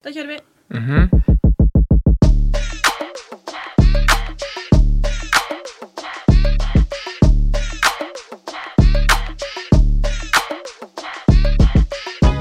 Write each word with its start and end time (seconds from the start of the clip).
Da 0.00 0.08
kjører 0.08 0.30
vi. 0.32 0.36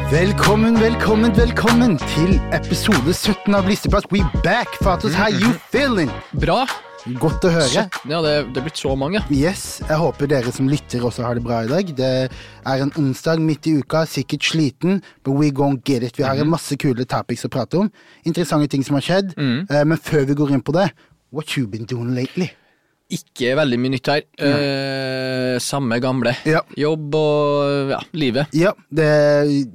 Velkommen, 0.09 0.79
velkommen, 0.79 1.35
velkommen 1.35 1.97
til 2.15 2.39
episode 2.55 3.13
17 3.13 3.55
av 3.55 3.67
Listeplass. 3.67 4.07
We 4.11 4.23
back! 4.43 4.71
Fatos, 4.79 5.13
how 5.13 5.27
you 5.27 5.51
feeling? 5.69 6.09
Bra. 6.39 6.63
Godt 7.17 7.45
å 7.47 7.49
høre. 7.53 7.65
Så, 7.71 7.83
ja, 8.11 8.19
det, 8.21 8.33
det 8.53 8.61
er 8.61 8.65
blitt 8.67 8.77
så 8.81 8.91
mange. 8.99 9.21
Yes, 9.33 9.81
Jeg 9.87 9.97
håper 9.97 10.27
dere 10.29 10.51
som 10.53 10.67
lytter 10.69 11.01
også 11.07 11.23
har 11.25 11.39
det 11.39 11.43
bra 11.45 11.63
i 11.65 11.69
dag. 11.71 11.89
Det 11.97 12.09
er 12.29 12.83
en 12.83 12.91
onsdag 12.99 13.41
midt 13.41 13.65
i 13.71 13.77
uka, 13.79 14.03
sikkert 14.05 14.43
sliten, 14.45 15.01
but 15.23 15.33
we 15.39 15.49
gon' 15.55 15.79
get 15.87 16.03
it. 16.03 16.17
Vi 16.19 16.23
har 16.27 16.35
en 16.37 16.49
masse 16.51 16.77
kule 16.77 17.05
topics 17.09 17.45
å 17.47 17.49
prate 17.49 17.79
om. 17.81 17.89
Interessante 18.29 18.67
ting 18.69 18.83
som 18.85 18.99
har 18.99 19.05
skjedd. 19.07 19.33
Eh, 19.39 19.83
Men 19.85 19.97
før 19.97 20.25
vi 20.29 20.35
går 20.37 20.51
inn 20.57 20.61
på 20.61 20.75
det, 20.75 20.91
what 21.31 21.55
you 21.57 21.65
been 21.67 21.85
doing 21.85 22.13
lately? 22.15 22.51
Ikke 23.09 23.55
veldig 23.57 23.77
mye 23.81 23.91
nytt 23.95 24.09
her. 24.11 24.21
Eh, 24.37 25.55
samme 25.63 25.97
gamle. 26.03 26.35
Ja. 26.45 26.61
Jobb 26.77 27.15
og 27.17 27.89
ja, 27.95 27.99
livet. 28.13 28.51
Ja, 28.53 28.75
det 28.93 29.07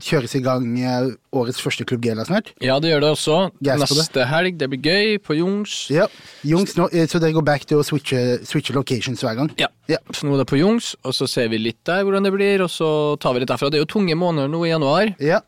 kjøres 0.06 0.36
i 0.38 0.42
gang 0.44 0.68
eh, 0.78 1.08
årets 1.34 1.58
første 1.62 1.82
Klubb 1.88 2.04
Gela 2.06 2.22
snart. 2.28 2.52
Ja, 2.62 2.76
det 2.78 2.92
gjør 2.92 3.02
det 3.02 3.10
også. 3.16 3.38
Gas 3.58 3.82
Neste 3.82 4.20
det. 4.20 4.28
Helg, 4.30 4.58
det 4.60 4.68
blir 4.70 4.84
gøy, 4.86 5.18
på 5.18 5.34
Jungs. 5.40 5.74
Ja, 5.90 6.06
Jungs, 6.46 6.76
nå, 6.78 6.86
eh, 6.94 7.08
Så 7.10 7.18
dere 7.18 7.34
går 7.34 7.46
back 7.46 7.66
til 7.66 7.82
å 7.82 7.86
switche, 7.86 8.22
switche 8.46 8.76
locations 8.76 9.24
hver 9.26 9.34
gang? 9.40 9.50
Ja. 9.58 9.66
Ja. 9.90 9.98
Så 10.14 10.28
nå 10.28 10.36
er 10.36 10.44
det 10.44 10.50
på 10.52 10.60
Jungs, 10.60 10.94
og 11.04 11.16
så 11.18 11.26
ser 11.28 11.50
vi 11.50 11.58
litt 11.58 11.82
der 11.84 12.06
hvordan 12.06 12.24
det 12.24 12.32
blir, 12.36 12.62
og 12.64 12.70
så 12.72 12.88
tar 13.20 13.34
vi 13.34 13.42
litt 13.42 13.50
derfra. 13.50 13.68
Det 13.72 13.80
er 13.80 13.84
jo 13.84 13.90
tunge 13.98 14.14
måneder 14.16 14.48
nå 14.52 14.62
i 14.64 14.70
januar, 14.70 15.10
Ja. 15.18 15.42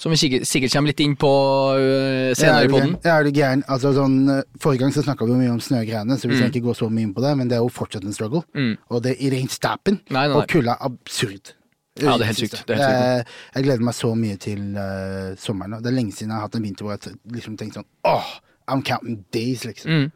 Som 0.00 0.14
vi 0.14 0.16
sikkert, 0.16 0.48
sikkert 0.48 0.72
kommer 0.72 0.92
litt 0.94 1.02
inn 1.04 1.14
på 1.20 1.30
øh, 1.76 2.30
senere 2.38 2.64
er 2.64 2.68
i 2.68 2.72
poden. 2.72 2.96
Ja, 3.04 3.18
er 3.18 3.26
du 3.28 3.30
gæren? 3.36 3.62
Altså, 3.68 3.92
sånn, 3.96 4.16
eh, 4.32 4.42
forrige 4.62 4.80
gang 4.86 4.94
så 4.96 5.04
snakka 5.04 5.28
vi 5.28 5.36
mye 5.42 5.52
om 5.52 5.60
snøgreiene, 5.60 6.16
så 6.16 6.28
vi 6.28 6.34
Mm. 6.34 6.40
skal 6.40 6.50
ikke 6.54 6.66
gå 6.70 6.74
så 6.78 6.88
mye 6.88 7.04
inn 7.08 7.14
på 7.14 7.20
det, 7.20 7.36
men 7.36 7.48
det 7.48 7.58
er 7.58 7.64
jo 7.64 7.68
fortsatt 7.68 8.04
en 8.08 8.16
struggle. 8.16 8.42
Og 8.88 9.02
det 9.04 9.16
i 9.20 9.28
nei, 9.30 9.98
nei. 10.10 10.28
Og 10.32 10.48
kulda 10.48 10.78
absurd. 10.80 11.52
Ja, 12.00 12.16
det 12.16 12.22
er 12.22 12.30
helt 12.30 12.38
sykt. 12.38 12.62
Det 12.66 12.76
er 12.76 12.80
helt 12.80 12.88
sykt. 12.88 13.02
Jeg, 13.02 13.24
jeg 13.54 13.64
gleder 13.66 13.84
meg 13.84 13.94
så 13.94 14.14
mye 14.16 14.36
til 14.40 14.60
uh, 14.78 15.34
sommeren. 15.36 15.82
Det 15.82 15.90
er 15.90 15.96
lenge 15.98 16.14
siden 16.16 16.30
jeg 16.30 16.38
har 16.38 16.46
hatt 16.46 16.56
en 16.56 16.62
vinter 16.64 16.86
hvor 16.86 16.96
jeg 16.96 17.16
liksom 17.34 17.58
tenkte 17.60 17.80
sånn 17.82 17.88
åh, 18.08 18.30
I'm 18.70 18.82
counting 18.86 19.24
days, 19.34 19.64
liksom. 19.66 19.90
Mm. 19.90 20.12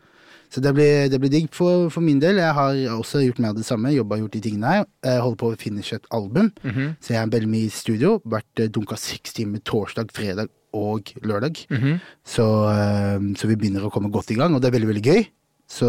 Så 0.55 0.63
det 0.63 0.71
blir, 0.77 1.09
det 1.11 1.19
blir 1.19 1.33
digg 1.33 1.49
for, 1.51 1.89
for 1.91 2.05
min 2.05 2.21
del. 2.23 2.39
Jeg 2.39 2.55
har 2.55 2.77
også 2.95 3.25
gjort 3.25 3.41
mer 3.43 3.51
av 3.51 3.59
det 3.59 3.67
samme. 3.67 3.91
Jobba 3.91 4.21
gjort 4.21 4.37
de 4.37 4.43
tingene 4.45 4.71
her. 4.71 4.85
Jeg 5.03 5.23
holder 5.25 5.41
på 5.41 5.49
å 5.51 5.57
finne 5.59 5.83
et 5.83 6.11
album. 6.15 6.53
Mhm. 6.63 6.93
Så 7.03 7.17
jeg 7.17 7.21
er 7.23 7.33
veldig 7.33 7.51
mye 7.51 7.67
i 7.67 7.73
studio. 7.75 8.21
Vært 8.23 8.63
uh, 8.63 8.69
dunka 8.71 8.99
seks 9.01 9.35
timer 9.35 9.65
torsdag, 9.67 10.15
fredag 10.15 10.53
og 10.75 11.11
lørdag. 11.27 11.65
Mhm. 11.71 11.99
så, 12.27 12.47
eh, 12.71 13.27
så 13.39 13.47
vi 13.47 13.55
begynner 13.55 13.85
å 13.87 13.93
komme 13.95 14.11
godt 14.11 14.33
i 14.35 14.39
gang, 14.39 14.55
og 14.55 14.63
det 14.63 14.69
er 14.69 14.75
veldig, 14.75 14.89
veldig 14.91 15.05
gøy. 15.07 15.27
Så, 15.71 15.87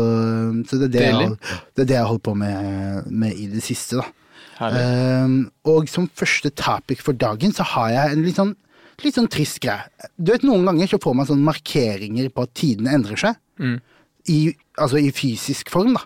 så 0.70 0.78
det, 0.78 0.86
er 0.86 0.94
det, 0.94 1.06
jeg, 1.10 1.32
det 1.74 1.82
er 1.84 1.88
det 1.90 1.96
jeg 1.96 2.04
har 2.04 2.12
holdt 2.12 2.24
på 2.28 2.36
med, 2.38 3.08
med 3.10 3.34
i 3.34 3.48
det 3.50 3.64
siste, 3.66 3.98
da. 3.98 4.06
Um, 4.56 5.50
og 5.68 5.90
som 5.92 6.06
første 6.16 6.52
topic 6.56 7.02
for 7.04 7.18
dagen 7.18 7.52
så 7.52 7.66
har 7.74 7.90
jeg 7.92 8.14
en 8.14 8.24
litt 8.24 8.38
sånn, 8.38 8.54
litt 9.04 9.18
sånn 9.18 9.28
trist 9.28 9.60
greie. 9.64 9.90
Du 10.16 10.32
vet, 10.32 10.46
Noen 10.48 10.70
ganger 10.70 10.94
så 10.94 11.02
får 11.02 11.18
man 11.18 11.28
sånne 11.28 11.50
markeringer 11.50 12.30
på 12.32 12.46
at 12.46 12.54
tidene 12.56 12.94
endrer 12.96 13.20
seg. 13.20 13.42
Mm. 13.60 13.82
I, 14.32 14.56
altså 14.82 14.98
i 14.98 15.12
fysisk 15.14 15.70
form, 15.74 15.96
da. 15.98 16.04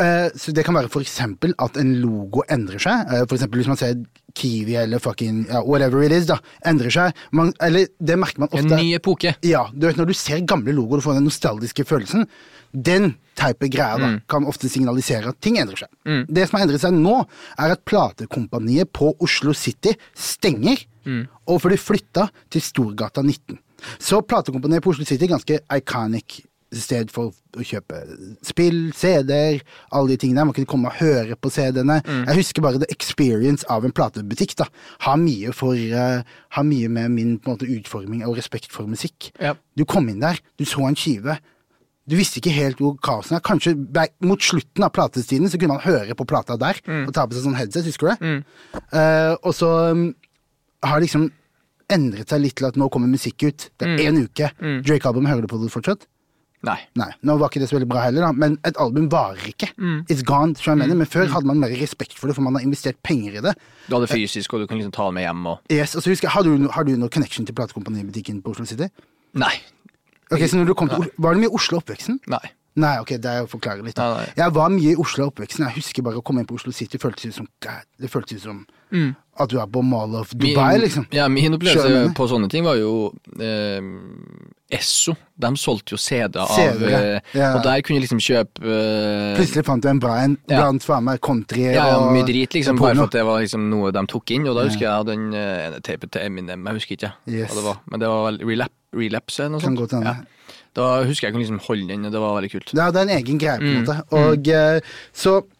Eh, 0.00 0.28
så 0.38 0.52
det 0.56 0.64
kan 0.64 0.76
være 0.76 0.88
eksempel 1.02 1.52
at 1.60 1.76
en 1.80 1.94
logo 2.00 2.44
endrer 2.48 2.80
seg. 2.80 3.10
Eh, 3.12 3.24
for 3.26 3.36
eksempel 3.36 3.60
hvis 3.60 3.68
man 3.68 3.80
ser 3.80 3.98
Kiwi 4.34 4.74
eller 4.80 4.98
fucking 4.98 5.44
ja, 5.46 5.60
whatever 5.62 6.02
it 6.02 6.12
is, 6.12 6.26
da. 6.30 6.38
Endrer 6.66 6.90
seg. 6.90 7.20
Man, 7.36 7.52
eller 7.62 7.90
det 8.00 8.16
merker 8.18 8.44
man 8.44 8.50
ofte. 8.50 8.64
En 8.64 8.80
ny 8.80 8.94
epoke. 8.96 9.34
Ja, 9.46 9.66
du 9.74 9.86
vet 9.86 10.00
Når 10.00 10.10
du 10.10 10.16
ser 10.18 10.40
gamle 10.48 10.74
logoer 10.74 11.02
og 11.02 11.06
får 11.06 11.20
den 11.20 11.28
nostalgiske 11.28 11.86
følelsen, 11.88 12.26
den 12.74 13.12
type 13.38 13.68
greier 13.70 14.00
da, 14.02 14.08
kan 14.30 14.46
ofte 14.50 14.70
signalisere 14.70 15.30
at 15.30 15.38
ting 15.42 15.60
endrer 15.60 15.84
seg. 15.84 15.90
Det 16.26 16.46
som 16.48 16.58
har 16.58 16.66
endret 16.66 16.82
seg 16.82 16.96
nå, 16.96 17.20
er 17.58 17.74
at 17.74 17.84
platekompaniet 17.86 18.90
på 18.94 19.12
Oslo 19.22 19.54
City 19.54 19.92
stenger, 20.18 20.82
og 21.46 21.60
for 21.62 21.70
de 21.70 21.78
flytta 21.78 22.28
til 22.50 22.64
Storgata 22.64 23.22
19. 23.22 23.58
Så 24.02 24.22
platekompaniet 24.26 24.82
på 24.82 24.94
Oslo 24.94 25.06
City 25.06 25.26
er 25.26 25.34
ganske 25.34 25.60
iconic 25.76 26.40
sted 26.82 27.12
for 27.14 27.32
å 27.54 27.64
kjøpe 27.64 28.00
spill, 28.46 28.92
CD-er, 28.96 29.62
alle 29.94 30.14
de 30.14 30.18
tingene. 30.24 30.46
Man 30.48 30.56
kunne 30.56 30.70
komme 30.70 30.90
og 30.90 30.98
høre 30.98 31.36
på 31.38 31.52
CD-ene. 31.54 32.00
Jeg 32.04 32.38
husker 32.40 32.64
bare 32.64 32.82
the 32.82 32.90
experience 32.90 33.66
av 33.70 33.86
en 33.86 33.94
platebutikk. 33.94 34.56
da. 34.58 34.66
Har 35.06 35.16
mye, 35.20 35.52
for, 35.52 35.74
uh, 35.74 36.22
har 36.56 36.64
mye 36.64 36.88
med 36.88 37.10
min 37.14 37.34
måte, 37.46 37.68
utforming 37.68 38.24
og 38.26 38.36
respekt 38.36 38.72
for 38.72 38.86
musikk. 38.90 39.30
Ja. 39.40 39.54
Du 39.76 39.84
kom 39.84 40.08
inn 40.08 40.20
der, 40.20 40.40
du 40.58 40.64
så 40.64 40.86
en 40.88 40.98
skive. 40.98 41.38
Du 42.04 42.16
visste 42.18 42.40
ikke 42.40 42.52
helt 42.52 42.80
hvor 42.82 42.98
kaosen 43.00 43.38
er. 43.38 43.44
Kanskje 43.44 43.76
mot 44.20 44.42
slutten 44.42 44.84
av 44.84 44.92
platestiden 44.92 45.48
så 45.48 45.56
kunne 45.60 45.78
man 45.78 45.86
høre 45.86 46.14
på 46.18 46.26
plata 46.28 46.58
der 46.60 46.80
og 47.06 47.14
ta 47.16 47.24
på 47.24 47.36
seg 47.36 47.46
sånn 47.46 47.56
headset, 47.56 47.86
husker 47.88 48.10
du 48.10 48.12
det? 48.12 48.18
Eh, 48.92 49.32
og 49.40 49.54
så 49.56 49.70
um, 49.94 50.10
har 50.84 51.00
liksom 51.00 51.30
endret 51.94 52.28
seg 52.28 52.42
litt 52.44 52.56
til 52.60 52.68
at 52.68 52.76
nå 52.80 52.90
kommer 52.92 53.08
musikk 53.08 53.46
ut. 53.46 53.70
Det 53.80 53.88
er 53.88 54.04
én 54.08 54.20
uke. 54.20 54.50
Drake-album, 54.84 55.26
hører 55.30 55.44
du 55.44 55.48
på 55.48 55.60
det 55.62 55.72
fortsatt? 55.72 56.04
Nei. 56.64 56.78
Nei, 56.96 57.10
nå 57.28 57.36
var 57.38 57.50
ikke 57.52 57.60
det 57.62 57.68
så 57.70 57.76
veldig 57.76 57.88
bra 57.90 58.02
heller, 58.06 58.24
da, 58.24 58.30
men 58.32 58.56
et 58.64 58.78
album 58.80 59.08
varer 59.12 59.44
ikke. 59.52 59.68
It's 60.08 60.24
gone, 60.24 60.54
så 60.56 60.72
jeg 60.72 60.80
mener. 60.80 60.94
Men 60.96 61.06
før 61.10 61.28
hadde 61.34 61.46
man 61.50 61.60
mer 61.60 61.74
respekt 61.76 62.16
for 62.18 62.26
det, 62.30 62.34
for 62.38 62.42
man 62.46 62.54
har 62.56 62.64
investert 62.64 62.96
penger 63.04 63.36
i 63.38 63.44
det. 63.44 63.54
Du 63.88 63.96
hadde 63.98 64.08
fysisk, 64.08 64.54
og 64.56 64.64
du 64.64 64.66
kunne 64.70 64.80
liksom 64.82 64.94
ta 64.96 65.06
det 65.10 65.14
med 65.18 65.26
hjem 65.28 65.46
og 65.52 65.60
Yes, 65.70 65.94
og 65.94 66.02
så 66.02 66.10
husker 66.14 66.28
jeg, 66.30 66.34
Har 66.38 66.42
du, 66.46 66.68
har 66.72 66.84
du 66.88 66.94
noe 66.96 67.08
connection 67.12 67.44
til 67.46 67.54
platekompanibutikken 67.54 68.42
på 68.42 68.54
Oslo 68.56 68.64
City? 68.64 68.88
Nei. 69.34 69.54
Ok, 70.32 70.40
så 70.48 70.56
når 70.56 70.66
du 70.72 70.74
kom 70.74 70.88
til, 70.88 71.04
Os- 71.04 71.14
Var 71.18 71.34
det 71.34 71.40
mye 71.44 71.50
i 71.52 71.54
Oslo 71.54 71.78
oppveksten? 71.82 72.20
Nei. 72.32 72.44
Nei, 72.76 72.96
ok, 72.98 73.10
det 73.22 73.30
er 73.30 73.44
å 73.44 73.46
forklare 73.46 73.84
litt. 73.86 73.96
Nei, 74.00 74.08
nei. 74.16 74.30
Jeg 74.40 74.50
var 74.56 74.72
mye 74.72 74.94
i 74.94 74.96
Oslo 74.98 75.22
i 75.22 75.28
oppveksten. 75.30 75.62
Jeg 75.68 75.76
husker 75.76 76.02
bare 76.02 76.18
å 76.18 76.24
komme 76.26 76.40
inn 76.42 76.46
på 76.48 76.56
Oslo 76.56 76.72
City. 76.74 76.98
føltes 76.98 77.28
ut 77.30 77.34
som, 77.36 77.46
det 78.00 78.10
føltes 78.10 78.40
ut 78.40 78.42
som 78.48 78.64
at 79.40 79.50
du 79.50 79.58
er 79.58 79.66
på 79.66 79.82
Mall 79.82 80.14
of 80.20 80.30
Dubai, 80.34 80.74
min, 80.76 80.80
liksom. 80.84 81.06
Ja, 81.14 81.28
min 81.28 81.54
opplevelse 81.56 82.12
på 82.14 82.26
sånne 82.30 82.48
ting 82.52 82.64
var 82.66 82.76
jo 82.78 83.12
eh, 83.40 83.80
Esso. 84.74 85.14
De 85.38 85.50
solgte 85.58 85.94
jo 85.94 85.98
CD-er 86.00 86.40
av 86.44 86.82
eh, 86.86 87.18
ja. 87.34 87.50
Og 87.56 87.62
der 87.66 87.82
kunne 87.84 87.98
jeg 87.98 88.04
liksom 88.06 88.20
kjøpe 88.22 88.62
eh, 88.64 89.32
Plutselig 89.38 89.64
fant 89.66 89.82
du 89.82 89.88
en 89.90 90.00
bra 90.02 90.16
en 90.22 90.36
Ja. 90.50 90.60
blant 90.62 90.86
faen 90.86 91.04
meg 91.08 91.20
country 91.24 91.66
ja, 91.74 91.88
og 91.98 92.12
mye 92.14 92.26
drit, 92.28 92.54
liksom, 92.54 92.78
bare 92.78 92.94
for 92.98 93.08
at 93.10 93.16
det 93.18 93.24
var 93.26 93.42
liksom 93.42 93.66
noe 93.70 93.90
de 93.94 94.04
tok 94.10 94.34
inn. 94.36 94.46
Og 94.50 94.54
da 94.58 94.64
husker 94.68 94.86
jeg 94.86 94.90
jeg 94.90 95.00
hadde 95.02 95.16
den 95.16 95.34
eh, 95.38 95.66
ene 95.68 95.82
tapet 95.84 96.14
til 96.14 96.22
Eminem, 96.28 96.64
jeg 96.70 96.80
husker 96.80 96.98
ikke 96.98 97.12
Yes. 97.26 97.50
hva 97.50 97.58
det 97.60 97.66
var. 97.66 97.82
Men 97.90 98.04
det 98.04 98.12
var 98.14 98.38
relap, 98.44 98.72
Relapse 98.94 99.42
eller 99.42 99.56
noe 99.56 99.60
Kan 99.64 99.74
sånt. 99.74 99.82
godt 99.82 99.96
hende. 99.98 100.16
Da 100.74 100.86
husker 101.06 101.26
jeg 101.26 101.30
jeg 101.30 101.34
kunne 101.36 101.44
liksom 101.44 101.60
holde 101.68 101.86
den, 101.90 102.06
det 102.14 102.20
var 102.22 102.34
veldig 102.38 102.50
kult. 102.50 102.72
Ja, 102.74 102.88
det 102.94 103.00
er 103.02 103.06
en 103.08 103.16
egen 103.18 103.38
greie, 103.38 103.58
på 103.58 103.66
Mm, 103.66 103.74
en 103.74 103.84
måte. 103.84 103.96
Og 104.10 104.38
mm. 104.46 104.88
så 105.14 105.36
eh, 105.38 105.53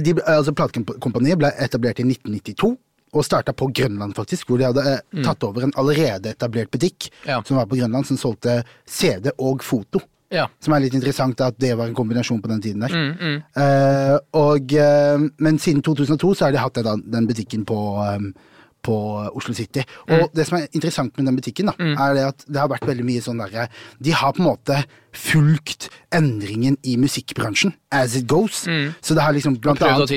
de, 0.00 0.14
ble- 0.14 0.24
altså 0.26 0.52
Platekompaniet 0.56 1.38
ble 1.38 1.50
etablert 1.58 1.98
i 2.00 2.04
1992. 2.06 2.76
Og 3.12 3.24
starta 3.26 3.50
på 3.52 3.66
Grønland, 3.74 4.14
faktisk, 4.14 4.46
hvor 4.46 4.58
de 4.60 4.68
hadde 4.68 4.84
eh, 4.86 5.22
tatt 5.26 5.42
over 5.42 5.64
en 5.66 5.72
allerede 5.76 6.30
etablert 6.30 6.70
butikk 6.70 7.08
Mm. 7.24 7.28
Ja. 7.28 7.40
som 7.42 7.56
var 7.56 7.66
på 7.66 7.76
Grønland, 7.80 8.06
som 8.06 8.16
solgte 8.16 8.60
CD 8.86 9.32
og 9.38 9.64
foto. 9.66 9.98
Ja. 10.30 10.44
Som 10.62 10.74
er 10.76 10.84
litt 10.84 10.94
interessant 10.94 11.40
at 11.42 11.56
det 11.58 11.72
var 11.76 11.88
en 11.90 11.94
kombinasjon 11.98 12.38
på 12.40 12.46
den 12.52 12.60
tiden 12.62 12.80
der. 12.86 12.94
Mm, 12.94 13.42
Eh, 13.56 14.18
og, 14.38 14.72
eh, 14.72 15.18
men 15.42 15.58
siden 15.58 15.82
2002 15.82 16.34
så 16.38 16.44
har 16.46 16.52
de 16.52 16.58
hatt 16.62 16.74
den, 16.74 17.02
den 17.10 17.26
butikken 17.26 17.64
på, 17.66 17.80
eh, 18.06 18.30
på 18.82 18.94
Oslo 19.36 19.52
City. 19.54 19.82
Og 20.08 20.18
Mm. 20.30 20.34
det 20.34 20.46
som 20.46 20.58
er 20.58 20.66
interessant 20.72 21.16
med 21.18 21.26
den 21.26 21.36
butikken, 21.36 21.66
da, 21.66 21.72
er 21.78 22.14
det 22.14 22.24
at 22.26 22.44
det 22.48 22.56
har 22.56 22.68
vært 22.68 22.86
veldig 22.88 23.04
mye 23.04 23.20
sånn 23.20 23.38
derre 23.38 23.68
De 24.02 24.10
har 24.12 24.32
på 24.32 24.40
en 24.40 24.46
måte 24.48 24.84
fulgt 25.12 25.88
endringen 26.12 26.76
i 26.84 26.96
musikkbransjen 26.96 27.72
as 27.92 28.16
it 28.16 28.26
goes. 28.26 28.64
Så 29.02 29.14
det 29.14 29.22
har 29.22 29.32
liksom 29.32 29.58
blant 29.60 29.78
annet 29.94 30.08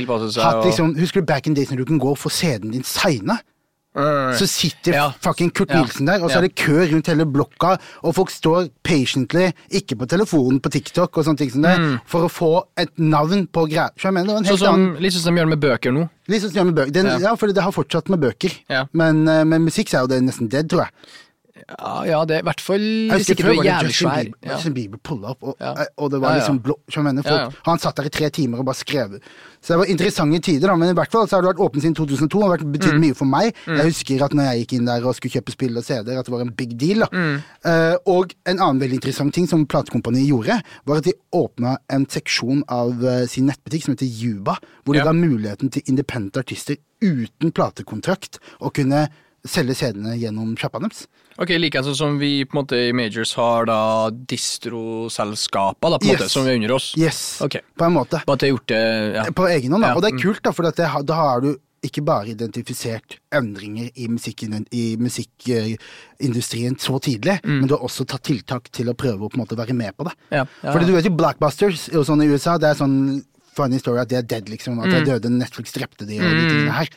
hatt 0.43 0.65
liksom, 0.65 0.95
Husker 0.99 1.21
du 1.21 1.25
back 1.25 1.47
in 1.47 1.53
days 1.53 1.69
når 1.71 1.77
du 1.77 1.85
kunne 1.85 1.99
gå 1.99 2.09
og 2.11 2.17
få 2.17 2.29
CD-en 2.29 2.71
din 2.71 2.83
signa? 2.83 3.39
Så 3.93 4.47
sitter 4.49 4.93
Ja. 4.93 5.11
fucking 5.21 5.51
Kurt 5.53 5.69
Ja. 5.69 5.81
Nilsen 5.83 6.05
der, 6.07 6.23
og 6.23 6.29
så 6.31 6.35
Ja. 6.35 6.37
er 6.37 6.47
det 6.47 6.55
kø 6.55 6.85
rundt 6.91 7.05
hele 7.07 7.25
blokka, 7.25 7.77
og 8.03 8.15
folk 8.15 8.29
står 8.31 8.69
patiently, 8.83 9.51
ikke 9.69 9.95
på 9.97 10.07
telefonen 10.07 10.59
på 10.59 10.71
TikTok 10.71 11.15
og 11.17 11.25
sånne 11.25 11.37
ting 11.37 11.51
som 11.51 11.61
det, 11.61 12.01
for 12.07 12.27
å 12.27 12.29
få 12.31 12.63
et 12.77 12.89
navn 12.97 13.47
på 13.47 13.67
greier. 13.69 13.91
Så 13.95 14.09
Sånn 14.09 14.57
som, 14.57 14.73
annen 14.75 14.99
litt 14.99 15.13
sånn 15.13 15.21
som 15.23 15.35
de 15.35 15.41
gjør 15.41 15.49
med 15.49 15.59
bøker 15.61 15.91
nå. 15.93 16.09
Litt 16.27 16.41
sånn 16.41 16.51
som 16.51 16.53
de 16.53 16.59
gjør 16.59 16.65
med 16.73 16.75
bøker. 16.75 16.91
Den, 16.93 17.05
ja. 17.05 17.17
Ja. 17.19 17.35
for 17.35 17.47
det 17.47 17.61
har 17.63 17.71
fortsatt 17.71 18.09
med 18.09 18.19
bøker. 18.19 18.51
Ja. 18.69 18.85
Men 18.93 19.27
eh, 19.27 19.43
med 19.43 19.61
musikk 19.61 19.89
så 19.89 19.97
er 19.97 20.01
jo 20.01 20.07
det 20.07 20.23
nesten 20.23 20.49
dead, 20.49 20.67
tror 20.69 20.79
jeg. 20.85 20.89
Ja, 21.53 21.89
ja, 22.09 22.19
det 22.25 22.39
er 22.39 22.41
i 22.41 22.45
hvert 22.47 22.61
fall 22.65 22.83
hvis 23.13 23.27
ikke 23.29 23.43
du 23.45 23.49
er 23.51 23.67
jævlig 23.67 23.93
svær. 23.93 24.25
Ja. 24.41 24.55
Justin 24.55 24.73
Bieber 24.73 24.97
pulla 25.05 25.35
opp, 25.35 25.43
og, 25.45 25.55
Ja. 25.61 25.85
og 26.01 26.09
det 26.09 26.19
var 26.19 26.39
liksom 26.39 26.57
blå 26.65 26.73
mener, 26.97 27.21
folk. 27.21 27.53
Han 27.67 27.77
satt 27.77 27.95
der 27.99 28.07
i 28.09 28.09
tre 28.09 28.29
timer 28.33 28.57
og 28.59 28.65
bare 28.65 28.75
skrev. 28.79 29.19
Så 29.61 29.73
det 29.73 29.77
var 29.77 29.85
interessante 29.85 30.39
tider, 30.41 30.67
da, 30.67 30.75
men 30.75 30.89
i 30.89 30.97
hvert 30.97 31.11
fall 31.13 31.27
så 31.27 31.37
har 31.37 31.43
det 31.45 31.51
vært 31.53 31.61
åpen 31.61 31.79
siden 31.83 31.93
2002 31.95 32.41
og 32.41 32.49
har 32.49 32.57
vært- 32.57 32.93
Mm. 32.93 32.99
mye 32.99 33.13
for 33.15 33.25
meg. 33.25 33.53
Jeg 33.67 33.85
husker 33.85 34.23
at 34.25 34.31
når 34.33 34.43
jeg 34.49 34.65
gikk 34.67 34.73
inn 34.79 34.85
der 34.85 35.05
og 35.05 35.15
skulle 35.15 35.31
kjøpe 35.31 35.51
spill 35.51 35.77
og 35.77 35.83
CD-er, 35.83 36.17
at 36.19 36.25
det 36.25 36.31
var 36.33 36.41
en 36.41 36.49
big 36.51 36.75
deal. 36.77 37.07
Mm. 37.13 37.43
Uh, 37.63 37.95
og 38.07 38.33
en 38.45 38.57
annen 38.59 38.79
veldig 38.81 38.93
interessant 38.99 39.33
ting 39.33 39.47
som 39.47 39.65
platekompaniet 39.67 40.27
gjorde, 40.27 40.61
var 40.85 40.97
at 40.97 41.03
de 41.03 41.13
åpna 41.33 41.77
en 41.89 42.05
seksjon 42.07 42.63
av 42.67 43.03
uh, 43.03 43.25
sin 43.27 43.45
nettbutikk 43.45 43.83
som 43.83 43.93
heter 43.95 44.09
Juba, 44.09 44.57
hvor 44.83 44.93
de 44.93 45.03
ga 45.03 45.13
muligheten 45.13 45.69
til 45.71 45.83
independent 45.87 46.35
artister 46.37 46.77
uten 47.01 47.51
platekontrakt 47.51 48.39
å 48.59 48.73
kunne 48.73 49.07
selge 49.45 49.75
CD-ene 49.75 50.17
gjennom 50.17 50.55
sjappa 50.57 50.79
deres. 50.79 51.05
Ok, 51.41 51.49
Likeens 51.57 51.87
altså, 51.87 51.95
som 52.05 52.19
vi 52.21 52.43
på 52.45 52.53
en 52.53 52.59
måte 52.61 52.77
i 52.89 52.93
Majors 52.93 53.33
har 53.39 53.65
da 53.69 53.79
distroselskaper 54.13 55.89
da, 55.95 55.99
på 55.99 56.05
en 56.05 56.11
Yes. 56.11 56.19
måte, 56.21 56.29
som 56.29 56.47
er 56.47 56.55
under 56.59 56.71
oss. 56.75 56.93
Yes, 56.97 57.41
okay. 57.41 57.61
på 57.77 57.85
en 57.85 57.93
måte. 57.93 58.21
Gjort 58.27 58.67
det 58.67 59.15
ja. 59.15 59.23
På 59.33 59.47
egen 59.49 59.71
hånd, 59.71 59.83
da. 59.83 59.95
Og 59.95 60.01
det 60.03 60.09
er 60.11 60.17
mm. 60.17 60.21
kult, 60.21 60.43
da, 60.43 60.51
for 60.53 60.63
det, 60.67 60.75
da 61.07 61.13
har 61.17 61.41
du 61.41 61.55
ikke 61.83 62.01
bare 62.05 62.27
identifisert 62.31 63.17
endringer 63.35 63.89
i, 63.99 64.05
musikkindustrien 64.07 66.77
så 66.79 66.99
tidlig, 67.03 67.39
men 67.43 67.67
du 67.67 67.73
har 67.75 67.83
også 67.83 68.05
tatt 68.07 68.23
tiltak 68.23 68.69
til 68.71 68.87
å 68.91 68.95
prøve 68.95 69.25
å 69.25 69.29
på 69.31 69.35
en 69.35 69.43
måte 69.43 69.57
være 69.59 69.73
med 69.75 69.91
på 69.97 70.03
det. 70.07 70.13
Ja, 70.31 70.45
ja, 70.63 70.71
Fordi 70.71 70.85
du 70.87 70.93
vet 70.95 71.05
jo 71.09 71.17
Blackbusters 71.17 71.89
og 71.91 72.05
sånn 72.07 72.23
i 72.23 72.29
USA, 72.31 72.55
det 72.57 72.67
er 72.71 72.75
sånn 72.79 73.23
funny 73.53 73.77
story 73.81 73.99
at 74.01 74.09
de 74.09 74.15
er 74.17 74.23
dead, 74.25 74.47
liksom. 74.49 74.79
At 74.79 74.87
Mm. 74.87 74.93
de 74.93 75.05
døde, 75.11 75.29
Netflix 75.29 75.71
drepte 75.75 76.05
de 76.07 76.17
og 76.17 76.23
de 76.25 76.47
tingene 76.49 76.71
her. 76.73 76.87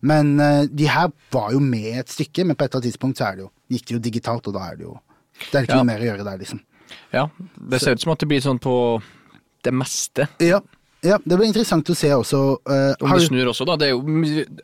Men 0.00 0.40
uh, 0.40 0.64
de 0.64 0.86
her 0.88 1.10
var 1.32 1.52
jo 1.52 1.60
med 1.60 1.98
et 1.98 2.08
stykke, 2.08 2.44
men 2.46 2.56
på 2.56 2.64
et 2.64 2.70
eller 2.70 2.80
annet 2.80 2.92
tidspunkt 2.92 3.18
så 3.18 3.24
er 3.32 3.36
det 3.36 3.42
jo, 3.44 3.50
gikk 3.70 3.86
det 3.86 3.94
jo 3.96 3.98
digitalt, 4.10 4.46
og 4.48 4.54
da 4.54 4.70
er 4.70 4.76
det 4.76 4.84
jo 4.86 4.94
Det 5.50 5.54
er 5.58 5.62
ikke 5.66 5.74
Ja. 5.76 5.82
noe 5.82 5.84
mer 5.84 6.00
å 6.00 6.06
gjøre 6.08 6.24
der, 6.24 6.38
liksom. 6.38 6.60
ja. 7.12 7.26
Det 7.70 7.80
ser 7.82 7.92
ut 7.92 8.00
som 8.00 8.12
at 8.12 8.18
det 8.18 8.28
blir 8.28 8.40
sånn 8.40 8.58
på 8.62 9.02
det 9.62 9.72
meste. 9.74 10.28
Ja, 10.40 10.60
ja 11.02 11.18
det 11.18 11.36
blir 11.36 11.46
interessant 11.48 11.84
å 11.90 11.94
se 11.96 12.08
også. 12.08 12.40
Uh, 12.64 12.94
Om 13.00 13.12
det 13.18 13.26
snur 13.28 13.50
også, 13.52 13.66
da. 13.66 13.76
Det 13.76 13.88
er 13.88 13.92
jo, 13.96 14.00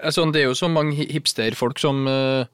altså, 0.02 0.24
det 0.32 0.40
er 0.42 0.46
jo 0.48 0.54
så 0.54 0.70
mange 0.70 0.94
hi- 0.96 1.10
hipsterfolk 1.12 1.78
som 1.78 2.06
uh, 2.06 2.44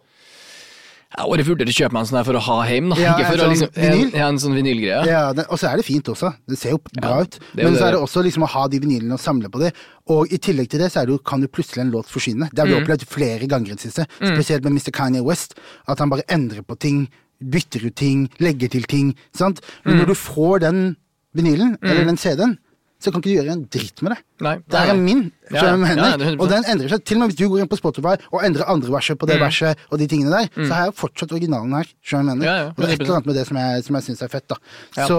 jeg 1.17 1.25
bare 1.31 1.45
vurderer 1.49 1.71
å 1.73 1.77
kjøpe 1.79 1.93
meg 1.97 2.03
en 2.03 2.09
sånn 2.11 2.19
her 2.21 2.25
for 2.29 2.37
å 2.37 2.43
ha 2.45 2.57
hjem, 2.69 2.89
Da. 2.93 2.97
Ja, 3.01 3.13
Ikke 3.17 3.27
for 3.31 3.33
en 3.33 3.41
å 3.41 3.45
sånn 3.45 3.53
liksom, 3.55 3.71
vinyl? 3.75 4.03
En, 4.13 4.19
ja, 4.21 4.27
en 4.29 4.39
sånn 4.43 4.57
vinylgreie. 4.59 5.07
Ja, 5.09 5.23
og 5.49 5.57
så 5.59 5.71
er 5.71 5.77
det 5.81 5.85
fint 5.87 6.05
også. 6.13 6.35
Det 6.47 6.59
ser 6.61 6.71
jo 6.75 6.79
bra 6.93 7.09
Ja, 7.15 7.21
ut. 7.25 7.39
det 7.55 7.65
Men 7.65 7.77
så 7.77 7.87
er 7.89 7.93
det 7.97 8.01
også 8.03 8.23
liksom 8.27 8.43
å 8.45 8.49
ha 8.53 8.67
de 8.69 8.79
vinylene 8.79 9.13
og 9.17 9.21
samle 9.21 9.49
på 9.49 9.59
de. 9.63 9.73
Og 10.13 10.29
i 10.31 10.37
tillegg 10.39 10.69
til 10.69 10.81
det 10.81 10.91
så 10.93 11.01
er 11.01 11.07
det 11.07 11.13
jo, 11.17 11.19
kan 11.25 11.41
jo 11.41 11.49
plutselig 11.49 11.81
en 11.81 11.91
låt 11.93 12.07
forsvinne. 12.13 12.51
Det 12.53 12.59
har 12.61 12.67
vi 12.69 12.75
Mm. 12.75 12.83
opplevd 12.85 13.07
flere 13.09 13.49
ganger 13.49 13.73
i 13.73 13.75
det 13.75 13.81
siste. 13.89 14.07
Spesielt 14.21 14.63
med 14.65 14.73
Mr. 14.77 14.91
Kanye 14.93 15.25
West. 15.25 15.55
At 15.89 15.99
han 15.99 16.11
bare 16.11 16.23
endrer 16.29 16.63
på 16.63 16.79
ting, 16.79 17.09
bytter 17.43 17.87
ut 17.87 17.95
ting, 17.97 18.29
legger 18.39 18.69
til 18.69 18.83
ting. 18.83 19.15
Sant? 19.35 19.61
Men 19.85 19.95
Mm. 19.97 20.01
når 20.03 20.07
du 20.09 20.15
får 20.15 20.61
den 20.61 20.97
vinylen, 21.35 21.79
eller 21.83 22.05
den 22.05 22.17
CD-en, 22.19 22.59
så 22.99 23.13
kan 23.13 23.23
ikke 23.23 23.31
du 23.31 23.37
gjøre 23.39 23.53
en 23.55 23.61
dritt 23.71 24.01
med 24.03 24.11
det. 24.13 24.19
Nei, 24.43 24.55
Det 24.71 24.79
her 24.79 24.91
er 24.93 24.99
min, 24.99 25.21
Ja, 25.51 25.63
ja, 25.71 25.77
mener? 25.77 26.17
det 26.19 26.27
er 26.27 26.31
100%. 26.35 26.41
og 26.43 26.49
den 26.51 26.65
endrer 26.73 26.89
seg. 26.93 27.05
Til 27.07 27.17
og 27.17 27.21
med 27.21 27.29
hvis 27.31 27.39
du 27.39 27.49
går 27.49 27.61
inn 27.63 27.69
på 27.71 27.79
Spotify 27.79 28.15
og 28.33 28.43
endrer 28.45 28.67
andre 28.71 28.91
verset 28.91 29.19
på 29.19 29.27
det 29.27 29.39
verset 29.41 29.79
og 29.91 29.99
de 29.99 30.07
tingene 30.11 30.31
der, 30.35 30.49
så 30.67 30.73
har 30.75 30.85
jeg 30.89 30.95
fortsatt 30.99 31.33
originalen 31.33 31.73
her. 31.79 31.87
Jeg 32.11 32.25
mener? 32.27 32.73
Og 32.75 32.83
det 32.83 32.89
er 32.89 32.93
et 32.93 32.99
100%. 32.99 33.03
eller 33.03 33.15
annet 33.17 33.27
med 33.31 33.35
det 33.39 33.47
som 33.47 33.57
jeg, 33.57 33.85
som 33.85 33.95
jeg 33.99 34.03
syns 34.09 34.23
er 34.23 34.29
fett, 34.29 34.47
da. 34.51 34.57
Så, 34.99 35.19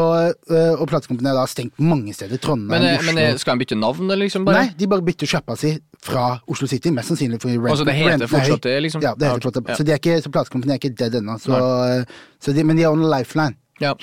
øh, 0.52 0.82
og 0.82 0.88
platekompaniet 0.92 1.32
er 1.32 1.40
da 1.40 1.46
stengt 1.48 1.80
mange 1.80 2.14
steder. 2.14 2.38
Trondheim, 2.38 2.68
Men, 2.68 2.84
eh, 2.84 3.00
Oslo 3.00 3.14
men 3.14 3.24
eh, 3.24 3.38
skal 3.38 3.52
han 3.56 3.60
bytte 3.60 3.76
navn, 3.80 4.12
eller 4.12 4.26
liksom? 4.28 4.46
bare? 4.46 4.66
Nei, 4.66 4.74
de 4.78 4.88
bare 4.88 5.02
bytter 5.02 5.28
sjappa 5.28 5.58
si 5.58 5.80
fra 6.04 6.40
Oslo 6.48 6.68
City, 6.68 6.90
mest 6.92 7.08
sannsynlig 7.12 7.40
fordi 7.42 7.58
rent, 7.58 7.72
Altså, 7.72 7.86
det 7.86 7.96
heter 7.96 8.12
Rent, 8.12 8.22
er 8.24 8.28
fortsatt 8.28 8.62
det, 8.62 8.84
liksom? 8.84 9.02
Ja, 9.02 9.16
det 9.16 9.28
heter 9.28 9.52
fortsatt. 9.52 9.78
Så, 9.78 9.84
de 9.84 9.92
er 9.92 10.00
ikke, 10.04 10.22
så 10.22 10.32
platekompaniet 10.32 10.76
er 10.76 10.90
ikke 10.90 10.96
dead 10.96 11.16
ennå. 11.16 11.40
Så, 11.40 12.06
så 12.40 12.54
de, 12.54 12.64
men 12.64 12.76
de 12.78 12.84
er 12.84 12.92
on 12.92 13.04
a 13.04 13.18
lifeline. 13.20 13.56
Ja. 13.80 13.94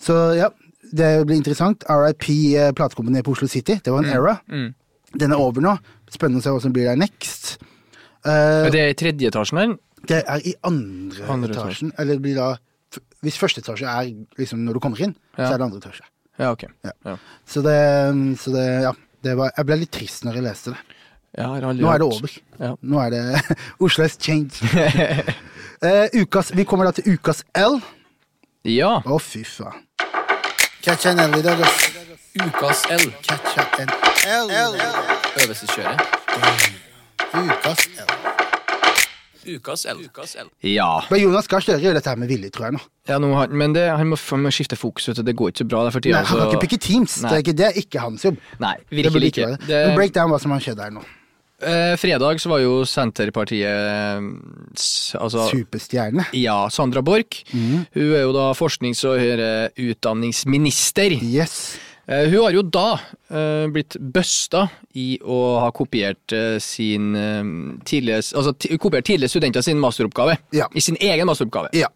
Så 0.00 0.14
ja, 0.38 0.48
det 0.92 1.10
blir 1.26 1.36
interessant. 1.38 1.84
RIP 1.88 2.28
eh, 2.58 2.70
platekompaniet 2.76 3.24
på 3.26 3.34
Oslo 3.36 3.48
City. 3.50 3.78
Det 3.84 3.92
var 3.92 4.04
en 4.04 4.10
era. 4.14 4.36
Mm. 4.50 4.70
Den 5.20 5.32
er 5.34 5.42
over 5.42 5.62
nå. 5.64 5.76
Spennende 6.10 6.42
å 6.42 6.44
se 6.44 6.54
hva 6.54 6.62
som 6.62 6.72
blir 6.74 6.88
der 6.90 6.98
next. 6.98 7.56
Er 8.26 8.70
det 8.74 8.82
i 8.90 8.98
tredje 9.00 9.30
etasjen 9.30 9.58
den? 9.62 9.78
det 10.08 10.22
er 10.24 10.40
i 10.48 10.54
andre, 10.64 11.26
Andre 11.28 11.52
etasjen. 11.54 11.92
Eller 11.98 12.16
det 12.16 12.22
blir 12.24 12.38
da 12.38 12.54
Hvis 13.20 13.36
første 13.36 13.60
etasje 13.60 13.84
er 13.84 14.08
liksom 14.40 14.62
når 14.64 14.78
du 14.78 14.80
kommer 14.80 15.00
inn, 15.04 15.14
Ja. 15.36 15.44
så 15.46 15.52
er 15.54 15.58
det 15.58 15.66
andre 15.66 15.78
etasje. 15.82 16.06
Ja, 16.40 16.52
ok. 16.52 16.62
Ja. 16.84 16.92
Ja. 17.04 17.16
Så 17.46 17.62
det, 17.62 17.76
så 18.40 18.52
det 18.54 18.66
Ja. 18.82 18.92
Det 19.22 19.34
var, 19.36 19.50
jeg 19.52 19.66
ble 19.68 19.76
litt 19.76 19.90
trist 19.92 20.24
når 20.24 20.38
jeg 20.38 20.42
leste 20.46 20.72
det. 20.72 20.78
Nå 21.44 21.90
er 21.92 21.98
det 22.00 22.06
over. 22.06 22.32
Ja. 22.58 22.70
Nå 22.80 23.00
er 23.04 23.10
det 23.12 23.56
Oslo 23.84 24.02
has 24.06 24.16
changed. 24.16 24.56
uh, 24.64 26.08
ukas, 26.22 26.54
vi 26.56 26.64
kommer 26.64 26.88
da 26.88 26.94
til 26.96 27.12
ukas 27.18 27.44
L. 27.54 27.76
Ja. 28.64 29.02
Å, 29.04 29.18
fy 29.20 29.44
faen. 29.44 29.84
Catch 30.82 31.06
an 31.06 31.18
L 31.20 31.38
i 31.38 31.42
dag, 31.42 31.60
ass. 31.60 31.90
Ukas 32.40 32.84
L. 32.90 33.10
Catch 33.22 33.58
an 33.80 33.90
L. 34.26 34.50
Øverste 35.42 35.66
kjøret. 35.74 36.00
Ukas 37.34 37.84
L. 37.98 38.08
Ukas 39.56 39.84
L. 39.86 40.00
Ukas 40.06 40.34
L. 40.40 40.48
Ja. 40.64 40.88
Men 41.10 41.22
Jonas 41.22 41.48
Gahr 41.48 41.60
Støre 41.64 41.80
gjør 41.82 41.96
dette 41.98 42.12
her 42.12 42.20
med 42.20 42.28
vilje, 42.32 42.50
tror 42.54 42.68
jeg 42.70 42.76
nå. 42.78 42.82
ja 43.08 43.18
nå 43.20 43.30
har, 43.36 43.52
men 43.52 43.74
det, 43.76 43.86
han, 43.90 44.08
må, 44.12 44.16
han 44.30 44.44
må 44.46 44.52
skifte 44.54 44.76
fokus, 44.78 45.08
vet 45.10 45.20
du. 45.20 45.24
Det 45.26 45.36
går 45.36 45.52
ikke 45.52 45.64
så 45.64 45.68
bra 45.72 45.84
der 45.86 45.94
for 45.96 46.04
tida. 46.04 46.20
Nei, 46.20 46.28
han 46.30 46.42
kan 46.44 46.52
ikke 46.54 46.64
pikke 46.66 46.80
teams. 46.86 47.14
Det 47.20 47.26
Nei. 47.28 47.32
er 47.36 47.44
ikke, 47.44 47.56
det 47.60 47.66
er 47.70 47.80
ikke 47.84 48.04
hans 48.06 48.24
jobb. 48.28 48.40
Nei, 48.62 48.76
Det 48.80 48.90
burde 48.90 49.02
virkelig 49.04 49.32
ikke 49.34 49.46
være. 49.48 49.62
Det, 49.66 49.80
Men 49.88 49.96
break 50.00 50.14
down 50.16 50.32
hva 50.32 50.40
som 50.42 50.54
har 50.56 50.64
skjedd 50.64 50.80
her 50.84 50.92
nå. 50.96 51.04
Eh, 51.62 51.96
fredag 51.96 52.40
så 52.40 52.48
var 52.50 52.60
jo 52.62 52.80
Senterpartiet 52.88 53.68
Altså 55.20 55.48
Superstjerne. 55.50 56.26
ja, 56.32 56.68
Sandra 56.70 57.02
Borch. 57.02 57.44
Mm. 57.52 57.86
Hun 57.94 58.14
er 58.14 58.22
jo 58.24 58.32
da 58.36 58.52
forsknings- 58.56 59.04
og 59.08 59.18
høyere 59.20 59.70
utdanningsminister. 59.76 61.16
Yes. 61.22 61.78
Eh, 62.08 62.26
Hun 62.30 62.42
har 62.44 62.52
jo 62.56 62.62
da 62.62 62.98
eh, 63.30 63.66
blitt 63.70 63.96
busta 64.00 64.68
i 64.98 65.18
å 65.22 65.60
ha 65.62 65.70
kopiert 65.70 66.32
eh, 66.34 66.58
sin 66.58 67.14
eh, 67.14 67.42
tidligere 67.86 68.24
Altså 68.34 68.54
kopiert 68.80 69.06
tidligere 69.06 69.30
studenter 69.30 69.62
sin 69.62 69.78
masteroppgave. 69.78 70.38
Ja. 70.52 70.66
I 70.74 70.80
sin 70.80 70.96
egen 71.00 71.26
masteroppgave. 71.30 71.70
Ja. 71.76 71.88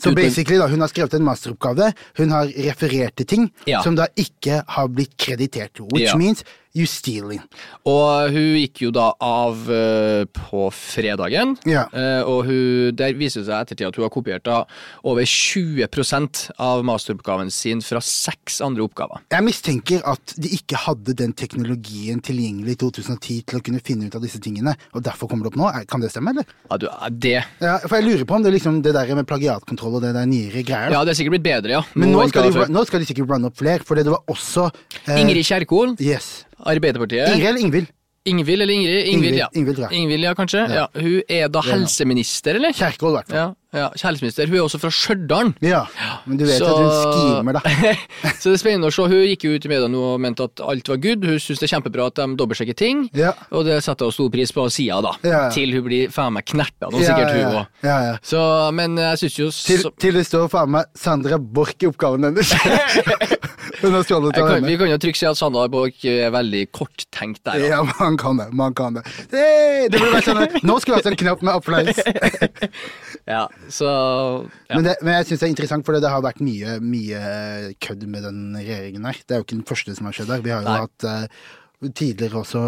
Så 0.00 0.14
basically 0.16 0.56
da, 0.56 0.66
Hun 0.66 0.80
har 0.80 0.88
skrevet 0.88 1.12
en 1.18 1.26
masteroppgave, 1.26 1.90
hun 2.16 2.30
har 2.32 2.48
referert 2.64 3.16
til 3.20 3.26
ting 3.26 3.50
Ja. 3.68 3.82
som 3.84 3.94
da 3.98 4.06
ikke 4.16 4.62
har 4.66 4.88
blitt 4.88 5.12
kreditert. 5.20 5.78
Which 5.92 6.06
Ja. 6.08 6.16
means 6.16 6.42
you 6.76 6.86
stealing. 6.86 7.40
Og 7.88 8.30
hun 8.30 8.56
gikk 8.60 8.84
jo 8.84 8.92
da 8.94 9.10
av 9.24 9.64
uh, 9.66 10.22
på 10.30 10.68
fredagen. 10.74 11.56
Ja. 11.68 11.86
uh, 11.90 12.22
og 12.30 12.46
hun, 12.46 12.94
der 12.96 13.16
viser 13.18 13.42
det 13.42 13.50
seg 13.50 13.64
ettertid 13.66 13.88
at 13.88 13.98
hun 13.98 14.06
har 14.06 14.14
kopiert 14.14 14.46
da 14.46 14.62
over 15.02 15.26
20% 15.26 16.44
av 16.62 16.84
masteroppgaven 16.86 17.50
sin 17.54 17.82
fra 17.84 18.02
seks 18.04 18.60
andre 18.64 18.86
oppgaver. 18.86 19.24
Jeg 19.34 19.46
mistenker 19.46 20.04
at 20.08 20.36
de 20.38 20.52
ikke 20.60 20.78
hadde 20.86 21.16
den 21.18 21.34
teknologien 21.36 22.22
tilgjengelig 22.24 22.76
i 22.78 22.80
2010 22.84 23.42
til 23.50 23.60
å 23.60 23.64
kunne 23.66 23.82
finne 23.84 24.06
ut 24.06 24.16
av 24.16 24.24
disse 24.24 24.40
tingene, 24.42 24.76
og 24.94 25.04
derfor 25.06 25.30
kommer 25.30 25.48
det 25.48 25.54
opp 25.54 25.60
nå. 25.60 25.72
Kan 25.90 26.04
det 26.04 26.12
stemme, 26.14 26.34
eller? 26.34 26.46
Ja, 26.70 26.78
du, 26.78 26.86
eh, 26.86 27.10
det 27.10 27.36
Ja, 27.60 27.76
for 27.82 27.98
jeg 27.98 28.06
lurer 28.06 28.26
på 28.28 28.38
om 28.38 28.44
det 28.44 28.52
er 28.52 28.58
liksom 28.58 28.80
det 28.84 28.94
der 28.94 29.14
med 29.18 29.26
plagiatkontroll 29.28 29.98
og 29.98 30.04
det 30.06 30.14
der 30.14 30.28
nyere 30.30 30.62
greier. 30.66 30.94
Ja, 30.94 31.02
det 31.04 31.14
er 31.14 31.20
sikkert 31.20 31.38
blitt 31.38 31.48
bedre, 31.48 31.80
ja. 31.80 31.82
Men 31.94 32.14
nå 32.14 32.20
nå 32.20 32.28
skal, 32.30 32.50
de, 32.52 32.68
nå 32.72 32.84
skal 32.88 33.02
de 33.02 33.08
sikkert 33.08 33.32
runne 33.32 33.50
opp 33.50 33.58
flere, 33.60 33.84
for 33.86 33.98
det 33.98 34.10
var 34.10 34.22
også 34.30 34.68
uh, 34.70 35.16
Ingrid 35.16 35.46
Kjerkol, 35.46 35.96
Yes. 36.00 36.30
Arbeiderpartiet. 36.66 37.28
Ingrid 37.34 37.48
eller 37.48 37.60
Ingvild? 37.60 37.90
Ingvild 38.28 38.62
eller 38.62 38.74
Ingrid? 38.74 39.06
Ingvild, 39.14 39.38
ja. 39.38 39.48
Ingvild, 39.96 40.24
ja, 40.28 40.34
kanskje. 40.36 40.66
Ja. 40.68 40.86
Hun 40.94 41.22
er 41.28 41.48
da 41.48 41.62
helseminister, 41.64 42.58
eller? 42.60 42.74
Kjerkol, 42.76 43.14
i 43.14 43.20
hvert 43.20 43.32
fall. 43.32 43.54
Ja, 43.72 43.90
ja. 43.94 44.10
Hun 44.20 44.54
er 44.56 44.62
også 44.64 44.80
fra 44.82 44.90
Stjørdal. 44.90 45.52
Ja. 45.62 45.84
Men 46.26 46.38
du 46.40 46.44
vet 46.44 46.58
Så- 46.58 46.66
at 46.66 46.76
hun 46.76 46.90
skimer, 47.14 47.52
da. 47.52 47.60
så 48.40 48.50
det 48.50 48.56
er 48.56 48.62
spennende 48.62 48.90
å 48.90 48.94
se. 48.94 49.06
Hun 49.06 49.22
gikk 49.28 49.44
jo 49.46 49.52
ut 49.54 49.66
i 49.66 49.70
media 49.70 49.86
nå 49.90 50.00
og 50.14 50.20
mente 50.20 50.42
at 50.48 50.62
alt 50.66 50.90
var 50.90 50.98
good. 51.02 51.24
Hun 51.24 51.38
syns 51.38 51.62
det 51.62 51.68
er 51.68 51.76
kjempebra 51.76 52.08
at 52.10 52.18
de 52.18 52.26
dobbeltsjekker 52.40 52.74
ting. 52.76 53.04
Ja. 53.14 53.32
Og 53.54 53.64
det 53.68 53.78
setter 53.86 54.10
hun 54.10 54.16
stor 54.16 54.30
pris 54.34 54.50
på 54.56 54.66
sida, 54.74 54.98
da. 55.06 55.14
Ja. 55.22 55.42
Til 55.54 55.70
hun 55.76 55.86
blir 55.86 56.10
faen 56.10 56.34
meg 56.34 56.48
knerta 56.50 56.90
nå, 56.90 56.98
Ja, 56.98 57.12
sikkert 57.12 57.30
ja, 57.30 57.46
hun 57.46 57.60
òg. 57.62 58.26
Så, 58.26 58.42
men 58.74 58.98
jeg 58.98 59.22
syns 59.22 59.38
jo 59.38 59.50
Til, 59.54 59.84
så, 59.86 59.94
til 60.02 60.18
det 60.18 60.26
står 60.26 60.50
faen 60.50 60.74
meg 60.74 60.90
Sandra 60.98 61.38
Borch 61.38 61.78
i 61.86 61.90
oppgaven 61.90 62.26
hennes. 62.30 62.50
Hun 63.80 63.94
har 63.94 64.02
stjålet 64.04 64.36
av 64.36 64.48
henne. 64.50 64.68
Vi 64.68 64.76
kan 64.76 64.90
jo 64.90 64.96
trygt 65.00 65.16
si 65.20 65.26
at 65.28 65.38
Sandra 65.38 65.64
Borch 65.72 66.02
er 66.08 66.32
veldig 66.34 66.66
korttenkt 66.74 67.40
der. 67.46 67.62
da. 67.62 67.68
Ja, 67.70 67.78
man 68.00 68.18
kan 68.20 68.40
det. 68.40 68.48
Man 68.52 68.74
kan 68.76 68.98
det. 68.98 69.04
Hey, 69.32 69.86
det 69.88 70.00
burde 70.00 70.18
vært 70.18 70.28
sånn 70.28 70.66
Nå 70.68 70.76
skulle 70.82 70.98
vi 70.98 71.00
hatt 71.00 71.08
en 71.12 71.20
knapp 71.22 71.44
med 71.46 71.54
applaus. 71.54 72.02
Ja, 73.28 73.44
så 73.70 73.86
ja. 74.70 74.74
Men, 74.76 74.84
det, 74.88 74.94
men 75.02 75.14
jeg 75.18 75.26
syns 75.28 75.40
det 75.42 75.46
er 75.48 75.52
interessant, 75.54 75.84
for 75.86 75.98
det 76.00 76.10
har 76.10 76.22
vært 76.24 76.40
mye, 76.42 76.78
mye 76.82 77.20
kødd 77.84 78.06
med 78.10 78.24
den 78.26 78.40
regjeringen 78.56 79.04
her. 79.06 79.20
Det 79.26 79.34
er 79.36 79.42
jo 79.42 79.46
ikke 79.46 79.58
den 79.60 79.66
første 79.68 79.94
som 79.98 80.06
har 80.08 80.16
skjedd 80.16 80.32
her. 80.34 80.44
Vi 80.46 80.50
har 80.54 80.64
jo 80.64 80.70
Nei. 80.70 80.78
hatt 80.86 81.06
uh, 81.06 81.90
tidligere 81.96 82.40
også 82.42 82.62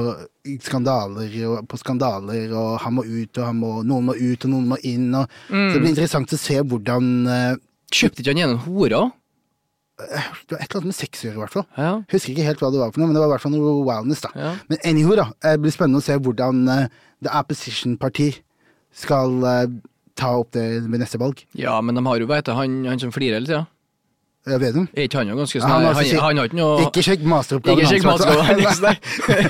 skandaler 0.65 1.35
og, 1.49 1.57
på 1.69 1.81
skandaler, 1.81 2.53
og 2.57 2.79
han 2.85 2.95
må 2.99 3.05
ut, 3.07 3.39
og 3.41 3.45
han 3.49 3.59
må, 3.59 3.73
noen 3.87 4.07
må 4.11 4.15
ut, 4.19 4.45
og 4.47 4.53
noen 4.55 4.69
må 4.75 4.79
inn. 4.87 5.09
Og, 5.19 5.27
Så 5.49 5.55
Mm. 5.57 5.73
det 5.73 5.81
blir 5.83 5.91
interessant 5.95 6.33
å 6.37 6.39
se 6.41 6.61
hvordan 6.63 7.11
uh, 7.29 7.57
Kjøpte 7.93 8.23
ikke 8.23 8.33
han 8.33 8.39
igjen 8.41 8.55
en 8.55 8.63
hore? 8.65 9.03
Det 10.03 10.55
var 10.57 10.63
et 10.63 10.71
eller 10.73 10.79
annet 10.81 10.89
med 10.89 10.97
sex 10.97 11.21
å 11.21 11.27
gjøre, 11.29 11.37
i 11.37 11.43
hvert 11.43 11.53
fall. 11.53 11.67
Ja. 11.77 11.91
Husker 12.11 12.33
ikke 12.33 12.47
helt 12.47 12.63
hva 12.65 12.71
det 12.73 12.81
var 12.81 12.91
for 12.95 13.03
noe, 13.03 13.11
men 13.11 13.15
det 13.19 13.21
var 13.23 13.29
i 13.29 13.33
hvert 13.35 13.43
fall 13.45 13.53
noe 13.53 13.75
wildness, 13.87 14.23
da. 14.25 14.31
Ja. 14.35 14.53
Men 14.71 14.81
anyhow, 14.89 15.13
da. 15.19 15.27
Det 15.45 15.53
blir 15.63 15.75
spennende 15.75 16.01
å 16.01 16.07
se 16.07 16.17
hvordan 16.17 16.63
uh, 16.73 16.87
The 17.23 17.35
Opposition 17.39 17.99
Party 18.01 18.31
skal 18.97 19.37
eh, 19.49 19.67
ta 20.19 20.33
opp 20.40 20.52
det 20.57 20.66
ved 20.85 21.00
neste 21.02 21.21
valg. 21.21 21.45
ja, 21.59 21.78
men 21.81 21.97
de 21.99 22.04
har 22.07 22.21
jo, 22.21 22.26
vet 22.31 22.49
du, 22.49 22.52
han, 22.57 22.83
han 22.88 23.00
som 23.00 23.14
flirer 23.14 23.40
hele 23.40 23.49
tida. 23.49 23.64
Ja, 24.42 24.57
vet 24.59 24.75
ikke. 24.75 24.90
Er 24.99 25.07
ikke 25.07 25.21
han 25.21 25.28
jo 25.31 25.37
ganske 25.38 25.61
sånn 25.62 25.71
han 25.71 25.85
han, 25.87 25.95
har 25.95 26.25
han, 26.25 26.38
ikke 26.42 26.59
noe 26.59 26.87
Ikke 26.88 27.02
sjekk 27.07 27.23
masteroppgaven 27.31 27.87
hans, 27.87 28.81
nei. 28.83 28.97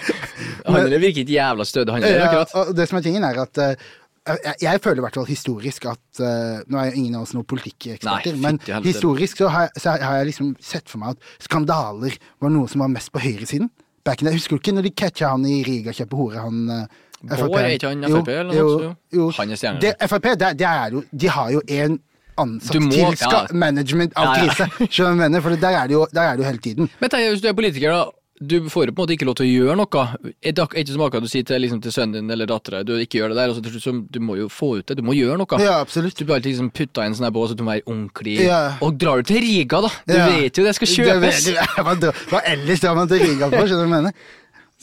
Han 0.66 0.92
virker 0.92 1.23
ikke 1.25 1.33
jævla 1.33 1.64
stødig, 1.66 1.95
han 1.97 2.04
Ja, 2.04 2.26
akkurat. 2.26 2.52
og 2.54 2.75
det 2.76 2.85
som 2.90 2.99
er 3.00 3.04
tingen, 3.07 3.25
er 3.25 3.40
at 3.40 3.59
eh, 3.59 3.87
jeg, 4.28 4.57
jeg 4.62 4.81
føler 4.85 5.00
i 5.00 5.04
hvert 5.07 5.16
fall 5.19 5.26
historisk 5.26 5.87
at 5.90 6.21
uh, 6.23 6.61
Nå 6.71 6.78
er 6.78 6.90
jo 6.90 7.00
ingen 7.00 7.16
av 7.19 7.25
oss 7.25 7.33
noen 7.35 7.49
politikkeksperter, 7.49 8.37
men 8.38 8.61
historisk 8.85 9.40
så 9.42 9.49
har, 9.50 9.73
så 9.75 9.97
har 9.99 10.21
jeg 10.21 10.28
liksom 10.31 10.52
sett 10.62 10.92
for 10.92 11.02
meg 11.02 11.16
at 11.16 11.33
skandaler 11.42 12.14
var 12.42 12.52
noe 12.54 12.71
som 12.71 12.85
var 12.85 12.92
mest 12.92 13.11
på 13.14 13.23
høyresiden. 13.25 13.73
Back 14.07 14.23
in 14.23 14.28
the, 14.28 14.35
husker 14.37 14.59
du 14.59 14.62
ikke 14.62 14.76
når 14.76 14.87
de 14.87 14.95
catcha 15.02 15.33
han 15.33 15.47
i 15.49 15.62
Riga 15.66 15.95
kjøper 15.97 16.21
hore, 16.21 16.45
han 16.45 16.71
eh, 16.71 17.02
Bård, 17.23 17.59
er 17.61 17.75
ikke 17.76 17.88
han 17.93 18.02
Frp 18.11 18.29
eller 18.29 18.55
noe 18.55 18.95
jo. 19.12 19.29
Han 19.38 19.50
er 19.50 19.61
stjerne. 19.61 19.81
Det, 19.81 19.93
Frp, 20.11 20.31
det, 20.38 20.52
det 20.59 20.67
er 20.67 20.91
jo, 20.97 21.05
de 21.12 21.29
har 21.29 21.50
jo 21.52 21.61
en 21.69 22.00
ansatt 22.43 22.81
må- 22.81 22.91
til 22.91 23.29
ja. 23.31 23.45
management 23.52 24.12
av 24.17 24.25
Ja, 24.25 24.33
ja. 24.33 24.49
krise. 24.55 24.88
Skjønner 24.88 25.12
du 25.12 25.23
mener? 25.26 25.41
For 25.45 25.50
der 25.57 25.76
er 25.83 25.87
det 25.87 25.93
jo, 25.99 26.07
der 26.12 26.23
er 26.23 26.37
det 26.37 26.45
jo 26.45 26.50
hele 26.50 26.59
tiden. 26.64 26.91
Men 27.00 27.11
tenk, 27.12 27.29
hvis 27.35 27.43
du 27.45 27.49
er 27.49 27.55
politiker, 27.55 27.93
da. 27.93 28.11
Du 28.43 28.57
får 28.67 28.88
jo 28.88 28.93
på 28.97 29.05
en 29.05 29.07
måte 29.07 29.14
ikke 29.14 29.26
lov 29.29 29.37
til 29.38 29.47
å 29.47 29.50
gjøre 29.52 29.75
noe. 29.79 30.00
Er 30.43 30.50
det 30.57 30.64
ikke 30.75 30.91
som 30.91 31.02
akkurat 31.05 31.23
du 31.23 31.29
sier 31.31 31.45
til, 31.47 31.61
liksom, 31.62 31.79
til 31.85 31.93
sønnen 31.95 32.17
din 32.17 32.31
eller 32.35 32.49
dattera 32.50 32.81
du 32.83 32.97
ikke 32.99 33.21
gjør 33.21 33.29
det 33.31 33.37
der, 33.38 33.52
Altså, 33.52 33.93
du 34.11 34.19
må 34.19 34.35
jo 34.41 34.49
få 34.50 34.81
ut 34.81 34.87
det. 34.88 34.97
Du 34.99 35.02
må 35.07 35.14
gjøre 35.14 35.37
noe. 35.38 35.61
Ja, 35.62 35.76
absolutt. 35.79 36.17
Du 36.19 36.25
blir 36.25 36.41
alltid 36.41 36.57
liksom 36.57 36.73
putta 36.75 37.05
i 37.05 37.07
en 37.07 37.14
sånn 37.14 37.29
her 37.29 37.31
bås 37.37 37.52
så 37.52 37.55
du 37.57 37.62
må 37.62 37.71
være 37.76 37.87
ordentlig 37.87 38.41
Ja. 38.43 38.75
Og 38.83 38.99
drar 38.99 39.23
du 39.23 39.31
til 39.31 39.38
Riga, 39.45 39.81
da! 39.85 39.93
Du 40.09 40.14
Ja. 40.17 40.26
vet 40.33 40.59
jo 40.59 40.64
det 40.64 40.75
skal 40.75 40.88
kjøpes! 40.91 41.45
Det 41.45 42.14
Hva, 42.33 42.41
ellers 42.50 42.81
drar 42.83 42.97
man 42.99 43.07
til 43.12 43.23
Riga 43.23 43.47
for, 43.52 43.62
skjønner 43.62 43.87
du 43.87 43.93
hva 43.93 44.00
jeg 44.00 44.11
mener? 44.11 44.12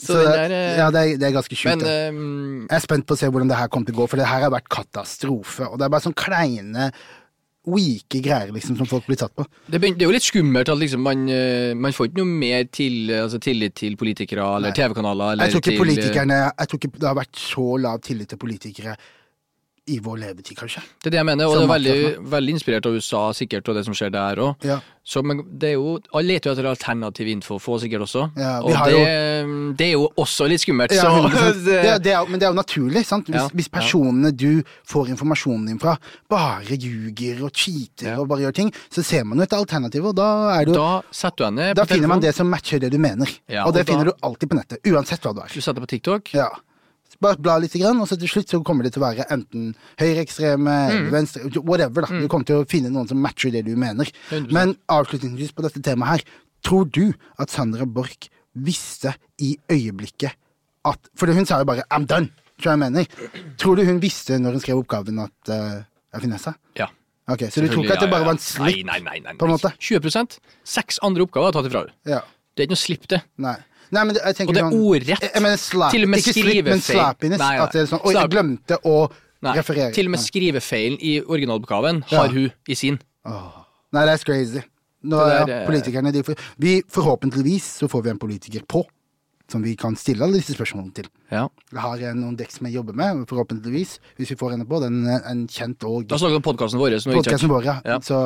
Så 0.00 0.14
Så, 0.14 0.18
det, 0.24 0.32
der, 0.32 0.56
eh, 0.56 0.78
ja, 0.80 0.90
det 0.90 1.00
er, 1.00 1.16
det 1.20 1.28
er 1.28 1.36
ganske 1.36 1.56
sjukt. 1.56 1.76
Men 1.76 1.86
ehm, 1.86 2.66
Jeg 2.70 2.76
er 2.78 2.84
spent 2.86 3.06
på 3.06 3.16
å 3.16 3.20
se 3.20 3.28
hvordan 3.28 3.50
det 3.52 3.58
her 3.60 3.68
kommer 3.68 3.90
til 3.90 3.98
å 3.98 4.00
gå, 4.02 4.10
for 4.10 4.20
det 4.20 4.28
her 4.30 4.46
har 4.46 4.52
vært 4.54 4.70
katastrofe. 4.72 5.68
Og 5.68 5.78
det 5.78 5.86
er 5.86 5.92
bare 5.92 6.06
sånn 6.06 6.16
kleine, 6.16 6.90
weake 7.68 8.22
greier 8.24 8.48
liksom 8.56 8.78
som 8.78 8.88
folk 8.88 9.04
blir 9.04 9.18
tatt 9.20 9.34
på. 9.36 9.44
det, 9.68 9.78
det 9.82 10.00
er 10.00 10.06
jo 10.06 10.14
litt 10.14 10.24
skummelt 10.24 10.70
at 10.72 10.78
liksom 10.80 11.02
man, 11.04 11.26
eh, 11.28 11.76
man 11.76 11.92
får 11.92 12.08
ikke 12.08 12.22
noe 12.22 12.38
mer 12.40 12.64
til, 12.72 13.12
altså 13.12 13.38
tillit 13.42 13.76
til 13.76 13.98
politikere 14.00 14.46
eller 14.56 14.72
TV-kanaler. 14.72 15.36
Jeg 15.36 15.40
eh, 15.40 15.44
Jeg 15.44 15.52
tror 16.72 16.80
ikke 16.80 16.92
det 16.96 17.08
har 17.10 17.18
vært 17.20 17.36
så 17.36 17.66
lav 17.84 18.00
tillit 18.06 18.32
til 18.32 18.40
politikere 18.40 18.96
i 19.90 19.98
vår 20.04 20.16
levetid, 20.22 20.56
kanskje. 20.58 20.82
Det 21.02 21.10
er 21.10 21.16
det 21.16 21.20
jeg 21.20 21.26
mener, 21.28 21.46
og 21.50 21.54
Som 21.58 21.62
det 21.62 21.68
er 21.68 21.74
veldig, 21.74 22.30
veldig 22.30 22.54
inspirert 22.56 22.86
av 22.86 22.94
USA 22.96 23.22
sikkert, 23.36 23.68
og 23.68 23.74
det 23.78 23.84
som 23.88 23.94
skjer 23.98 24.12
der 24.14 24.40
òg. 24.46 24.66
Ja. 24.66 24.78
Så 25.10 25.22
men 25.24 25.40
det 25.58 25.70
er 25.70 25.74
jo, 25.78 25.94
Alle 26.14 26.28
leter 26.36 26.50
jo 26.50 26.54
etter 26.54 26.68
alternativ 26.70 27.26
info, 27.32 27.56
få 27.58 27.78
sikkert 27.82 28.04
også. 28.04 28.26
Ja, 28.38 28.60
og 28.60 28.68
det, 28.70 28.92
det, 28.94 29.76
det 29.80 29.86
er 29.88 29.92
jo 29.96 30.04
også 30.20 30.46
litt 30.52 30.60
skummelt. 30.62 30.92
Ja, 30.94 31.08
det, 31.66 32.02
det, 32.04 32.12
er- 32.14 32.28
men 32.28 32.38
det 32.38 32.46
er 32.46 32.52
jo 32.52 32.58
naturlig, 32.60 33.04
sant? 33.08 33.26
Hvis, 33.32 33.40
Ja, 33.40 33.48
hvis 33.56 33.68
personene 33.72 34.30
du 34.36 34.62
får 34.86 35.10
informasjonen 35.16 35.66
din 35.72 35.80
fra, 35.82 35.96
bare 36.30 36.76
ljuger 36.76 37.42
og 37.48 37.50
cheater 37.56 38.20
og 38.20 38.28
bare 38.30 38.44
gjør 38.46 38.56
ting, 38.60 38.72
så 38.92 39.02
ser 39.02 39.24
man 39.24 39.38
jo 39.40 39.48
et 39.48 39.56
alternativ, 39.56 40.06
og 40.12 40.16
da 40.20 40.30
er 40.60 40.68
du 40.68 40.74
da 40.76 41.00
setter 41.10 41.36
du 41.42 41.48
henne 41.48 41.70
Da 41.74 41.84
finner 41.84 41.94
finner 41.96 42.08
man 42.14 42.20
det 42.22 42.34
som 42.36 42.50
matcher 42.52 42.78
det 42.84 42.92
du 42.92 42.98
mener. 43.02 43.28
Ja, 43.50 43.64
og 43.66 43.72
det 43.74 43.82
og 43.82 43.86
da- 43.86 43.92
finner 43.92 44.10
du 44.12 44.12
alltid 44.22 44.50
på 44.52 44.60
nettet, 44.60 44.84
uansett 44.86 45.24
hva 45.24 45.34
du 45.34 45.40
er. 45.42 45.48
Du 45.52 45.60
setter 45.64 45.80
på 45.82 45.88
TikTok. 45.96 46.34
Ja. 46.36 46.48
Bare 47.20 47.36
bla 47.36 47.58
litt, 47.60 47.74
og 47.76 48.08
så 48.08 48.16
til 48.18 48.28
slutt 48.32 48.48
så 48.48 48.62
kommer 48.64 48.82
det 48.86 48.94
til 48.94 49.02
å 49.02 49.06
være 49.10 49.26
enten 49.30 49.74
høyreekstreme 50.00 50.76
Mm. 50.90 51.10
venstre, 51.12 51.42
whatever. 51.62 52.02
da. 52.02 52.20
Du 52.20 52.28
kommer 52.28 52.46
til 52.46 52.56
å 52.62 52.68
finne 52.68 52.90
noen 52.90 53.08
som 53.08 53.20
matcher 53.20 53.52
det 53.52 53.64
du 53.66 53.76
mener. 53.76 54.08
100%. 54.30 54.50
Men 54.52 54.76
avslutningsvis 54.88 55.52
på 55.52 55.62
dette 55.62 55.82
temaet 55.82 56.08
her, 56.08 56.20
tror 56.64 56.90
du 56.90 57.12
at 57.38 57.50
Sandra 57.50 57.84
Borch 57.84 58.28
visste 58.56 59.14
i 59.38 59.56
øyeblikket 59.70 60.32
at 60.84 60.98
For 61.14 61.26
hun 61.26 61.44
sa 61.44 61.58
jo 61.58 61.64
bare 61.64 61.84
'I'm 61.90 62.06
done', 62.06 62.30
tror 62.58 62.72
jeg 62.72 62.78
mener. 62.78 63.06
Tror 63.58 63.76
du 63.76 63.84
hun 63.84 64.00
visste 64.00 64.38
når 64.38 64.52
hun 64.52 64.60
skrev 64.60 64.78
oppgaven 64.78 65.18
at 65.20 65.48
uh, 65.50 65.82
jeg 66.14 66.22
finner 66.22 66.38
seg? 66.38 66.54
Ja. 66.76 66.86
Ok, 67.28 67.38
Så 67.50 67.60
du 67.60 67.68
tror 67.68 67.84
ikke 67.84 67.92
at 67.94 68.00
det 68.00 68.10
bare 68.10 68.24
var 68.24 68.32
en 68.32 68.38
slipp? 68.38 68.82
Nei, 68.82 68.82
nei, 68.82 68.98
nei, 69.00 69.18
nei, 69.20 69.34
på 69.34 69.44
en 69.46 69.52
måte? 69.52 69.70
20 69.78 70.40
Seks 70.64 70.98
andre 71.02 71.22
oppgaver 71.22 71.48
er 71.48 71.52
tatt 71.52 71.66
ifra 71.70 71.84
henne. 71.84 71.92
Ja. 72.06 72.20
Det 72.56 72.64
er 72.64 72.66
ikke 72.66 72.74
noe 72.74 72.84
slipp, 72.86 73.06
det. 73.08 73.22
Nei. 73.38 73.56
Nei, 73.92 74.04
men 74.04 74.14
jeg 74.14 74.36
tenker 74.36 74.50
Og 74.50 74.54
det 74.54 74.62
er 74.62 74.68
sånn- 74.70 74.84
ordrett. 74.90 75.20
Jeg, 75.24 75.30
jeg 75.34 75.42
mener 75.42 75.56
slap, 75.56 75.90
Til 75.90 76.02
og 76.04 76.08
med 76.08 76.18
ikke 76.20 76.32
slipp, 76.36 76.64
men 76.64 76.78
skrivefeil. 76.80 77.00
slappiness. 77.00 77.38
Nei, 77.38 77.56
nei. 77.56 77.64
At 77.64 77.72
det 77.72 77.80
er 77.82 77.86
sånn 77.90 78.04
Oi, 78.06 78.12
jeg 78.14 78.30
glemte 78.30 78.78
å 78.84 79.10
Nei, 79.42 79.54
referere. 79.56 79.92
Til 79.96 80.06
og 80.06 80.10
med 80.10 80.20
skrivefeilen 80.20 80.98
i 81.00 81.20
originaloppgaven 81.24 82.04
Ja. 82.10 82.18
har 82.22 82.28
hun 82.28 82.52
i 82.68 82.74
sin. 82.74 82.98
Oh. 83.24 83.64
Nei, 83.92 84.04
det 84.06 84.12
er 84.20 84.24
crazy. 84.24 84.62
Nå, 85.02 85.16
Det 85.16 85.26
der, 85.32 85.46
ja, 85.48 85.60
eh, 85.62 85.66
politikerne, 85.66 86.12
de 86.12 86.22
vi, 86.58 86.82
forhåpentligvis 86.82 87.62
så 87.80 87.88
får 87.88 88.02
vi 88.04 88.10
en 88.10 88.18
politiker 88.18 88.60
på, 88.68 88.84
som 89.50 89.62
vi 89.64 89.74
kan 89.78 89.96
stille 89.98 90.22
alle 90.24 90.38
disse 90.38 90.54
spørsmålene 90.56 90.94
til. 90.96 91.08
Ja. 91.30 91.44
Jeg 91.72 91.80
har 91.82 92.02
noen 92.18 92.36
dekk 92.38 92.52
som 92.54 92.66
jeg 92.68 92.76
jobber 92.78 92.96
med, 92.96 93.24
forhåpentligvis, 93.30 93.96
hvis 94.18 94.32
vi 94.32 94.36
får 94.40 94.54
henne 94.56 94.66
på. 94.70 94.80
Den 94.82 95.02
er 95.10 95.24
en 95.30 95.44
kjent 95.50 95.82
og 95.88 96.06
Da 96.10 96.18
snakker 96.20 96.38
vi 96.38 96.40
om 96.40 96.46
podkasten 96.48 96.80
vår. 96.80 96.96
som 97.02 97.12
podkasten 97.14 97.50
vår, 97.52 97.64
ja. 97.68 97.76
Ja. 97.84 97.98
Så, 98.00 98.16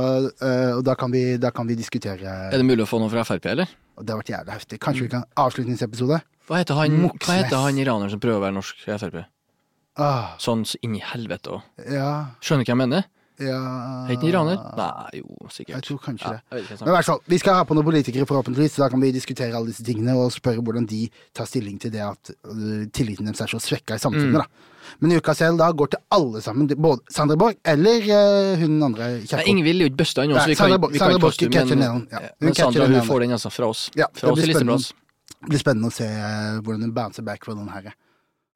eh, 0.40 0.73
og 0.76 0.85
da 0.87 0.95
kan, 0.95 1.11
vi, 1.14 1.25
da 1.40 1.50
kan 1.50 1.66
vi 1.66 1.75
diskutere 1.81 2.23
Er 2.52 2.57
det 2.57 2.64
mulig 2.69 2.85
å 2.87 2.90
få 2.90 3.00
noe 3.02 3.11
fra 3.12 3.25
Frp, 3.25 3.47
eller? 3.54 3.69
Og 3.97 4.04
det 4.07 4.14
har 4.14 4.23
vært 4.23 4.33
jævlig 4.35 4.52
heftig. 4.59 4.78
Kanskje 4.81 5.02
vi 5.07 5.12
kan 5.16 5.25
avslutningsepisode? 5.37 6.21
Hva 6.49 6.59
heter 6.61 6.75
han, 6.76 6.99
hva 7.09 7.38
heter 7.40 7.57
han 7.57 7.78
iraneren 7.81 8.11
som 8.12 8.21
prøver 8.21 8.38
å 8.43 8.45
være 8.49 8.57
norsk 8.59 8.85
i 8.88 8.99
Frp? 9.00 9.25
Ah, 9.97 10.35
Sånn 10.43 10.64
så 10.66 10.76
inn 10.83 10.97
i 10.99 11.02
helvete 11.07 11.52
òg. 11.54 11.62
ja, 11.88 12.09
Skjønner 12.43 12.64
du 12.64 12.71
hva 12.71 12.75
jeg 12.75 12.81
mener? 12.83 13.04
Ja 13.43 13.59
Er 14.07 14.12
ikke 14.14 14.21
han 14.23 14.31
iraner? 14.31 14.59
Nei, 14.79 15.21
jo, 15.21 15.49
sikkert. 15.50 15.75
Jeg 15.75 15.87
tror 15.88 15.99
kanskje 16.05 16.31
Ja, 16.31 16.41
det. 16.53 16.61
ikke, 16.62 16.76
Men 16.81 16.88
i 16.93 16.95
hvert 16.97 17.09
fall, 17.09 17.23
vi 17.26 17.38
skal 17.43 17.57
ha 17.59 17.64
på 17.67 17.75
noen 17.75 17.88
politikere 17.88 18.29
forhåpentligvis, 18.31 18.76
så 18.76 18.85
da 18.85 18.88
kan 18.93 19.03
vi 19.03 19.11
diskutere 19.14 19.57
alle 19.57 19.73
disse 19.73 19.83
tingene 19.87 20.14
og 20.14 20.31
spørre 20.33 20.62
hvordan 20.62 20.87
de 20.87 21.09
tar 21.35 21.49
stilling 21.50 21.81
til 21.83 21.91
det 21.95 22.05
at 22.05 22.31
uh, 22.47 22.85
tilliten 22.95 23.26
deres 23.26 23.43
er 23.43 23.50
så 23.50 23.59
svekka 23.59 23.99
i 23.99 24.03
samfunnet. 24.05 24.38
Mm. 24.38 24.38
da. 24.38 24.71
Men 25.00 25.17
uka 25.19 25.35
selv 25.35 25.59
da 25.59 25.71
går 25.73 25.95
til 25.97 26.03
alle 26.14 26.43
sammen, 26.45 26.69
både 26.69 27.03
Sandra 27.11 27.37
Borch 27.41 27.59
eller 27.64 28.07
uh, 28.07 28.61
hun 28.61 28.79
andre 28.83 29.11
Kjerkol. 29.25 29.50
Ingvild 29.50 29.81
er 29.81 29.88
jo 29.88 29.93
ikke 29.93 30.03
busta 30.05 30.29
ennå, 30.29 30.38
så 30.38 30.53
vi 30.53 30.59
Sandra 30.61 30.79
kan, 30.79 30.93
vi 30.93 31.03
kan 31.03 31.17
ikke 31.17 31.25
Borch 31.26 31.41
henne. 31.43 31.57
catcher 31.59 31.81
men, 31.81 32.07
ja. 32.12 32.23
Men 32.38 32.55
Sandra 32.55 32.87
hun 32.87 33.03
får 33.09 33.26
den 33.26 33.38
altså 33.38 33.50
fra 33.50 33.73
oss. 33.75 33.88
Ja, 33.99 34.07
fra 34.14 34.31
oss 34.31 34.38
blir 34.38 34.50
i 34.50 34.55
listeplass. 34.55 34.93
Det 35.35 35.50
blir 35.50 35.61
spennende 35.61 35.91
å 35.91 35.95
se 35.95 36.07
hvordan 36.62 36.87
hun 36.87 36.95
bouncer 36.95 37.26
back 37.26 37.45
fra 37.45 37.59
den 37.59 37.69
her. 37.73 37.91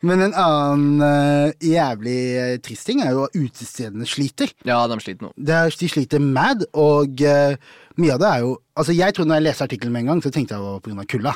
Men 0.06 0.22
en 0.22 0.34
annen 0.38 1.02
uh, 1.02 1.64
jævlig 1.64 2.18
øh, 2.38 2.54
trist 2.62 2.86
ting 2.86 3.00
er 3.02 3.16
jo 3.16 3.24
at 3.26 3.34
utestedene 3.34 4.06
sliter. 4.06 4.52
Ja, 4.68 4.78
de 4.86 4.98
sliter 5.02 5.26
nå. 5.26 5.32
Det 5.34 5.54
er, 5.56 5.74
de 5.74 5.88
sliter 5.90 6.22
mad, 6.22 6.62
og 6.70 7.18
uh, 7.26 7.56
mye 7.98 8.14
av 8.14 8.22
det 8.22 8.30
er 8.30 8.44
jo 8.46 8.56
Altså, 8.78 8.94
jeg 8.94 9.10
tror 9.14 9.26
når 9.26 9.40
jeg 9.40 9.46
leste 9.48 9.66
artikkelen 9.66 9.90
med 9.92 10.04
en 10.04 10.10
gang, 10.12 10.20
så 10.22 10.30
tenkte 10.30 10.54
jeg 10.54 10.62
det 10.62 10.92
var 10.94 11.02
av 11.02 11.08
kulda. 11.10 11.32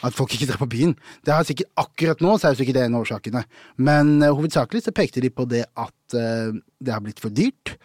At 0.00 0.16
folk 0.16 0.32
ikke 0.32 0.48
drar 0.48 0.60
på 0.62 0.70
byen. 0.72 0.94
Det 1.20 1.34
har 1.34 1.44
sikkert 1.44 1.68
Akkurat 1.82 2.22
nå 2.24 2.38
så 2.38 2.48
er 2.48 2.54
jo 2.54 2.62
sikkert 2.62 2.78
det 2.78 2.84
en 2.86 2.96
av 2.96 3.04
årsakene. 3.04 3.42
Men 3.76 4.14
uh, 4.22 4.30
hovedsakelig 4.32 4.86
så 4.86 4.94
pekte 4.96 5.20
de 5.20 5.28
på 5.28 5.44
det 5.50 5.66
at 5.68 6.16
eh, 6.16 6.56
det 6.80 6.94
har 6.94 7.04
blitt 7.04 7.20
for 7.20 7.34
dyrt. 7.34 7.76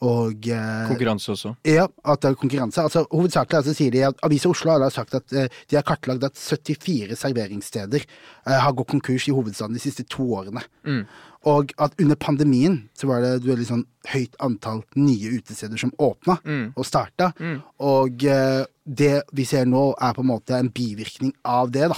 Og 0.00 0.46
eh, 0.48 0.88
Konkurranse 0.88 1.32
også. 1.34 1.50
ja, 1.68 1.84
at 2.08 2.22
det 2.22 2.30
er 2.30 2.36
konkurranse. 2.40 2.80
Altså, 2.80 3.02
hovedsakelig 3.12 3.58
altså, 3.58 3.74
sier 3.76 3.92
de 3.92 4.04
at 4.08 4.22
Avisa 4.24 4.48
Oslo 4.48 4.72
har 4.72 4.90
sagt 4.94 5.14
at 5.18 5.32
eh, 5.36 5.48
de 5.68 5.76
har 5.76 5.84
kartlagt 5.84 6.24
at 6.24 6.38
74 6.40 7.18
serveringssteder 7.20 8.00
eh, 8.06 8.54
har 8.64 8.72
gått 8.72 8.88
konkurs 8.94 9.28
i 9.28 9.34
hovedstaden 9.36 9.76
de 9.76 9.82
siste 9.82 10.06
to 10.08 10.24
årene. 10.38 10.62
Og 11.48 11.70
at 11.80 11.94
under 12.00 12.16
pandemien 12.20 12.82
så 12.96 13.08
var 13.08 13.22
det 13.24 13.28
et 13.38 13.46
veldig 13.48 13.64
sånn 13.68 13.84
høyt 14.12 14.34
antall 14.44 14.82
nye 14.96 15.30
utesteder 15.38 15.80
som 15.80 15.92
åpna 15.96 16.38
og 16.76 16.84
starta. 16.84 17.30
Og 17.80 18.24
eh, 18.24 18.64
det 18.84 19.22
vi 19.36 19.44
ser 19.48 19.64
nå, 19.68 19.90
er 20.00 20.16
på 20.16 20.24
en 20.24 20.32
måte 20.32 20.56
en 20.56 20.68
bivirkning 20.72 21.32
av 21.44 21.70
det, 21.72 21.88
da. 21.92 21.96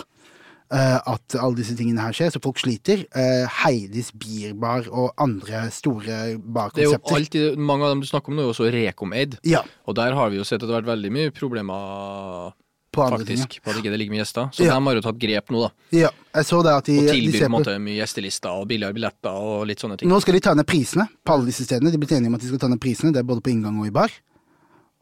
Eh, 0.73 0.99
at 1.13 1.35
alle 1.37 1.59
disse 1.59 1.75
tingene 1.77 2.01
her 2.01 2.15
skjer, 2.17 2.31
så 2.33 2.41
folk 2.41 2.57
sliter. 2.57 3.03
Eh, 3.15 3.45
Heidis 3.61 4.09
Bierbar 4.17 4.87
og 4.89 5.11
andre 5.21 5.67
store 5.71 6.07
Det 6.07 6.15
er 6.17 6.31
jo 6.33 6.39
barkonsepter. 6.41 7.17
alltid, 7.19 7.59
Mange 7.59 7.85
av 7.85 7.91
dem 7.93 8.01
du 8.01 8.07
snakker 8.09 8.29
om 8.33 8.37
nå, 8.37 8.41
er 8.41 8.49
jo 8.49 8.55
også 8.55 8.71
Rekom-eid. 8.73 9.37
Ja, 9.45 9.61
Og 9.87 9.95
der 9.97 10.15
har 10.17 10.31
vi 10.31 10.37
jo 10.41 10.45
sett 10.49 10.63
at 10.63 10.69
det 10.69 10.73
har 10.73 10.81
vært 10.81 10.97
veldig 10.97 11.13
mye 11.13 11.31
problemer, 11.31 12.55
på 12.93 13.01
andre 13.05 13.25
ting. 13.25 13.39
faktisk, 13.41 13.63
på 13.65 13.71
at 13.71 13.77
ikke 13.81 13.91
det 13.93 13.99
ligger 14.01 14.13
mye 14.13 14.21
gjester. 14.25 14.49
Så 14.53 14.65
Ja. 14.65 14.75
de 14.79 14.85
har 14.85 14.95
jo 14.95 15.01
tatt 15.01 15.19
grep 15.19 15.49
nå, 15.51 15.61
da. 15.63 15.71
Ja, 15.93 16.11
jeg 16.35 16.45
så 16.45 16.63
det 16.63 16.73
at 16.73 16.85
de, 16.85 16.99
Og 16.99 17.07
de 17.07 17.13
tilbyr 17.13 17.41
på 17.41 17.45
en 17.45 17.53
måte 17.65 17.79
mye 17.81 17.97
gjestelister 18.01 18.51
og 18.61 18.69
billigere 18.69 18.93
billetter 18.95 19.31
og 19.33 19.67
litt 19.67 19.79
sånne 19.81 19.97
ting. 19.99 20.09
Nå 20.09 20.21
skal 20.21 20.35
de 20.35 20.41
ta 20.41 20.55
ned 20.55 20.67
prisene 20.67 21.09
på 21.25 21.33
alle 21.33 21.47
disse 21.47 21.65
stedene. 21.65 21.91
De 21.91 21.97
ble 21.99 22.09
enige 22.17 22.27
om 22.29 22.35
at 22.35 22.41
de 22.41 22.49
skal 22.49 22.59
ta 22.59 22.69
ned 22.69 22.81
prisene, 22.81 23.13
det 23.13 23.21
er 23.21 23.29
både 23.29 23.41
på 23.43 23.51
inngang 23.53 23.79
og 23.81 23.87
i 23.87 23.91
bar. 23.91 24.11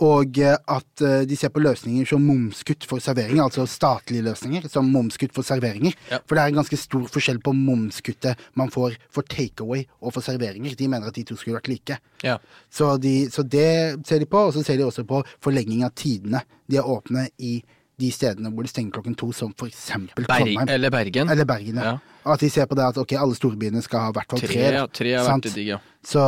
Og 0.00 0.38
eh, 0.40 0.56
at 0.72 1.02
eh, 1.04 1.22
de 1.28 1.36
ser 1.36 1.52
på 1.52 1.60
løsninger 1.60 2.06
som 2.08 2.22
momskutt 2.24 2.86
for 2.88 3.02
serveringer, 3.04 3.42
altså 3.44 3.66
statlige 3.68 4.24
løsninger, 4.24 4.68
som 4.72 4.88
momskutt 4.88 5.34
for 5.36 5.44
serveringer. 5.44 5.92
Ja. 6.08 6.22
For 6.24 6.38
det 6.38 6.44
er 6.44 6.52
en 6.54 6.60
ganske 6.62 6.78
stor 6.80 7.04
forskjell 7.12 7.42
på 7.44 7.52
momskuttet 7.56 8.40
man 8.56 8.72
får 8.72 8.96
for 9.12 9.28
takeaway 9.28 9.84
og 10.00 10.14
for 10.16 10.24
serveringer. 10.24 10.72
De 10.78 10.88
mener 10.88 11.10
at 11.10 11.18
de 11.18 11.26
to 11.28 11.36
skulle 11.36 11.58
vært 11.58 11.68
like. 11.68 11.98
Ja. 12.24 12.38
Så, 12.72 12.94
de, 13.02 13.28
så 13.32 13.44
det 13.44 13.68
ser 14.08 14.24
de 14.24 14.30
på, 14.30 14.46
og 14.48 14.56
så 14.56 14.64
ser 14.64 14.80
de 14.80 14.88
også 14.88 15.04
på 15.08 15.20
forlenging 15.44 15.84
av 15.84 15.92
tidene. 15.98 16.40
De 16.70 16.80
er 16.80 16.88
åpne 16.88 17.28
i 17.38 17.58
de 18.00 18.08
stedene 18.14 18.48
hvor 18.54 18.64
de 18.64 18.70
stenger 18.72 18.94
klokken 18.96 19.16
to, 19.18 19.28
som 19.36 19.52
for 19.60 19.68
eksempel 19.68 20.24
Berg, 20.24 20.46
Trondheim. 20.46 20.68
eller 20.72 20.92
Bergen. 20.94 21.28
Eller 21.28 21.44
Bergen, 21.44 21.76
ja. 21.76 21.98
At 22.24 22.40
de 22.40 22.50
ser 22.52 22.66
på 22.68 22.76
det 22.76 22.84
at 22.84 22.98
ok, 23.00 23.12
alle 23.20 23.36
storbyene 23.36 23.80
skal 23.84 24.06
ha 24.06 24.12
i 24.12 24.16
hvert 24.16 24.32
fall 24.32 24.40
tre. 24.42 24.54
Tre, 24.54 24.72
ja, 24.76 24.86
tre 24.88 25.12
har 25.16 25.28
Sant? 25.28 25.44
vært 25.48 25.56
digg, 25.56 25.70
ja. 25.74 25.78
Så, 26.00 26.20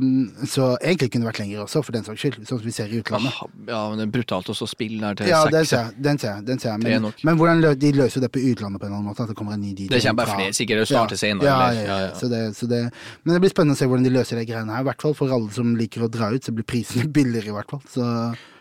um, 0.00 0.30
så 0.48 0.70
egentlig 0.80 1.10
kunne 1.12 1.26
det 1.26 1.28
vært 1.28 1.40
lenger 1.42 1.64
også, 1.66 1.82
for 1.84 1.92
den 1.92 2.04
saks 2.06 2.22
skyld. 2.22 2.38
Sånn 2.48 2.62
som 2.62 2.64
vi 2.64 2.72
ser 2.72 2.88
i 2.88 3.00
utlandet. 3.02 3.34
Ah, 3.36 3.50
ja, 3.68 3.80
men 3.90 4.00
det 4.00 4.06
er 4.06 4.12
brutalt 4.14 4.48
også 4.48 4.64
å 4.64 4.70
spille 4.70 5.02
der 5.04 5.18
til 5.20 5.28
Ja, 5.28 5.42
den 5.52 5.66
seks. 5.66 5.72
ser 5.74 5.82
jeg. 5.82 6.04
Den 6.06 6.20
ser 6.22 6.30
jeg, 6.30 6.46
den 6.48 6.62
ser 6.62 6.70
jeg. 6.72 6.84
Men, 6.86 7.10
men 7.28 7.40
hvordan 7.40 7.60
lø 7.60 7.74
de 7.76 7.90
løser 7.98 8.24
det 8.24 8.30
på 8.32 8.40
utlandet 8.40 8.80
på 8.80 8.88
en 8.88 8.94
eller 8.94 9.02
annen 9.02 9.10
måte? 9.12 9.26
At 9.26 9.34
det 9.34 9.36
kommer 9.36 9.58
en 9.58 9.60
ny 9.60 9.74
dit? 9.76 9.90
Det 9.92 10.00
kommer 10.00 10.24
bare 10.24 10.38
flere, 10.38 10.54
sikkert. 10.56 10.80
Det 10.80 10.88
starter 10.94 11.20
senere. 11.20 11.44
Ja, 11.44 11.58
ja, 11.76 11.82
ja. 11.84 11.98
ja. 12.06 12.14
Så 12.16 12.30
det, 12.32 12.40
så 12.56 12.70
det, 12.70 12.86
men 13.24 13.36
det 13.36 13.42
blir 13.44 13.52
spennende 13.52 13.76
å 13.76 13.82
se 13.82 13.90
hvordan 13.90 14.08
de 14.08 14.14
løser 14.16 14.40
de 14.40 14.46
greiene 14.48 14.72
her. 14.78 14.86
I 14.86 14.88
hvert 14.88 15.04
fall 15.04 15.18
for 15.18 15.36
alle 15.36 15.52
som 15.52 15.76
liker 15.76 16.06
å 16.06 16.10
dra 16.12 16.32
ut, 16.32 16.48
så 16.48 16.56
blir 16.56 16.64
prisene 16.72 17.12
billigere 17.20 17.52
i 17.52 17.58
hvert 17.58 17.76
fall. 17.76 17.84
Så 17.92 18.08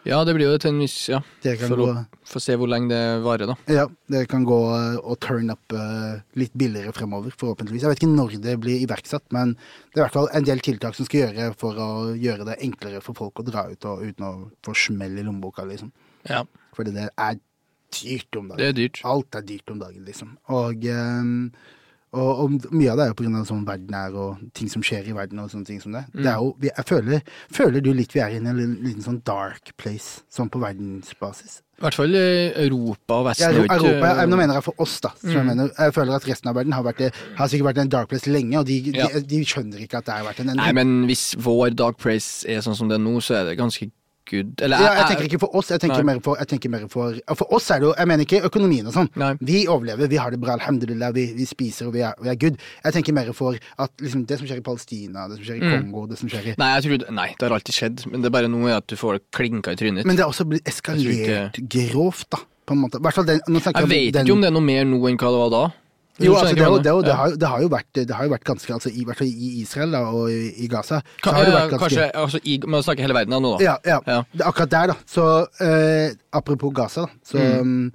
Ja, 0.04 0.24
det 0.26 0.34
blir 0.34 0.50
jo 0.50 0.58
til 0.58 0.74
en 0.74 0.80
viss 0.82 0.98
Ja. 1.12 1.20
For 1.62 1.78
gå 1.78 1.88
å 1.94 2.06
få 2.26 2.40
se 2.42 2.56
hvor 2.58 2.70
lenge 2.72 2.90
det 2.90 3.02
varer, 3.26 3.52
da. 3.52 3.56
Ja, 3.70 3.86
det 4.10 4.24
kan 4.32 4.46
gå 4.48 4.58
uh, 4.72 4.98
og 4.98 5.20
turn 5.22 5.52
up 5.54 5.76
uh, 5.76 6.22
litt 6.40 6.54
billigere 6.58 6.94
fremover, 6.96 7.34
forhåpentligvis. 7.38 7.84
Jeg 7.86 7.94
vet 7.94 8.02
ikke 8.02 8.14
når 8.16 8.38
det 8.44 8.56
blir 8.64 8.82
iverksatt, 8.86 9.28
men 9.36 9.54
det 9.56 10.00
er 10.00 10.02
i 10.02 10.06
hvert 10.06 10.16
fall 10.16 10.32
en 10.42 10.48
del 10.50 10.64
tiltak 10.66 10.98
som 10.98 11.08
skal 11.08 11.26
gjøre 11.26 11.52
for 11.60 11.78
å 11.82 11.90
gjøre 12.18 12.48
det 12.50 12.60
enklere 12.66 13.02
for 13.06 13.18
folk 13.18 13.42
å 13.42 13.48
dra 13.48 13.68
ut 13.72 13.88
og, 13.90 14.04
uten 14.04 14.28
å 14.28 14.34
få 14.66 14.76
smell 14.88 15.20
i 15.20 15.26
lommeboka, 15.28 15.66
liksom. 15.70 15.94
Ja. 16.28 16.44
Fordi 16.76 16.94
det 16.96 17.10
er 17.10 17.38
dyrt 17.92 18.40
om 18.40 18.50
dagen. 18.50 18.62
Det 18.62 18.70
er 18.72 18.78
dyrt. 18.78 19.02
Alt 19.08 19.38
er 19.38 19.46
dyrt 19.48 19.74
om 19.74 19.82
dagen, 19.82 20.04
liksom. 20.08 20.36
Og, 20.56 20.88
um, 20.88 21.52
Og, 22.12 22.44
og 22.44 22.76
mye 22.76 22.92
av 22.92 23.00
det 23.00 23.06
er 23.06 23.12
jo 23.14 23.18
pga. 23.22 23.42
sånn 23.48 23.64
verden 23.68 23.96
er, 23.96 24.16
og 24.20 24.40
ting 24.58 24.68
som 24.72 24.84
skjer 24.84 25.08
i 25.08 25.16
verden, 25.16 25.40
og 25.40 25.52
sånne 25.54 25.70
ting 25.70 25.80
som 25.80 25.94
det. 25.96 26.04
det 26.12 26.28
er 26.28 26.42
jo, 26.44 26.50
jeg 26.68 26.88
føler, 26.90 27.22
føler 27.56 27.84
du 27.86 27.94
litt 27.96 28.12
vi 28.12 28.20
er 28.20 28.34
i 28.36 28.40
en 28.42 28.64
liten 28.84 29.06
sånn 29.06 29.22
dark 29.24 29.72
place, 29.80 30.26
sånn 30.28 30.52
på 30.52 30.60
verdensbasis? 30.60 31.62
I 31.82 31.86
hvert 31.86 31.98
fall 31.98 32.14
Europa 32.14 33.16
og 33.22 33.24
Vesten. 33.30 33.56
Ja, 33.56 33.64
Europa, 33.78 34.12
jeg, 34.20 34.30
nå 34.30 34.38
mener 34.38 34.60
jeg 34.60 34.66
for 34.68 34.84
oss, 34.84 35.00
da. 35.02 35.14
Mm. 35.24 35.32
jeg, 35.32 35.46
mener, 35.48 35.72
jeg 35.80 35.96
føler 35.96 36.20
at 36.20 36.28
resten 36.30 36.52
av 36.52 36.60
verden 36.60 36.76
har, 36.76 36.86
vært, 36.86 37.24
har 37.40 37.50
sikkert 37.50 37.70
vært 37.72 37.82
en 37.86 37.94
dark 37.96 38.12
place 38.12 38.30
lenge, 38.30 38.60
og 38.60 38.68
de, 38.68 38.78
Ja. 38.92 39.08
de, 39.16 39.24
de 39.32 39.42
skjønner 39.48 39.82
ikke 39.88 40.04
at 40.04 40.12
det 40.12 40.20
har 40.20 40.28
vært 40.28 40.44
en 40.44 40.54
Nei, 40.60 40.70
men 40.78 40.94
hvis 41.10 41.32
vår 41.42 41.72
Dark 41.80 41.98
place 41.98 42.44
er 42.46 42.60
sånn 42.62 42.76
som 42.78 42.92
det 42.92 43.00
er 43.00 43.06
nå, 43.08 43.16
så 43.24 43.40
er 43.40 43.50
det 43.50 43.58
ganske 43.58 43.88
good. 44.32 44.54
Eller 44.64 44.82
Ja, 44.82 44.92
jeg 45.02 45.12
tenker 45.12 45.28
ikke 45.30 45.42
for 45.44 45.58
oss, 45.60 45.72
jeg 45.74 45.84
tenker 45.84 46.06
mer 46.08 46.22
for, 46.24 46.40
jeg 46.42 46.50
tenker 46.54 46.72
mer 46.74 46.88
for 46.92 47.18
For 47.36 47.56
oss 47.58 47.70
er 47.74 47.82
det 47.84 47.90
jo 47.90 47.94
Jeg 47.98 48.10
mener 48.10 48.26
ikke 48.26 48.42
økonomien 48.50 48.88
og 48.90 48.96
sånn. 48.96 49.10
Vi 49.42 49.66
overlever, 49.68 50.10
vi 50.12 50.20
har 50.22 50.32
det 50.34 50.40
bra, 50.42 50.56
alhamdulillah, 50.60 51.14
vi, 51.16 51.28
vi 51.38 51.48
spiser 51.50 51.90
og 51.92 51.96
vi 51.98 52.06
er, 52.08 52.16
vi 52.22 52.32
er 52.34 52.40
good. 52.42 52.60
Jeg 52.86 52.98
tenker 52.98 53.18
mer 53.18 53.32
for 53.38 53.60
at 53.78 53.92
liksom, 54.02 54.26
det 54.30 54.40
som 54.40 54.48
skjer 54.50 54.64
i 54.64 54.66
Palestina, 54.66 55.28
det 55.30 55.40
som 55.42 55.46
skjer 55.50 55.60
i 55.62 55.74
Kongo, 55.76 56.06
det 56.10 56.20
som 56.22 56.32
skjer 56.32 56.54
i 56.54 56.56
Nei, 56.62 56.72
tror, 56.86 57.06
nei, 57.22 57.28
det 57.38 57.48
har 57.48 57.58
alltid 57.58 57.78
skjedd, 57.78 58.06
men 58.12 58.24
det 58.24 58.32
er 58.32 58.38
bare 58.40 58.52
nå 58.52 58.64
er 58.70 58.80
at 58.80 58.88
du 58.88 58.96
får 59.00 59.20
det 59.20 59.24
klinka 59.36 59.76
i 59.76 59.80
trynet. 59.80 60.08
Men 60.08 60.18
det 60.18 60.26
har 60.26 60.32
også 60.34 60.48
blitt 60.50 60.68
eskalert 60.70 61.60
grovt, 61.76 62.30
da. 62.32 62.42
På 62.66 62.76
en 62.76 62.84
måte. 62.84 63.00
I 63.02 63.04
hvert 63.04 63.18
fall 63.18 63.26
den, 63.28 63.40
Jeg 63.42 63.88
vet 63.90 64.14
den, 64.14 64.26
ikke 64.26 64.36
om 64.36 64.44
det 64.44 64.52
er 64.52 64.54
noe 64.56 64.64
mer 64.64 64.86
nå 64.86 65.00
enn 65.10 65.18
hva 65.20 65.32
det 65.34 65.40
var 65.42 65.50
da. 65.52 65.64
Jo, 66.26 66.36
altså, 66.40 66.56
det, 66.56 66.64
jo- 66.66 66.78
det, 66.78 66.92
jo- 66.96 67.02
det, 67.06 67.14
har, 67.16 67.36
det, 67.42 67.48
har 67.48 67.62
jo 67.62 67.70
vært, 67.74 67.88
det 67.96 68.12
har 68.18 68.24
jo 68.28 68.32
vært 68.34 68.44
ganske 68.48 68.74
altså, 68.74 68.90
I 68.94 69.04
hvert 69.08 69.18
fall 69.22 69.28
i 69.28 69.52
Israel 69.62 69.92
da, 69.92 70.02
og 70.12 70.30
i, 70.32 70.40
i 70.66 70.68
Gaza. 70.72 71.02
Ka- 71.24 71.34
ganske, 71.38 71.78
Kanskje 71.86 72.10
altså, 72.16 72.40
i, 72.44 72.60
Man 72.68 72.84
snakker 72.84 73.02
hele 73.08 73.14
verden 73.18 73.38
nå, 73.42 73.56
da. 73.58 73.64
Ja, 73.64 73.76
ja. 73.86 74.00
Ja. 74.08 74.20
Akkurat 74.50 74.72
der, 74.72 74.94
da. 74.94 74.96
Så 75.06 75.26
eh, 75.62 76.12
apropos 76.34 76.74
Gaza, 76.74 77.08
da, 77.08 77.24
så 77.26 77.38
Mm. 77.42 77.60
um, 77.62 77.92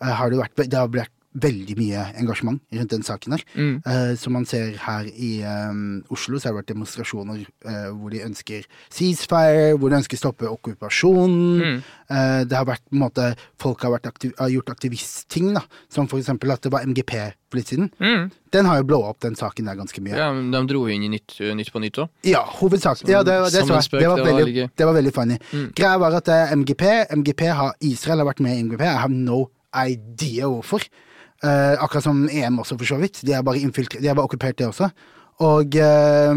har 0.00 0.30
det 0.32 0.38
vært 0.40 0.56
Det 0.70 0.78
har 0.78 0.88
vært 0.88 1.12
veldig 1.30 1.76
mye 1.78 2.04
engasjement 2.18 2.58
rundt 2.74 2.90
den 2.90 3.04
saken 3.06 3.36
her. 3.36 3.44
Mm. 3.54 3.74
Uh, 3.86 4.14
som 4.18 4.34
man 4.34 4.46
ser 4.48 4.74
her 4.82 5.06
i 5.10 5.30
um, 5.46 6.00
Oslo, 6.10 6.38
så 6.38 6.48
har 6.48 6.54
det 6.56 6.62
vært 6.62 6.72
demonstrasjoner 6.72 7.44
uh, 7.46 7.90
hvor 7.94 8.10
de 8.10 8.24
ønsker 8.26 8.66
ceasefire, 8.90 9.76
hvor 9.78 9.92
de 9.92 10.00
ønsker 10.00 10.18
stoppe 10.18 10.50
okkupasjonen. 10.50 11.60
Mm. 11.60 11.78
Uh, 12.10 12.40
det 12.50 12.58
har 12.58 12.66
vært 12.66 12.82
på 12.88 12.98
en 12.98 13.04
måte 13.04 13.30
Folk 13.60 13.82
har, 13.84 13.92
vært 13.92 14.08
aktiv, 14.08 14.32
har 14.38 14.48
gjort 14.48 14.70
aktivistting, 14.72 15.50
da. 15.52 15.60
Som 15.92 16.08
for 16.08 16.18
eksempel 16.18 16.50
at 16.54 16.64
det 16.64 16.72
var 16.72 16.86
MGP 16.88 17.12
for 17.50 17.60
litt 17.60 17.70
siden. 17.70 17.90
Mm. 18.00 18.30
Den 18.54 18.68
har 18.70 18.80
jo 18.80 18.86
blåa 18.88 19.10
opp 19.12 19.20
den 19.22 19.36
saken 19.38 19.68
der 19.68 19.76
ganske 19.78 20.02
mye. 20.02 20.16
Ja, 20.16 20.30
men 20.34 20.48
De 20.54 20.62
dro 20.70 20.86
inn 20.90 21.04
i 21.06 21.10
Nytt, 21.12 21.36
nytt 21.58 21.70
på 21.74 21.82
Nytt 21.82 22.00
òg. 22.02 22.10
Ja, 22.26 22.40
hovedsakelig. 22.60 23.12
Ja, 23.12 23.20
det, 23.26 23.36
det, 23.50 23.60
det, 23.60 23.66
var 23.68 23.84
det 23.84 24.08
var 24.08 24.24
veldig, 24.24 24.66
det 24.74 24.88
var 24.88 24.96
veldig 24.96 25.14
funny. 25.14 25.38
Mm. 25.52 25.68
Greia 25.76 26.00
var 26.00 26.16
at 26.18 26.32
eh, 26.32 26.56
MGP, 26.56 26.84
MGP 27.20 27.46
har, 27.60 27.76
Israel 27.84 28.24
har 28.24 28.30
vært 28.32 28.42
med 28.46 28.56
i 28.56 28.64
MGP. 28.64 28.86
I 28.86 28.98
have 29.02 29.14
no 29.14 29.44
idea 29.76 30.48
hvorfor. 30.48 30.88
Eh, 31.42 31.76
akkurat 31.80 32.04
som 32.04 32.26
EM 32.28 32.58
også, 32.60 32.76
for 32.76 32.84
så 32.84 32.98
vidt. 33.00 33.22
De 33.24 33.32
har 33.32 33.42
bare, 33.42 33.56
de 33.62 34.06
er 34.08 34.14
bare 34.14 34.26
okkupert 34.28 34.58
det 34.60 34.66
også. 34.68 34.90
Og 35.40 35.76
eh, 35.80 36.34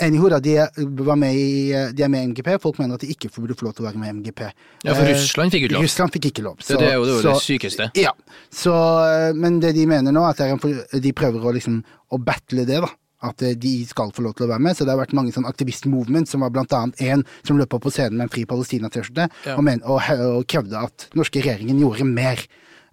Anyhow, 0.00 0.28
da, 0.30 0.38
de 0.38 0.52
er, 0.62 0.68
var 1.02 1.16
med 1.18 1.34
i, 1.34 1.72
eh, 1.74 1.88
de 1.90 2.04
er 2.06 2.10
med 2.12 2.22
i 2.22 2.28
MGP. 2.30 2.52
Folk 2.62 2.78
mener 2.78 2.94
at 2.94 3.02
de 3.02 3.08
ikke 3.10 3.32
burde 3.34 3.56
få 3.58 3.66
lov 3.66 3.72
til 3.74 3.82
å 3.82 3.88
være 3.88 3.98
med 3.98 4.12
i 4.12 4.14
MGP. 4.20 4.44
Ja, 4.86 4.92
for 4.94 5.02
Eh, 5.02 5.10
Russland 5.10 5.50
fikk 5.50 5.64
ikke 5.66 5.74
lov. 5.74 5.82
Russland 5.88 6.14
fikk 6.14 6.28
ikke 6.30 6.44
lov. 6.46 6.60
Det, 6.62 6.76
det 6.78 6.86
er 6.92 6.94
jo 7.00 7.08
det, 7.08 7.16
så, 7.24 7.32
det 7.34 7.42
sykeste. 7.42 7.88
ja, 7.98 8.12
så, 8.54 8.74
eh, 9.08 9.32
men 9.34 9.58
det 9.58 9.72
de 9.74 9.88
mener 9.90 10.14
nå, 10.14 10.22
at 10.28 10.38
er 10.44 10.54
de 11.02 11.12
prøver 11.18 11.42
å 11.42 11.54
liksom 11.56 11.80
å 12.14 12.20
battle 12.22 12.62
det, 12.68 12.78
da. 12.86 12.92
At 13.26 13.42
de 13.42 13.72
skal 13.90 14.12
få 14.14 14.22
lov 14.22 14.36
til 14.38 14.46
å 14.46 14.52
være 14.52 14.62
med. 14.62 14.76
Så 14.78 14.86
det 14.86 14.94
har 14.94 15.00
vært 15.00 15.16
mange 15.18 15.32
sånn 15.34 15.48
aktivist-movement, 15.50 16.30
som 16.30 16.46
var 16.46 16.52
blant 16.54 16.70
annet 16.78 17.02
en 17.02 17.24
som 17.42 17.58
løp 17.58 17.74
opp 17.74 17.82
på 17.88 17.90
scenen 17.90 18.14
med 18.20 18.28
en 18.28 18.30
Fri 18.36 18.44
Palestina-T-skjorte 18.46 19.26
Ja. 19.48 19.56
og, 19.58 19.66
og, 19.82 19.98
og 20.38 20.46
krevde 20.46 20.78
at 20.78 21.08
norske 21.18 21.42
regjeringen 21.42 21.82
gjorde 21.82 22.06
mer. 22.06 22.38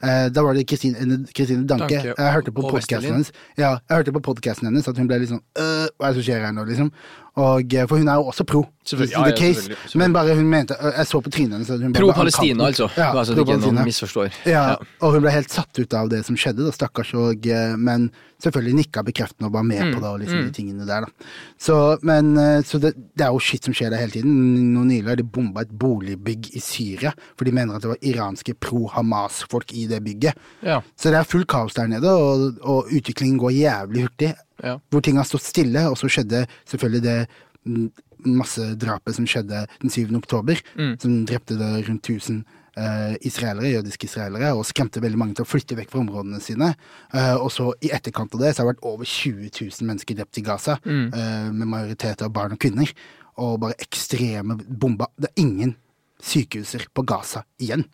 Eh, 0.04 0.28
da 0.36 0.44
var 0.44 0.58
det 0.58 0.66
Kristine 0.68 1.22
Kristine 1.36 1.64
Danke. 1.68 2.02
Jeg 2.04 2.32
hørte 2.34 2.52
på 2.52 2.66
podkasten 2.68 3.14
hennes 3.14 3.32
Ja, 3.58 3.78
jeg 3.88 4.02
hørte 4.02 4.12
på 4.12 4.24
hennes 4.68 4.88
at 4.92 4.98
hun 5.00 5.08
ble 5.08 5.22
litt 5.22 5.32
sånn 5.32 5.44
øh, 5.56 5.88
Hva 5.96 6.10
er 6.10 6.12
det 6.12 6.20
som 6.20 6.26
skjer 6.28 6.44
her 6.44 6.56
nå, 6.56 6.66
liksom? 6.68 6.92
Og, 7.36 7.74
eh, 7.74 7.88
for 7.88 7.98
hun 8.00 8.08
er 8.08 8.16
jo 8.16 8.26
også 8.32 8.44
pro. 8.48 8.66
Selvfølgelig, 8.86 9.14
the 9.16 9.22
ja, 9.22 9.28
ja, 9.30 9.36
case, 9.38 9.54
selvfølgelig, 9.54 9.78
selvfølgelig. 9.78 10.02
Men 10.08 10.14
bare 10.14 10.36
hun 10.36 10.46
mente 10.50 10.76
øh, 10.82 10.92
Jeg 10.98 11.08
så 11.08 11.20
på 11.26 11.30
trynet 11.34 11.52
hennes 11.52 11.70
at 11.70 11.80
hun 11.82 11.94
bare 11.94 12.02
Pro 12.02 12.08
ble 12.12 12.14
Palestina, 12.14 12.66
altså. 12.66 12.88
Ja, 12.98 13.08
altså 13.18 13.34
pro 13.34 13.42
ikke 13.42 13.52
Palestina. 13.52 13.74
noen 13.74 13.90
misforstår. 13.90 14.30
Ja, 14.46 14.76
og 15.02 15.12
hun 15.16 15.22
ble 15.26 15.32
helt 15.34 15.52
satt 15.52 15.80
ut 15.82 15.94
av 15.98 16.10
det 16.14 16.22
som 16.28 16.38
skjedde, 16.38 16.64
da, 16.68 16.72
stakkars, 16.72 17.12
og, 17.18 17.48
eh, 17.50 17.74
men 17.76 18.12
selvfølgelig 18.46 18.76
nikka 18.78 19.02
bekreftende 19.08 19.50
og 19.50 19.54
var 19.58 19.64
med 19.66 19.82
Mm, 19.86 19.94
på 19.96 20.00
det, 20.04 20.10
og 20.10 20.20
liksom 20.22 20.46
de 20.46 20.52
tingene 20.54 20.86
der, 20.88 21.02
da. 21.02 21.28
Så, 21.60 21.98
men, 22.04 22.38
eh, 22.38 22.62
så 22.64 22.80
det, 22.80 22.94
det 23.18 23.26
er 23.26 23.34
jo 23.34 23.40
shit 23.42 23.66
som 23.66 23.74
skjer 23.74 23.90
der 23.90 23.98
hele 24.06 24.12
tiden. 24.12 24.72
Nå 24.76 24.84
nylig 24.86 25.10
har 25.10 25.16
de 25.20 25.24
bomba 25.28 25.62
et 25.66 25.74
boligbygg 25.80 26.54
i 26.56 26.60
Syria, 26.64 27.12
for 27.36 27.44
de 27.46 27.52
mener 27.52 27.76
at 27.76 27.82
det 27.82 27.90
var 27.90 27.98
iranske 28.06 28.54
pro-Hamas-folk 28.64 29.74
i 29.74 29.88
det 29.88 30.04
bygget. 30.06 30.34
Ja. 30.64 30.80
Så 30.96 31.10
det 31.12 31.20
er 31.20 31.24
fullt 31.28 31.48
kaos 31.52 31.74
der 31.74 31.88
nede, 31.88 32.12
og, 32.16 32.54
og 32.62 32.86
utviklingen 32.94 33.40
går 33.42 33.50
jævlig 33.60 34.08
hurtig. 34.08 34.34
Ja. 34.64 34.78
Hvor 34.90 35.02
ting 35.02 35.18
har 35.18 35.24
stått 35.28 35.42
stille, 35.44 35.90
og 35.90 35.98
så 35.98 36.08
skjedde 36.08 36.46
selvfølgelig 36.66 37.02
det 37.04 37.28
mm, 37.66 37.92
massedrapet 38.26 39.16
som 39.18 39.26
skjedde 39.28 39.66
den 39.82 39.90
7. 39.90 40.16
oktober, 40.18 40.62
Mm. 40.78 41.00
som 41.00 41.26
drepte 41.26 41.58
rundt 41.88 42.04
1000 42.10 42.46
Uh, 42.78 43.16
israelere, 43.24 43.70
jødiske 43.72 44.04
israelere, 44.04 44.50
og 44.54 44.66
skremte 44.68 45.00
veldig 45.00 45.16
mange 45.18 45.34
til 45.38 45.46
å 45.46 45.48
flytte 45.48 45.78
vekk 45.78 45.92
fra 45.94 46.00
områdene 46.02 46.42
sine. 46.44 46.76
Uh, 47.14 47.38
og 47.40 47.48
så 47.50 47.70
i 47.82 47.88
etterkant 47.96 48.34
av 48.36 48.42
det 48.42 48.50
så 48.52 48.60
har 48.60 48.68
det 48.68 48.74
vært 48.76 48.84
over 48.92 49.06
20 49.08 49.48
000 49.62 49.88
mennesker 49.88 50.14
drept 50.18 50.38
i 50.38 50.42
Gaza, 50.44 50.76
Mm. 50.84 51.06
uh, 51.16 51.54
med 51.56 51.68
majoritet 51.72 52.22
av 52.22 52.34
barn 52.34 52.52
og 52.52 52.60
kvinner. 52.60 52.92
Og 53.38 53.62
bare 53.62 53.80
ekstreme 53.80 54.58
bomber. 54.68 55.08
Det 55.18 55.30
er 55.32 55.42
ingen 55.42 55.76
sykehuser 56.20 56.84
på 56.94 57.06
Gaza 57.08 57.46
igjen. 57.64 57.86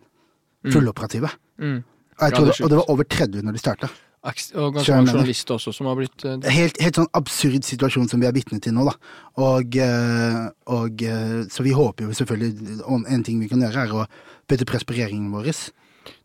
Fulloperative. 0.66 1.30
Mm. 1.60 1.84
Jeg 1.84 2.32
Ja, 2.32 2.38
tror, 2.38 2.46
det 2.50 2.62
og 2.62 2.70
det 2.70 2.78
var 2.82 2.90
over 2.90 3.04
30 3.04 3.42
når 3.44 3.52
de 3.52 3.60
starta. 3.60 3.90
Og 4.22 4.76
ganske 4.76 4.94
mange 4.94 5.14
journalister 5.16 5.56
også 5.58 5.72
som 5.74 5.88
har 5.90 5.96
blitt 5.98 6.24
eh, 6.30 6.44
Helt, 6.54 6.78
helt 6.78 6.98
sånn 7.00 7.10
absurd 7.18 7.66
situasjon 7.66 8.10
som 8.12 8.22
vi 8.22 8.28
er 8.30 8.36
vitne 8.36 8.60
til 8.62 8.76
nå, 8.76 8.86
da. 8.86 8.94
Og, 9.42 9.78
eh, 9.82 10.42
og 10.70 11.02
eh, 11.02 11.40
Så 11.50 11.66
vi 11.66 11.74
håper 11.74 12.06
jo 12.06 12.18
selvfølgelig 12.20 12.84
En 12.86 13.26
ting 13.26 13.40
vi 13.42 13.50
kan 13.50 13.64
gjøre, 13.66 13.88
er 13.88 13.96
å 13.98 14.06
putte 14.46 14.68
press 14.70 14.86
på 14.86 14.94
regjeringen 14.94 15.32
vår. 15.34 15.50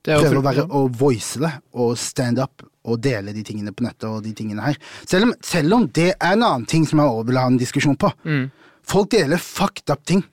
Prøve 0.06 0.38
å, 0.38 0.44
være, 0.44 0.66
å 0.68 0.86
voice 0.92 1.40
det, 1.40 1.50
og 1.78 1.96
stand 2.00 2.40
up, 2.42 2.64
og 2.86 3.00
dele 3.02 3.32
de 3.34 3.42
tingene 3.46 3.72
på 3.74 3.84
nettet 3.86 4.06
og 4.08 4.22
de 4.24 4.32
tingene 4.36 4.64
her. 4.64 4.78
Selv 5.06 5.28
om, 5.28 5.34
selv 5.44 5.76
om 5.76 5.86
det 5.94 6.08
er 6.14 6.34
en 6.34 6.44
annen 6.46 6.66
ting 6.68 6.86
som 6.88 7.02
jeg 7.02 7.12
også 7.12 7.28
vil 7.30 7.38
ha 7.40 7.46
en 7.50 7.60
diskusjon 7.60 7.98
på. 8.00 8.10
Mm. 8.26 8.44
Folk 8.86 9.10
deler 9.14 9.42
fucked 9.42 9.90
up 9.94 10.04
ting. 10.06 10.24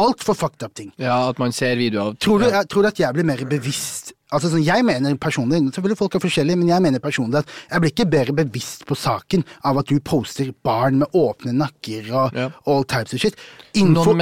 Altfor 0.00 0.36
fucked 0.38 0.64
up 0.66 0.74
ting. 0.76 0.90
Ja, 1.00 1.28
at 1.30 1.40
man 1.42 1.54
ser 1.54 1.76
videoer 1.78 2.10
av 2.10 2.18
Tror 2.22 2.42
du, 2.42 2.48
jeg, 2.50 2.68
tror 2.72 2.84
du 2.84 2.90
at 2.90 3.00
jeg 3.00 3.16
blir 3.16 3.28
mer 3.28 3.44
bevisst 3.48 4.14
Altså 4.34 4.50
sånn, 4.50 4.64
Jeg 4.66 4.84
mener 4.84 5.14
personlig 5.22 5.60
Selvfølgelig 5.72 5.98
folk 6.00 6.14
er 6.18 6.22
forskjellige, 6.24 6.58
men 6.58 6.68
jeg 6.72 6.82
mener 6.82 7.02
personlig 7.02 7.40
at 7.44 7.52
jeg 7.70 7.80
blir 7.84 7.92
ikke 7.94 8.06
bedre 8.10 8.34
bevisst 8.40 8.84
på 8.88 8.96
saken 8.98 9.44
av 9.64 9.78
at 9.78 9.86
du 9.92 10.00
poster 10.00 10.50
barn 10.66 10.98
med 10.98 11.08
åpne 11.14 11.54
nakker 11.54 12.10
og 12.12 12.34
Ja. 12.34 12.48
all 12.66 12.84
types 12.84 13.14
of 13.14 13.20
shit. 13.20 13.36
Info, 13.74 14.12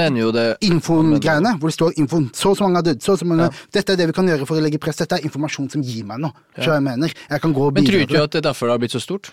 Infogreiene, 0.61 1.57
hvor 1.59 1.69
det 1.69 1.75
står 1.77 1.93
info, 1.97 2.21
så 2.33 2.51
og 2.51 2.57
så 2.57 2.63
mange 2.67 2.75
har 2.81 2.87
dødd, 2.87 3.01
så 3.01 3.13
og 3.13 3.19
så 3.19 3.25
mange 3.25 3.43
Ja. 3.43 3.49
Dette 3.73 3.93
er 3.93 3.95
det 3.97 4.07
vi 4.07 4.13
kan 4.13 4.27
gjøre 4.27 4.45
for 4.47 4.55
å 4.55 4.61
legge 4.61 4.79
press. 4.79 4.97
Dette 4.97 5.15
er 5.15 5.25
informasjon 5.27 5.69
som 5.71 5.81
gir 5.81 6.05
meg 6.05 6.19
noe. 6.19 6.31
Ja. 6.57 6.73
jeg 6.73 6.83
mener, 6.83 7.11
jeg 7.29 7.41
kan 7.41 7.53
gå 7.53 7.67
og 7.67 7.73
Men 7.73 7.85
tror 7.85 7.91
du 7.91 8.05
ikke 8.05 8.23
at 8.23 8.31
det 8.31 8.45
er 8.45 8.49
derfor 8.51 8.67
det 8.67 8.71
har 8.71 8.79
blitt 8.79 8.91
så 8.95 9.01
stort? 9.01 9.31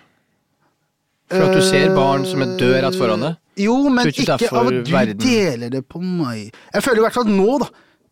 For 1.31 1.43
at 1.47 1.55
du 1.55 1.61
ser 1.63 1.95
barn 1.95 2.25
som 2.27 2.43
er 2.43 2.57
døde 2.59 2.83
rett 2.83 2.97
foran 2.99 3.21
deg? 3.21 3.37
Jo, 3.61 3.77
men 3.89 4.09
ikke 4.11 4.25
ikke, 4.25 4.51
av 4.57 4.67
at 4.67 4.85
du 4.85 4.93
deler 5.21 5.71
det 5.71 5.85
på 5.89 6.01
meg. 6.03 6.51
Jeg 6.75 6.83
føler 6.83 6.99
i 7.03 7.05
hvert 7.07 7.13
fall 7.15 7.31
nå, 7.31 7.59
da. 7.63 7.69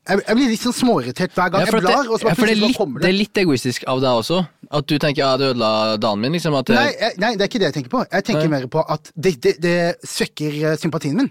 Jeg, 0.09 0.23
jeg 0.25 0.37
blir 0.38 0.49
litt 0.55 0.62
sånn 0.64 0.75
småirritert 0.77 1.35
hver 1.37 1.51
gang 1.53 1.61
Ja, 1.61 1.66
jeg 1.68 1.83
blar, 1.83 1.83
det, 2.07 2.21
bare 2.25 2.35
det, 2.35 2.44
er 2.49 2.61
litt, 2.62 2.79
det 2.79 3.03
det. 3.03 3.09
er 3.11 3.16
litt 3.16 3.40
egoistisk 3.42 3.85
av 3.92 4.01
deg 4.01 4.21
også. 4.23 4.38
At 4.79 4.87
du 4.88 4.94
tenker 4.97 5.21
ja, 5.21 5.33
det 5.40 5.51
ødela 5.53 5.71
dagen 6.01 6.23
min. 6.25 6.33
Liksom, 6.37 6.57
at 6.57 6.71
det, 6.71 6.79
Nei, 6.79 6.88
jeg, 6.97 7.18
nei, 7.21 7.33
det 7.37 7.44
er 7.44 7.51
ikke 7.53 7.61
det 7.61 7.68
jeg 7.68 7.77
tenker 7.77 7.92
på. 7.92 8.05
Jeg 8.09 8.27
tenker 8.31 8.49
Nei. 8.49 8.53
mer 8.57 8.66
på 8.73 8.85
at 8.97 9.12
det, 9.14 9.35
det, 9.44 9.55
det 9.64 9.77
svekker 10.09 10.59
eh, 10.73 10.77
sympatien 10.81 11.16
min. 11.21 11.29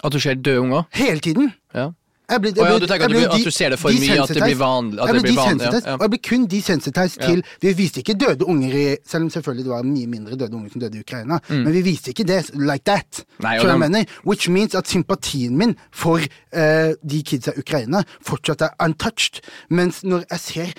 At 0.00 0.14
du 0.14 0.20
ser 0.22 0.38
døde 0.38 0.62
unger. 0.64 0.86
Hele 0.96 1.20
tiden. 1.24 1.52
Ja. 1.76 1.90
Jeg 2.30 2.40
blir, 2.40 2.52
Å 2.52 2.66
ja, 2.68 2.78
du 2.78 2.86
tenker 2.86 2.94
jeg 2.94 3.02
at 3.02 3.08
du 3.10 3.14
blir 3.16 3.28
blir- 3.28 3.34
at 3.40 3.44
du 3.44 3.50
ser 3.50 3.70
det 3.70 3.78
for 3.80 3.90
mye, 3.90 4.20
at 4.22 4.28
det 4.28 4.42
blir 4.42 4.56
vanlig- 4.60 4.98
Jeg 5.00 5.14
det 5.14 5.22
blir 5.22 5.30
de 5.32 5.36
vanlig 5.36 5.64
ja, 5.66 5.80
ja. 5.84 5.94
Og 5.94 6.00
jeg 6.00 6.10
blir 6.10 6.22
kun 6.28 6.46
desensitized 6.46 7.20
til 7.20 7.42
Vi 7.60 7.72
viste 7.74 7.98
ikke 8.02 8.14
døde 8.18 8.44
unger 8.46 8.74
i 8.74 8.96
Selv 9.04 9.24
om 9.24 9.30
selvfølgelig 9.30 9.64
det 9.64 9.72
var 9.72 9.82
mye 9.82 10.06
mindre 10.06 10.36
døde 10.36 10.54
unger 10.54 10.70
som 10.70 10.80
døde 10.80 10.96
i 10.96 11.00
Ukraina, 11.00 11.40
Mm. 11.50 11.64
men 11.64 11.72
vi 11.72 11.82
viste 11.82 12.10
ikke 12.14 12.24
det 12.26 12.50
like 12.54 12.84
that. 12.84 13.24
Nei, 13.40 13.58
de- 13.58 13.66
jeg 13.66 13.78
mener? 13.78 14.04
Which 14.24 14.48
means 14.48 14.74
at 14.74 14.86
sympatien 14.86 15.56
min 15.56 15.76
for 15.90 16.18
uh, 16.18 16.92
de 17.04 17.22
kidsa 17.22 17.52
i 17.56 17.58
Ukraina 17.60 18.02
fortsatt 18.22 18.62
er 18.62 18.70
untouched. 18.80 19.40
Mens 19.70 20.02
når 20.04 20.24
jeg 20.30 20.38
ser 20.40 20.72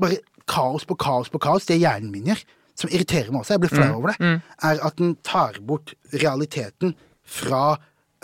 bare 0.00 0.16
kaos 0.48 0.84
på 0.84 0.96
kaos 0.96 1.28
på 1.28 1.38
kaos, 1.40 1.66
det 1.66 1.80
hjernen 1.80 2.10
min 2.10 2.24
gjør, 2.24 2.42
som 2.76 2.90
irriterer 2.90 3.30
meg 3.32 3.40
også, 3.42 3.48
jeg 3.56 3.60
blir 3.60 3.70
Mm. 3.70 3.76
flau 3.82 3.96
over 3.96 4.08
det, 4.12 4.42
er 4.62 4.78
at 4.86 4.96
den 4.96 5.16
tar 5.24 5.52
bort 5.60 5.94
realiteten 6.12 6.94
fra 7.24 7.72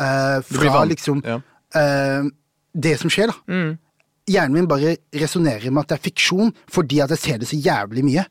uh, 0.01 0.41
Fra 0.43 0.85
liksom 0.87 1.23
ja. 1.25 1.41
Det 2.75 2.99
som 3.01 3.11
skjer, 3.11 3.27
da. 3.33 3.35
Mm. 3.53 3.79
Hjernen 4.31 4.53
min 4.55 4.69
bare 4.71 4.97
resonnerer 5.15 5.71
med 5.71 5.83
at 5.83 5.89
det 5.89 5.99
er 5.99 6.03
fiksjon, 6.11 6.53
fordi 6.71 7.01
at 7.03 7.11
jeg 7.11 7.19
ser 7.19 7.39
det 7.39 7.49
så 7.49 7.57
jævlig 7.59 8.05
mye. 8.07 8.25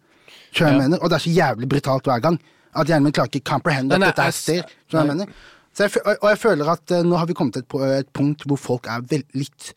Skjønner 0.53 0.71
jeg 0.71 0.79
Ja. 0.81 0.87
mener? 0.87 0.97
Og 1.03 1.09
det 1.09 1.15
er 1.15 1.25
så 1.25 1.33
jævlig 1.35 1.69
brutalt 1.69 2.03
hver 2.03 2.21
gang. 2.21 2.39
At 2.75 2.87
hjernen 2.87 3.03
min 3.03 3.11
klarer 3.13 3.27
ikke 3.33 3.43
comprehend 3.51 3.91
at 3.93 3.99
dette 4.01 4.21
er 4.21 4.31
sted. 4.31 4.63
Skjønner 4.89 5.05
jeg 5.07 5.15
mener? 5.15 5.33
Så 5.73 5.83
jeg, 5.83 5.91
og 6.21 6.29
jeg 6.29 6.37
føler 6.37 6.69
at 6.71 6.91
eh, 6.91 7.03
nå 7.03 7.15
har 7.17 7.25
vi 7.25 7.33
kommet 7.33 7.53
til 7.53 7.63
et, 7.63 7.99
et 7.99 8.09
punkt 8.13 8.43
hvor 8.47 8.57
folk 8.59 8.87
er 8.87 9.01
vel, 9.07 9.23
litt 9.33 9.73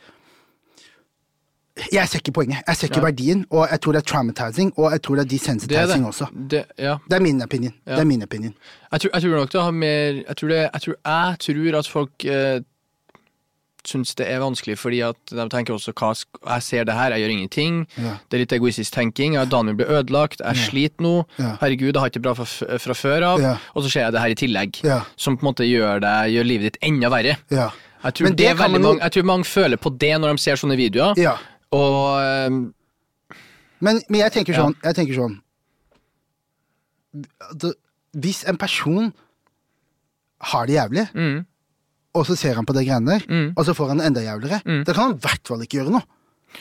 Jeg 1.93 2.07
ser 2.09 2.19
ikke 2.23 2.33
poenget. 2.33 2.63
Jeg 2.69 2.77
ser 2.77 2.87
ikke 2.89 3.01
Ja. 3.01 3.05
verdien, 3.09 3.45
og 3.51 3.69
jeg 3.71 3.81
tror 3.81 3.93
det 3.93 3.99
er 3.99 4.07
traumatizing, 4.13 4.73
og 4.79 4.93
jeg 4.93 5.03
tror 5.03 5.15
det 5.17 5.23
er 5.25 5.25
Det 5.29 5.33
er 5.35 5.39
desensitizing 5.39 6.03
det. 6.03 6.07
også. 6.07 6.27
Det, 6.51 6.65
ja. 6.79 6.97
Det 7.11 7.17
er 7.17 7.21
min 7.21 7.43
opinion. 7.43 7.75
Ja. 7.87 7.93
Det 7.93 8.01
er 8.01 8.05
min 8.05 8.23
opinion. 8.23 8.55
Jeg 8.93 9.01
tror, 9.01 9.11
jeg 9.15 9.23
tror 9.23 9.31
nok 9.41 9.53
det 9.53 9.63
har 9.63 9.71
mer 9.71 10.13
Jeg 10.29 10.37
tror, 10.37 10.49
det, 10.49 10.57
jeg 10.73 10.81
tror, 10.83 10.95
jeg 11.05 11.39
tror 11.41 11.79
at 11.79 11.89
folk 11.89 12.25
eh, 12.25 12.61
syns 13.87 14.15
det 14.19 14.27
er 14.31 14.41
vanskelig 14.43 14.77
fordi 14.81 15.01
at 15.05 15.17
de 15.31 15.45
tenker 15.53 15.75
også 15.75 15.93
hva, 15.93 16.13
jeg 16.15 16.63
ser 16.67 16.85
det 16.89 16.95
her, 16.97 17.13
jeg 17.15 17.21
gjør 17.25 17.33
ingenting. 17.35 17.81
Ja. 18.01 18.15
Det 18.29 18.39
er 18.39 18.43
litt 18.45 18.55
egoistisk 18.57 18.93
tenking. 18.95 19.35
Ja, 19.39 19.45
Daniel 19.45 19.77
blir 19.77 19.91
ødelagt, 19.93 20.41
jeg 20.41 20.57
sliter 20.57 21.05
nå. 21.05 21.15
Ja. 21.39 21.55
Herregud, 21.61 21.93
jeg 21.93 22.01
har 22.01 22.09
ikke 22.13 22.21
det 22.21 22.27
bra 22.29 22.35
fra, 22.39 22.79
fra 22.79 22.95
før 22.97 23.27
av. 23.33 23.41
Ja. 23.45 23.55
Og 23.75 23.85
så 23.85 23.91
ser 23.93 24.07
jeg 24.07 24.13
det 24.17 24.21
her 24.25 24.35
i 24.35 24.39
tillegg, 24.41 24.81
Ja. 24.85 25.01
som 25.17 25.37
på 25.37 25.45
en 25.47 25.51
måte 25.53 25.67
gjør, 25.69 26.01
det, 26.05 26.15
gjør 26.35 26.45
livet 26.49 26.73
ditt 26.73 26.79
enda 26.83 27.11
verre. 27.13 27.37
Ja. 27.51 27.71
Jeg 28.05 28.15
tror, 28.15 28.27
det 28.29 28.37
det 28.37 28.57
man 28.59 28.81
mange, 28.83 29.01
jeg 29.01 29.13
tror 29.13 29.25
mange 29.25 29.45
føler 29.49 29.77
på 29.81 29.91
det 29.99 30.13
når 30.21 30.37
de 30.37 30.43
ser 30.43 30.57
sånne 30.61 30.77
videoer. 30.77 31.15
ja. 31.21 31.37
Og 31.75 32.49
um... 32.49 32.75
Men, 33.81 33.99
men 34.09 34.21
jeg 34.21 34.33
tenker 34.33 34.55
Ja. 34.55 34.63
sånn, 34.65 34.77
jeg 34.85 34.95
tenker 34.97 35.15
sånn 35.19 35.35
Hvis 38.15 38.45
en 38.49 38.57
person 38.57 39.13
har 40.53 40.67
det 40.67 40.77
jævlig, 40.77 41.05
mm, 41.15 41.45
og 42.15 42.27
så 42.29 42.37
ser 42.39 42.55
han 42.59 42.67
på 42.69 42.75
det 42.77 42.87
greiene 42.87 43.17
der, 43.19 43.25
Mm. 43.29 43.49
og 43.57 43.65
så 43.67 43.75
får 43.75 43.89
han 43.95 44.01
enda 44.01 44.23
jævligere, 44.23 44.61
da 44.85 44.93
kan 44.93 45.03
han 45.09 45.17
i 45.17 45.23
hvert 45.27 45.49
fall 45.51 45.63
ikke 45.67 45.81
gjøre 45.83 45.91
noe. 45.97 46.03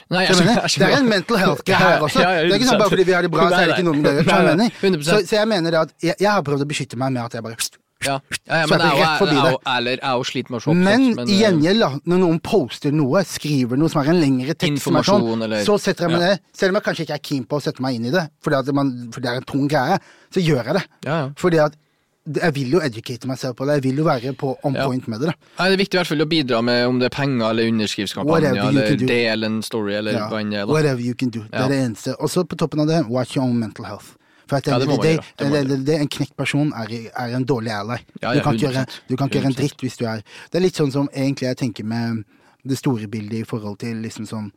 Nei, 0.10 0.24
jeg, 0.26 0.34
jeg 0.42 0.48
jeg, 0.58 0.80
det 0.82 0.88
er 0.90 0.98
en 1.04 1.10
mental 1.10 1.38
health-greie 1.38 1.78
her 1.78 2.02
også. 2.02 2.18
Ja, 2.24 2.30
ja, 2.34 2.42
det 2.48 2.56
er 2.56 2.58
ikke 2.58 2.70
sånn 2.72 2.80
bare 2.82 2.90
fordi 2.90 3.04
vi 3.06 3.14
har 3.14 3.22
det 3.22 3.30
bra, 3.30 3.46
så 3.54 3.60
er 3.62 3.68
det 3.70 3.76
ikke 3.78 3.86
noe 3.86 3.94
med 4.00 4.04
det 4.08 4.12
å 4.12 4.16
gjøre. 4.18 4.26
skjønner 4.26 4.42
du 4.42 4.50
hva 4.50 4.50
jeg 4.50 4.58
Nei, 4.58 4.68
mener? 4.90 4.98
100%. 4.98 5.06
Så, 5.06 5.20
så 5.30 5.36
jeg 5.38 5.48
mener 5.52 5.70
det 5.76 5.80
at 5.84 5.92
jeg, 6.02 6.30
har 6.34 6.42
prøvd 6.48 6.66
å 6.66 6.70
beskytte 6.74 6.98
meg 6.98 7.14
med 7.14 7.22
at 7.28 7.38
jeg 7.38 7.46
bare 7.46 7.58
Ja, 8.04 8.16
ja, 8.18 8.56
ja 8.58 8.64
Så 8.66 8.74
men 8.74 8.82
det 8.82 8.88
jeg 8.90 9.04
rett 9.04 9.22
forbi 9.22 9.38
er 9.38 9.46
det. 9.46 9.92
jeg 9.94 10.00
er 10.02 10.18
jo 10.18 10.26
sliter 10.28 10.52
med 10.52 10.58
å 10.58 10.64
se 10.66 10.74
Men 10.74 11.30
i 11.30 11.38
gjengjeld, 11.44 11.86
når 12.10 12.20
noen 12.26 12.40
poster 12.44 12.92
noe, 12.92 13.22
skriver 13.24 13.78
noe 13.80 13.94
som 13.94 14.02
er 14.02 14.10
en 14.16 14.20
lengre 14.20 14.58
tekst, 14.58 14.90
sånn, 14.90 15.46
så 15.64 15.78
setter 15.80 16.10
jeg 16.10 16.16
meg 16.18 16.26
ned. 16.26 16.42
Selv 16.58 16.74
om 16.74 16.82
jeg 16.82 16.88
kanskje 16.90 17.06
ikke 17.06 17.20
er 17.22 17.24
keen 17.30 17.46
på 17.46 17.62
å 17.62 17.64
sette 17.64 17.86
meg 17.86 17.96
inn 18.02 18.10
i 18.10 18.12
det, 18.18 18.26
fordi 18.44 18.60
at 18.60 18.74
man, 18.74 18.92
for 19.14 19.22
det 19.24 19.30
er 19.30 19.40
en 19.40 19.48
tung 19.54 19.70
greie, 19.72 20.02
så 20.34 20.42
gjør 20.44 20.66
jeg 20.74 20.80
det. 20.82 20.86
Ja, 21.06 21.20
ja. 21.22 21.30
Fordi 21.38 21.62
at 21.64 21.78
jeg 22.26 22.54
vil 22.56 22.72
jo 22.72 22.80
educate 22.80 23.28
meg 23.28 23.38
selv 23.38 23.56
på 23.60 23.66
det. 23.68 23.74
Jeg 23.80 23.84
vil 23.84 23.98
jo 24.00 24.04
være 24.08 24.34
på 24.40 24.56
on 24.64 24.74
Ja. 24.76 24.86
point 24.88 25.08
med 25.08 25.20
det. 25.20 25.28
da. 25.28 25.66
Det 25.66 25.74
er 25.74 25.78
viktig 25.78 25.94
i 25.94 25.98
hvert 26.00 26.08
fall 26.08 26.22
å 26.24 26.30
bidra 26.30 26.62
med 26.64 26.88
om 26.88 27.00
det 27.00 27.06
er 27.12 27.16
penger 27.16 27.50
eller 27.50 27.68
underskriftskampanje 27.68 28.50
eller 28.50 28.96
del 29.08 29.44
en 29.44 29.62
story, 29.62 29.94
eller 29.94 30.14
Ja. 30.14 30.30
hva 30.30 30.40
enn 30.40 30.52
det 30.52 30.60
er. 30.60 30.66
Whatever 30.68 31.02
you 31.02 31.14
can 31.14 31.30
do. 31.30 31.42
Det 31.42 31.54
er 31.54 31.68
det 31.68 31.80
eneste. 31.84 32.16
Og 32.20 32.30
så 32.30 32.44
på 32.48 32.56
toppen 32.56 32.80
av 32.80 32.88
det, 32.88 33.06
watch 33.10 33.36
your 33.36 33.46
own 33.46 33.60
mental 33.60 33.86
health. 33.86 34.16
For 34.48 34.58
at 34.58 34.68
Ja, 34.68 34.80
det 34.80 34.88
det. 34.88 35.20
Det 35.38 35.86
det, 35.86 36.00
en 36.02 36.08
knekt 36.08 36.36
person 36.38 36.74
er, 36.74 36.88
er 37.16 37.36
en 37.36 37.46
dårlig 37.46 37.72
ally. 37.72 37.98
Ja, 38.22 38.34
du, 38.34 38.42
kan 38.42 38.56
ikke 38.56 38.72
gjøre, 38.72 38.86
du 39.10 39.16
kan 39.18 39.30
ikke 39.30 39.40
gjøre 39.42 39.46
en 39.46 39.54
dritt 39.54 39.78
hvis 39.82 39.98
du 39.98 40.06
er 40.06 40.22
Det 40.52 40.56
er 40.56 40.60
litt 40.62 40.76
sånn 40.76 40.92
som 40.92 41.08
egentlig 41.16 41.48
jeg 41.48 41.58
tenker 41.58 41.84
med 41.86 42.24
det 42.66 42.78
store 42.78 43.08
bildet 43.08 43.42
i 43.42 43.44
forhold 43.44 43.80
til 43.80 43.96
liksom 44.02 44.26
sånn 44.28 44.52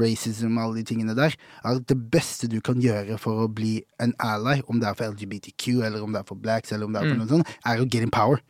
racism 0.00 0.56
og 0.56 0.64
alle 0.64 0.82
de 0.82 0.88
tingene 0.92 1.16
der. 1.16 1.36
Er 1.64 1.80
at 1.80 1.88
det 1.88 1.98
beste 2.12 2.48
du 2.52 2.60
kan 2.64 2.80
gjøre 2.82 3.18
for 3.22 3.44
å 3.44 3.48
bli 3.52 3.80
en 4.02 4.14
ally, 4.22 4.60
om 4.68 4.80
det 4.80 4.90
er 4.90 4.98
for 4.98 5.14
LGBTQ, 5.14 5.82
eller 5.86 6.04
om 6.04 6.14
det 6.14 6.22
er 6.22 6.28
for 6.28 6.40
blacks, 6.40 6.72
eller 6.72 6.88
om 6.88 6.94
det 6.96 7.02
er 7.02 7.10
for 7.12 7.22
noe 7.22 7.32
sånt, 7.32 7.56
er 7.64 7.82
å 7.82 7.88
get 7.88 8.06
in 8.06 8.14
power. 8.14 8.42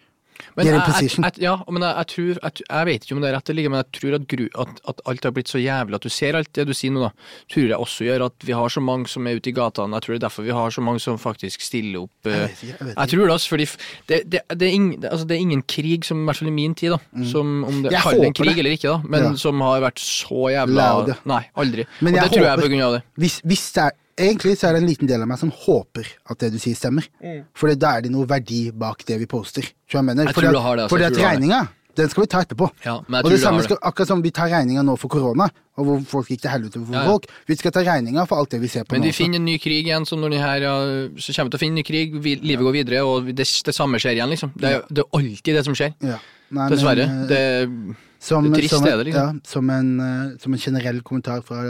Men 0.57 0.67
jeg, 0.69 0.77
jeg, 0.77 1.11
jeg, 1.17 1.33
ja, 1.45 1.55
men 1.71 1.83
jeg, 1.87 2.07
tror 2.13 2.41
jeg, 2.43 2.87
vet 2.89 3.05
ikke 3.07 3.17
om 3.17 3.23
det 3.25 3.29
er 3.31 3.37
rett 3.37 3.51
eller 3.53 3.63
ikke, 3.63 3.73
men 3.75 3.83
jeg 3.83 4.01
tror 4.01 4.17
at, 4.19 4.27
gru, 4.33 4.45
at, 4.65 4.81
at 4.93 5.03
alt 5.13 5.29
har 5.29 5.35
blitt 5.37 5.53
så 5.53 5.61
jævlig 5.61 5.99
at 5.99 6.07
du 6.07 6.13
ser 6.13 6.39
alt 6.39 6.53
det 6.57 6.67
du 6.69 6.75
sier 6.77 6.95
nå, 6.95 7.05
da. 7.07 7.11
Tror 7.53 7.67
jeg 7.69 7.79
også 7.87 8.07
gjør 8.09 8.27
at 8.29 8.47
vi 8.49 8.57
har 8.57 8.73
så 8.73 8.83
mange 8.85 9.09
som 9.13 9.27
er 9.29 9.41
ute 9.41 9.51
i 9.53 9.57
gatene. 9.57 9.97
Jeg 9.97 10.07
tror 10.07 10.15
det 10.15 10.21
er 10.21 10.27
derfor 10.29 10.47
vi 10.49 10.57
har 10.57 10.71
så 10.77 10.85
mange 10.85 11.03
som 11.05 11.19
faktisk 11.21 11.65
stiller 11.65 12.05
opp. 12.07 12.31
eh, 12.31 12.37
Jeg 12.37 12.49
vet 12.49 12.65
ikke, 12.69 12.89
vet 12.91 12.97
Jeg 12.97 13.13
tror 13.15 13.25
det, 13.25 13.33
altså, 13.37 13.49
fordi 13.55 13.67
det, 14.09 14.21
det, 14.33 14.41
det, 14.55 14.69
er 14.69 14.73
ingen, 14.81 15.05
altså, 15.05 15.27
det 15.27 15.37
er 15.37 15.45
ingen 15.47 15.63
krig, 15.63 16.05
som, 16.09 16.23
i 16.23 16.29
hvert 16.31 16.41
fall 16.43 16.49
i 16.53 16.57
min 16.57 16.75
tid, 16.75 16.97
da, 16.97 17.25
som 17.33 17.53
om 17.65 17.83
det 17.85 17.93
Mm. 17.97 18.03
Det 18.17 18.27
en 18.29 18.35
krig 18.37 18.59
eller 18.59 18.75
ikke, 18.77 18.89
da, 18.89 19.01
men 19.09 19.23
Ja. 19.23 19.35
som 19.41 19.61
har 19.61 19.81
vært 19.83 19.99
så 20.03 20.51
jævla 20.53 20.77
Loud, 20.77 21.09
ja. 21.09 21.15
Nei, 21.25 21.43
aldri. 21.57 21.85
Men 22.01 22.15
Og 22.15 22.21
det 22.23 22.31
tror 22.33 22.45
jeg 22.45 22.53
er 22.53 22.63
på 22.63 22.69
grunn 22.71 22.83
av 22.87 22.93
det. 22.97 23.03
Hvis, 23.17 23.41
hvis 23.45 23.65
det 23.77 23.83
er, 23.87 23.91
egentlig 24.17 24.57
så 24.59 24.69
er 24.69 24.77
det 24.77 24.83
en 24.83 24.89
liten 24.89 25.09
del 25.11 25.23
av 25.23 25.29
meg 25.29 25.39
som 25.39 25.51
håper 25.53 26.07
at 26.31 26.39
det 26.43 26.53
du 26.55 26.59
sier 26.63 26.77
stemmer. 26.79 27.07
For 27.55 27.73
da 27.75 27.97
er 27.99 28.07
det 28.07 28.13
noe 28.15 28.27
verdi 28.27 28.71
bak 28.73 29.05
det 29.09 29.19
vi 29.21 29.27
poster. 29.31 29.63
Jeg 29.93 30.05
mener? 30.05 30.25
Jeg 30.27 30.35
Fordi 30.35 30.47
tror 30.47 30.49
at- 30.49 30.55
du 30.55 30.65
har 30.67 30.77
det, 30.77 30.83
altså. 30.85 30.95
Fordi 30.97 31.05
Jeg 31.05 31.13
at 31.13 31.33
regninga, 31.33 31.69
den 31.97 32.09
skal 32.13 32.23
vi 32.23 32.27
ta 32.27 32.41
etterpå. 32.45 32.67
Ja, 32.85 33.01
men 33.09 33.19
jeg 33.19 33.25
og 33.25 33.31
det 33.31 33.41
samme 33.41 33.63
skal, 33.65 33.79
akkurat 33.83 34.07
som 34.09 34.21
vi 34.23 34.31
tar 34.31 34.49
regninga 34.53 34.83
nå 34.85 34.99
for 34.99 35.09
korona, 35.09 35.49
og 35.79 35.85
hvor 35.87 36.01
folk 36.07 36.29
gikk 36.29 36.43
til 36.43 36.51
helvete 36.51 36.81
for 36.85 36.93
Ja, 36.93 37.01
ja. 37.03 37.07
folk. 37.09 37.25
Vi 37.49 37.57
skal 37.57 37.71
ta 37.73 37.81
regninga 37.81 38.27
for 38.29 38.37
alt 38.37 38.51
det 38.51 38.61
vi 38.61 38.69
ser 38.69 38.85
på 38.85 38.93
Men 38.93 39.01
nå. 39.01 39.07
vi 39.07 39.13
finner 39.13 39.37
en 39.37 39.45
ny 39.47 39.59
krig 39.59 39.87
igjen, 39.87 40.05
som 40.07 40.21
når 40.21 40.31
de 40.31 40.39
her, 40.39 40.61
ja, 40.61 40.75
så 41.17 41.33
kommer 41.33 41.49
vi 41.49 41.57
til 41.57 41.59
å 41.59 41.63
finne 41.65 41.73
en 41.73 41.81
ny 41.81 41.83
krig, 41.89 42.15
vi, 42.21 42.35
livet 42.37 42.65
går 42.65 42.73
videre, 42.73 43.05
og 43.07 43.27
det, 43.27 43.47
det 43.65 43.75
samme 43.75 43.97
skjer 43.97 44.13
igjen, 44.17 44.29
liksom. 44.29 44.53
Det 44.57 44.65
er, 44.75 44.83
det 44.91 45.05
er 45.05 45.09
alltid 45.21 45.55
det 45.57 45.65
som 45.65 45.75
skjer. 45.75 45.95
Ja. 46.03 46.19
Nei, 46.51 46.69
men, 46.69 46.71
Dessverre. 46.73 47.01
eh, 47.01 47.27
Det, 47.27 47.97
som, 48.21 48.45
det 48.45 48.53
er 48.53 48.61
trist, 48.61 48.75
som, 48.75 48.85
det 48.85 49.07
liksom. 49.07 49.41
ja, 49.41 49.41
som, 49.45 49.71
en, 49.71 50.01
eh, 50.01 50.37
som 50.43 50.53
en 50.53 50.59
generell 50.61 51.01
kommentar 51.03 51.43
fra 51.45 51.63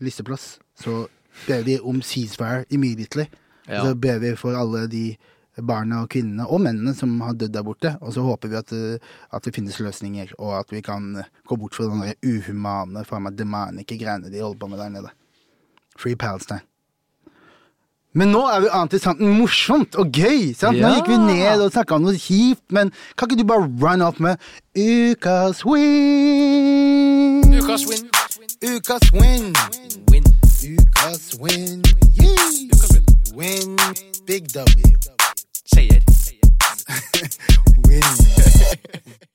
listeplass, 0.00 0.58
så 0.82 1.06
ber 1.46 1.64
vi 1.66 1.78
om 1.80 2.02
ceasefire 2.02 2.64
immediately. 2.70 3.28
Ja. 3.68 3.84
Så 3.84 3.94
ber 3.94 4.18
vi 4.22 4.34
for 4.36 4.56
alle 4.56 4.86
de 4.90 5.16
barna 5.62 6.02
og 6.04 6.12
kvinnene, 6.12 6.46
og 6.46 6.62
mennene 6.62 6.94
som 6.96 7.16
har 7.24 7.34
dødd 7.38 7.54
der 7.54 7.66
borte. 7.66 7.94
Og 8.00 8.14
så 8.14 8.22
håper 8.22 8.52
vi 8.52 8.58
at, 8.60 8.72
at 9.34 9.44
det 9.44 9.54
finnes 9.56 9.80
løsninger, 9.82 10.34
og 10.38 10.58
at 10.60 10.72
vi 10.72 10.80
kan 10.84 11.16
eh, 11.18 11.30
gå 11.48 11.58
bort 11.58 11.74
fra 11.74 11.88
den 11.90 12.14
uhumane, 12.22 13.04
demanike 13.36 13.98
greiene 13.98 14.32
de 14.32 14.42
holder 14.42 14.58
på 14.58 14.70
med 14.70 14.78
der 14.78 14.88
nede. 14.88 15.14
Free 15.98 16.16
Palestine. 16.16 16.62
Men 18.14 18.32
nå 18.32 18.40
er 18.48 18.62
vi 18.64 18.68
annet 18.72 18.94
til 18.94 19.00
sant 19.02 19.20
morsomt 19.20 19.98
og 20.00 20.12
gøy. 20.14 20.54
sant? 20.56 20.78
Nå 20.80 20.88
gikk 20.96 21.10
vi 21.12 21.18
ned 21.20 21.60
og 21.62 21.72
snakka 21.74 21.98
om 21.98 22.06
noe 22.06 22.16
kjipt, 22.18 22.64
men 22.72 22.90
kan 23.14 23.28
ikke 23.28 23.42
du 23.42 23.46
bare 23.50 23.68
run 23.68 24.02
opp 24.06 24.18
med 24.24 24.34
ukas 24.74 25.60
win? 25.68 27.44
Ukas 27.52 27.86
win. 27.90 28.08
Ukas 28.64 29.12
win. 29.12 29.52
Win. 30.10 30.27
Ukas 30.58 31.38
win. 31.38 31.82
Yeah. 32.18 32.50
Win. 33.34 33.76
Big 34.26 34.48
W. 34.52 34.96
Seier. 35.64 36.02
Win. 37.86 38.02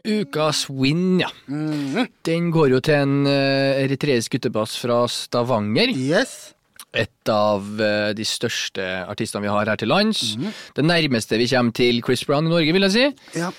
Ukas 0.20 0.68
win, 0.70 1.20
ja. 1.22 1.30
Mhm. 1.48 2.08
Den 2.26 2.52
går 2.52 2.68
jo 2.76 2.80
til 2.84 2.98
en 3.00 3.16
uh, 3.26 3.80
eritreisk 3.86 4.36
guttebass 4.36 4.76
fra 4.82 5.06
Stavanger. 5.08 5.94
Yes. 5.96 6.54
Et 6.94 7.30
av 7.32 7.64
eh, 7.82 8.12
de 8.14 8.26
største 8.28 8.84
artistene 9.10 9.42
vi 9.48 9.50
har 9.50 9.66
her 9.72 9.80
til 9.82 9.90
lands. 9.90 10.36
Mhm. 10.38 10.52
Det 10.78 10.84
nærmeste 10.86 11.40
vi 11.42 11.48
kommer 11.50 11.72
til 11.74 12.04
Chris 12.06 12.26
Brown 12.28 12.46
i 12.46 12.52
Norge, 12.52 12.74
vil 12.76 12.86
jeg 12.86 12.92
si. 12.94 13.08
Ja. 13.40 13.50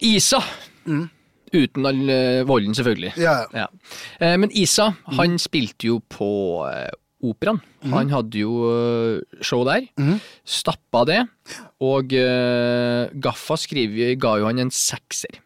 Isa. 0.00 0.38
Uten 1.50 1.86
all 1.90 2.00
eh, 2.08 2.46
volden, 2.48 2.72
selvfølgelig. 2.78 3.12
Ja. 3.20 3.34
Ja. 3.52 3.66
Eh, 4.22 4.36
Men 4.38 4.50
Isa, 4.54 4.92
han 5.18 5.36
spilte 5.42 5.90
jo 5.90 5.98
på 6.08 6.30
eh, 6.70 6.88
operaen. 7.22 7.60
Han 7.92 8.10
hadde 8.12 8.38
jo 8.42 8.52
eh, 8.70 9.20
show 9.44 9.64
der. 9.68 9.86
Stappa 10.44 11.04
det. 11.08 11.20
Og 11.80 12.12
uh, 12.16 13.08
Gaffa 13.22 13.56
skriver, 13.60 14.16
ga 14.20 14.36
jo 14.40 14.48
han 14.48 14.58
en 14.62 14.70
sekser. 14.74 15.38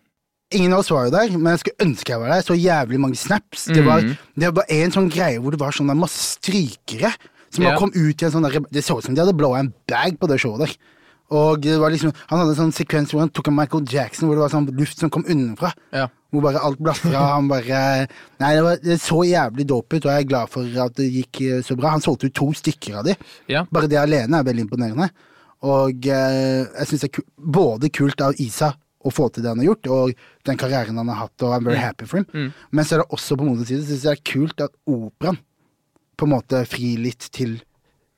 Ingen 0.54 0.72
av 0.76 0.84
oss 0.84 0.90
var 0.92 1.08
jo 1.08 1.14
der, 1.14 1.32
men 1.34 1.50
jeg 1.54 1.62
skulle 1.64 1.86
ønske 1.88 2.12
jeg 2.14 2.20
var 2.22 2.30
der. 2.34 2.44
Så 2.46 2.54
jævlig 2.58 3.00
mange 3.02 3.18
snaps. 3.18 3.64
Det 3.74 3.82
var, 3.86 4.02
Mhm. 4.02 4.16
det 4.38 4.50
var 4.54 4.64
en 4.70 4.90
sånn 4.94 5.10
greie 5.10 5.40
hvor 5.40 5.50
det 5.50 5.60
var 5.60 5.72
sånn 5.72 5.90
masse 5.98 6.38
strykere 6.38 7.10
som 7.50 7.64
Ja. 7.64 7.76
kom 7.78 7.90
ut 7.94 8.22
i 8.22 8.24
en 8.26 8.30
sånn 8.32 8.42
der 8.46 8.60
Det 8.70 8.84
så 8.84 8.98
ut 8.98 9.04
som 9.04 9.14
de 9.14 9.20
hadde 9.22 9.36
blåa 9.36 9.58
en 9.60 9.72
bag 9.88 10.18
på 10.18 10.28
det 10.28 10.38
showet 10.40 10.58
der. 10.66 10.76
Og 11.32 11.62
det 11.64 11.78
var 11.80 11.88
liksom 11.90 12.12
Han 12.28 12.40
hadde 12.40 12.52
en 12.52 12.58
sånn 12.58 12.74
sekvens 12.76 13.12
hvor 13.14 13.22
han 13.22 13.30
tok 13.32 13.48
en 13.48 13.56
Michael 13.56 13.86
Jackson, 13.88 14.28
hvor 14.28 14.36
det 14.36 14.44
var 14.44 14.52
sånn 14.52 14.68
luft 14.76 15.00
som 15.00 15.10
kom 15.12 15.24
unnenfra. 15.24 15.72
Ja. 15.94 16.08
Hvor 16.34 16.44
bare 16.44 16.62
alt 16.66 16.80
blafra. 16.82 17.24
Han 17.36 17.48
bare 17.48 17.80
Nei, 18.42 18.52
det, 18.56 18.62
var, 18.66 18.80
det 18.82 18.98
så 19.02 19.22
jævlig 19.24 19.66
dope 19.70 19.96
ut, 19.96 20.04
og 20.04 20.12
jeg 20.12 20.24
er 20.24 20.30
glad 20.30 20.52
for 20.52 20.80
at 20.84 20.96
det 20.98 21.08
gikk 21.08 21.40
eh, 21.46 21.62
så 21.64 21.76
bra. 21.78 21.94
Han 21.94 22.04
solgte 22.04 22.28
ut 22.28 22.36
to 22.36 22.50
stykker 22.58 23.00
av 23.00 23.08
de. 23.08 23.16
Ja. 23.50 23.64
Bare 23.72 23.90
det 23.90 24.00
alene 24.00 24.40
er 24.40 24.48
veldig 24.48 24.66
imponerende. 24.66 25.10
Og 25.64 26.08
eh, 26.12 26.64
jeg 26.66 26.90
syns 26.90 27.06
det 27.06 27.10
er 27.12 27.28
både 27.56 27.92
kult 27.94 28.20
av 28.24 28.36
Isa 28.42 28.74
å 29.04 29.12
få 29.12 29.28
til 29.28 29.44
det 29.44 29.52
han 29.52 29.60
har 29.60 29.68
gjort, 29.68 29.88
og 29.92 30.46
den 30.48 30.60
karrieren 30.60 30.96
han 31.00 31.10
har 31.12 31.26
hatt, 31.26 31.36
og 31.44 31.52
I'm 31.52 31.66
very 31.68 31.80
happy 31.80 32.06
for 32.08 32.22
him. 32.22 32.52
Men 32.72 32.86
så 32.86 32.96
er 32.96 33.02
det 33.02 33.12
også 33.12 33.36
på 33.36 33.46
motsatt 33.46 33.68
side 33.68 33.84
syns 33.84 34.04
jeg 34.04 34.04
det 34.04 34.14
er 34.16 34.32
kult 34.32 34.64
at 34.64 34.72
operaen 34.88 35.40
på 36.14 36.28
en 36.28 36.32
måte 36.32 36.62
frir 36.70 37.00
litt 37.02 37.28
til, 37.34 37.58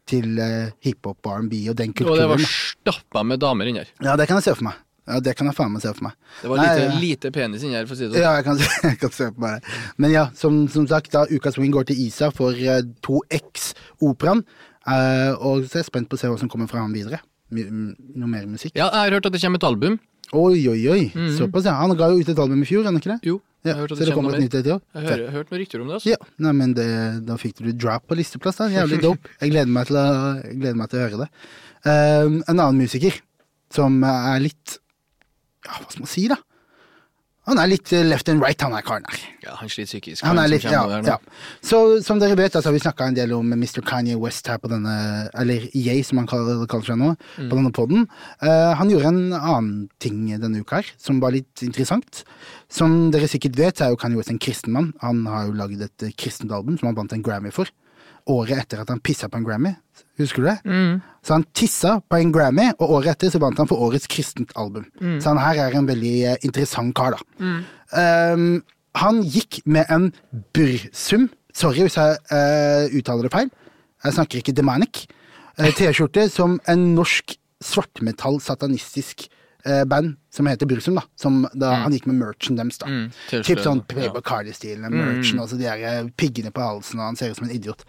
til 0.07 0.39
uh, 0.39 0.73
hiphop 0.85 1.27
og 1.27 1.41
R&B 1.43 1.63
og 1.73 1.77
den 1.79 1.93
kulturen. 1.93 2.15
Og 2.15 2.21
det 2.23 2.27
var 2.33 2.45
stappa 2.51 3.23
med 3.27 3.41
damer 3.43 3.71
inni 3.71 3.83
her. 3.83 3.91
Ja, 4.05 4.15
det 4.21 4.29
kan 4.31 4.39
jeg 4.41 4.47
se 4.49 4.55
for 4.59 4.69
meg. 4.69 4.83
Ja, 5.07 5.21
det 5.23 5.37
kan 5.39 5.47
jeg 5.47 5.55
faen 5.55 5.71
meg 5.71 5.83
se 5.85 5.93
for 5.95 6.09
meg. 6.09 6.15
Det 6.41 6.49
var 6.51 6.59
Nei, 6.59 6.67
lite, 6.67 6.87
ja. 6.87 6.95
lite 7.03 7.31
penis 7.35 7.63
inni 7.63 7.77
her, 7.79 7.85
for 7.87 7.95
å 7.95 7.99
si 8.01 8.09
det 8.09 8.17
sånn. 8.17 8.25
Ja, 8.25 8.33
jeg 8.41 8.47
kan, 8.49 8.63
jeg 8.91 8.99
kan 9.03 9.13
se 9.15 9.29
på 9.37 9.45
meg 9.45 9.61
det. 9.61 9.77
Men 10.03 10.15
ja, 10.15 10.25
som, 10.35 10.57
som 10.73 10.89
sagt, 10.91 11.13
da 11.15 11.23
ukas 11.31 11.59
win 11.63 11.71
går 11.75 11.87
til 11.91 12.01
Isa 12.09 12.33
for 12.35 12.59
uh, 12.59 12.81
2X-operaen. 13.07 14.43
Uh, 14.87 15.33
og 15.43 15.65
så 15.67 15.79
er 15.79 15.83
jeg 15.85 15.89
spent 15.91 16.11
på 16.11 16.19
å 16.19 16.21
se 16.21 16.31
hva 16.31 16.39
som 16.41 16.51
kommer 16.51 16.71
fra 16.71 16.83
ham 16.83 16.95
videre. 16.95 17.21
M- 17.55 17.95
noe 18.19 18.31
mer 18.31 18.47
musikk. 18.51 18.75
Ja, 18.75 18.89
jeg 18.91 18.99
har 19.13 19.19
hørt 19.19 19.29
at 19.31 19.35
det 19.37 19.43
kommer 19.43 19.63
et 19.63 19.67
album. 19.69 19.99
Oi, 20.35 20.59
oi, 20.71 20.81
oi. 20.91 21.03
Såpass, 21.37 21.67
ja. 21.71 21.77
Han 21.79 21.95
ga 21.99 22.09
jo 22.11 22.19
ut 22.23 22.31
et 22.33 22.43
album 22.43 22.63
i 22.65 22.67
fjor, 22.67 22.87
han 22.89 22.99
ikke 22.99 23.13
det? 23.15 23.21
Jo, 23.31 23.39
Ja, 23.71 23.77
har 23.81 23.91
så 23.93 23.99
det 23.99 24.09
det 24.09 24.15
kommer 24.17 24.37
et 24.37 24.45
nytt 24.45 24.57
et 24.59 24.69
i 24.69 24.73
år? 24.75 24.81
Jeg 24.95 25.07
har 25.09 25.23
hørt 25.35 25.53
noen 25.53 25.61
rykter 25.63 25.83
om 25.83 25.91
det. 25.91 25.99
altså. 25.99 26.11
Ja, 26.13 26.19
nei, 26.47 26.53
men 26.61 26.75
det, 26.77 26.89
da 27.29 27.37
fikk 27.41 27.61
du 27.61 27.71
drop 27.73 28.07
på 28.09 28.19
listeplass, 28.19 28.61
da. 28.63 28.69
Jævlig 28.73 29.01
dope. 29.03 29.33
Jeg 29.41 29.53
gleder 29.55 29.73
meg 29.77 29.89
til 29.91 29.99
å, 30.01 30.07
jeg 30.43 30.59
gleder 30.61 30.81
meg 30.81 30.91
til 30.93 31.01
å 31.01 31.05
høre 31.07 31.23
det. 31.25 31.31
Um, 31.87 32.41
en 32.47 32.57
annen 32.59 32.81
musiker 32.83 33.21
som 33.75 34.01
er 34.07 34.41
litt 34.43 34.79
Ja, 35.67 35.81
hva 35.81 35.89
skal 35.91 36.05
man 36.05 36.11
si, 36.11 36.27
da? 36.31 36.39
Han 37.47 37.59
er 37.63 37.69
litt 37.71 37.93
eh, 37.95 38.03
left 38.03 38.29
and 38.29 38.43
right, 38.43 38.61
han 38.61 38.73
er 38.75 38.83
karen 38.83 39.05
her. 39.07 39.21
Ja, 39.45 39.55
han 39.61 39.69
sliter 39.71 39.93
psykisk. 39.93 40.25
Han 40.27 40.39
er 40.43 40.49
litt, 40.51 40.65
ja, 40.67 40.83
ja. 41.07 41.17
Så 41.63 42.03
som 42.03 42.19
dere 42.19 42.35
vet, 42.39 42.57
altså, 42.59 42.73
vi 42.75 42.81
snakka 42.83 43.07
en 43.07 43.15
del 43.15 43.33
om 43.37 43.47
Mr. 43.55 43.85
Kanye 43.87 44.17
West 44.19 44.49
her 44.51 44.59
på 44.59 44.71
denne 44.73 44.97
Eller 45.39 45.69
Yay 45.73 46.03
som 46.03 46.19
han 46.19 46.27
kaller, 46.27 46.65
kaller 46.67 46.89
seg 46.91 46.99
nå, 46.99 47.13
Mm. 47.37 47.49
på 47.51 47.57
denne 47.61 47.73
poden. 47.73 48.07
han 48.41 48.91
gjorde 48.91 49.07
en 49.13 49.33
annen 49.37 49.89
ting 50.01 50.27
denne 50.41 50.61
uka 50.65 50.81
her, 50.81 50.91
som 50.99 51.21
var 51.21 51.31
litt 51.37 51.63
interessant. 51.63 52.25
Som 52.69 53.11
dere 53.15 53.29
sikkert 53.31 53.57
vet, 53.57 53.77
så 53.79 53.87
er 53.87 53.91
jo 53.95 53.97
Kanye 54.01 54.17
West 54.19 54.31
en 54.35 54.39
kristen 54.43 54.73
mann. 54.75 54.93
Han 55.01 55.25
har 55.31 55.47
jo 55.47 55.53
lagd 55.53 55.81
et 55.87 56.03
eh, 56.03 56.11
kristent 56.19 56.51
album 56.51 56.79
som 56.79 56.89
han 56.91 56.97
vant 56.99 57.13
en 57.15 57.23
Grammy 57.23 57.53
for. 57.55 57.71
Året 58.27 58.65
etter 58.65 58.83
at 58.83 58.91
han 58.91 59.03
pissa 59.05 59.29
på 59.31 59.39
en 59.39 59.47
Grammy. 59.47 59.75
Husker 60.19 60.43
du 60.43 60.49
det? 60.49 60.57
Mm. 60.65 61.03
Så 61.23 61.37
han 61.37 61.45
tissa 61.55 61.99
på 62.01 62.19
en 62.19 62.33
Grammy, 62.35 62.71
og 62.79 62.97
året 62.99 63.15
etter 63.15 63.31
så 63.35 63.41
vant 63.43 63.59
han 63.61 63.69
for 63.71 63.83
årets 63.87 64.09
kristent 64.11 64.55
album. 64.59 64.89
Mm. 65.01 65.19
Så 65.21 65.33
han 65.33 65.43
her 65.43 65.61
er 65.67 65.77
en 65.79 65.89
veldig 65.89 66.15
eh, 66.33 66.41
interessant 66.47 66.95
kar, 66.97 67.17
da. 67.17 67.53
Um, 67.93 68.65
han 68.97 69.21
gikk 69.23 69.61
med 69.69 69.93
en 69.93 70.09
bursum, 70.57 71.29
sorry 71.55 71.85
hvis 71.85 71.99
jeg 72.01 72.17
uh, 72.33 72.97
uttaler 72.97 73.29
det 73.29 73.35
feil, 73.35 73.53
jeg 74.05 74.19
snakker 74.19 74.43
ikke 74.43 74.57
demanic, 74.57 75.07
Uh, 75.57 75.71
T-skjorte 75.73 76.27
som 76.29 76.59
en 76.69 76.83
norsk 76.93 77.33
svartmetall 77.65 78.35
satanistisk 78.45 79.25
eh, 79.67 79.83
band 79.89 80.15
som 80.33 80.47
heter 80.49 80.69
Bursum, 80.71 80.95
da. 80.99 81.03
Som 81.19 81.43
da 81.55 81.73
han 81.83 81.93
gikk 81.97 82.07
med 82.09 82.17
merchen 82.21 82.57
deres, 82.59 82.79
da. 82.79 82.87
Mm, 82.89 83.09
Typ 83.33 83.61
sånn 83.65 83.83
ja. 83.83 83.87
Playboy 83.93 84.23
Cardi-stilen, 84.27 84.87
merchen, 84.93 85.41
altså 85.43 85.59
de 85.59 85.67
der 85.67 85.83
eh, 85.91 86.09
piggene 86.17 86.53
på 86.55 86.63
halsen, 86.65 87.01
og 87.01 87.11
han 87.11 87.17
ser 87.19 87.33
ut 87.35 87.41
som 87.41 87.49
en 87.49 87.55
idiot. 87.57 87.85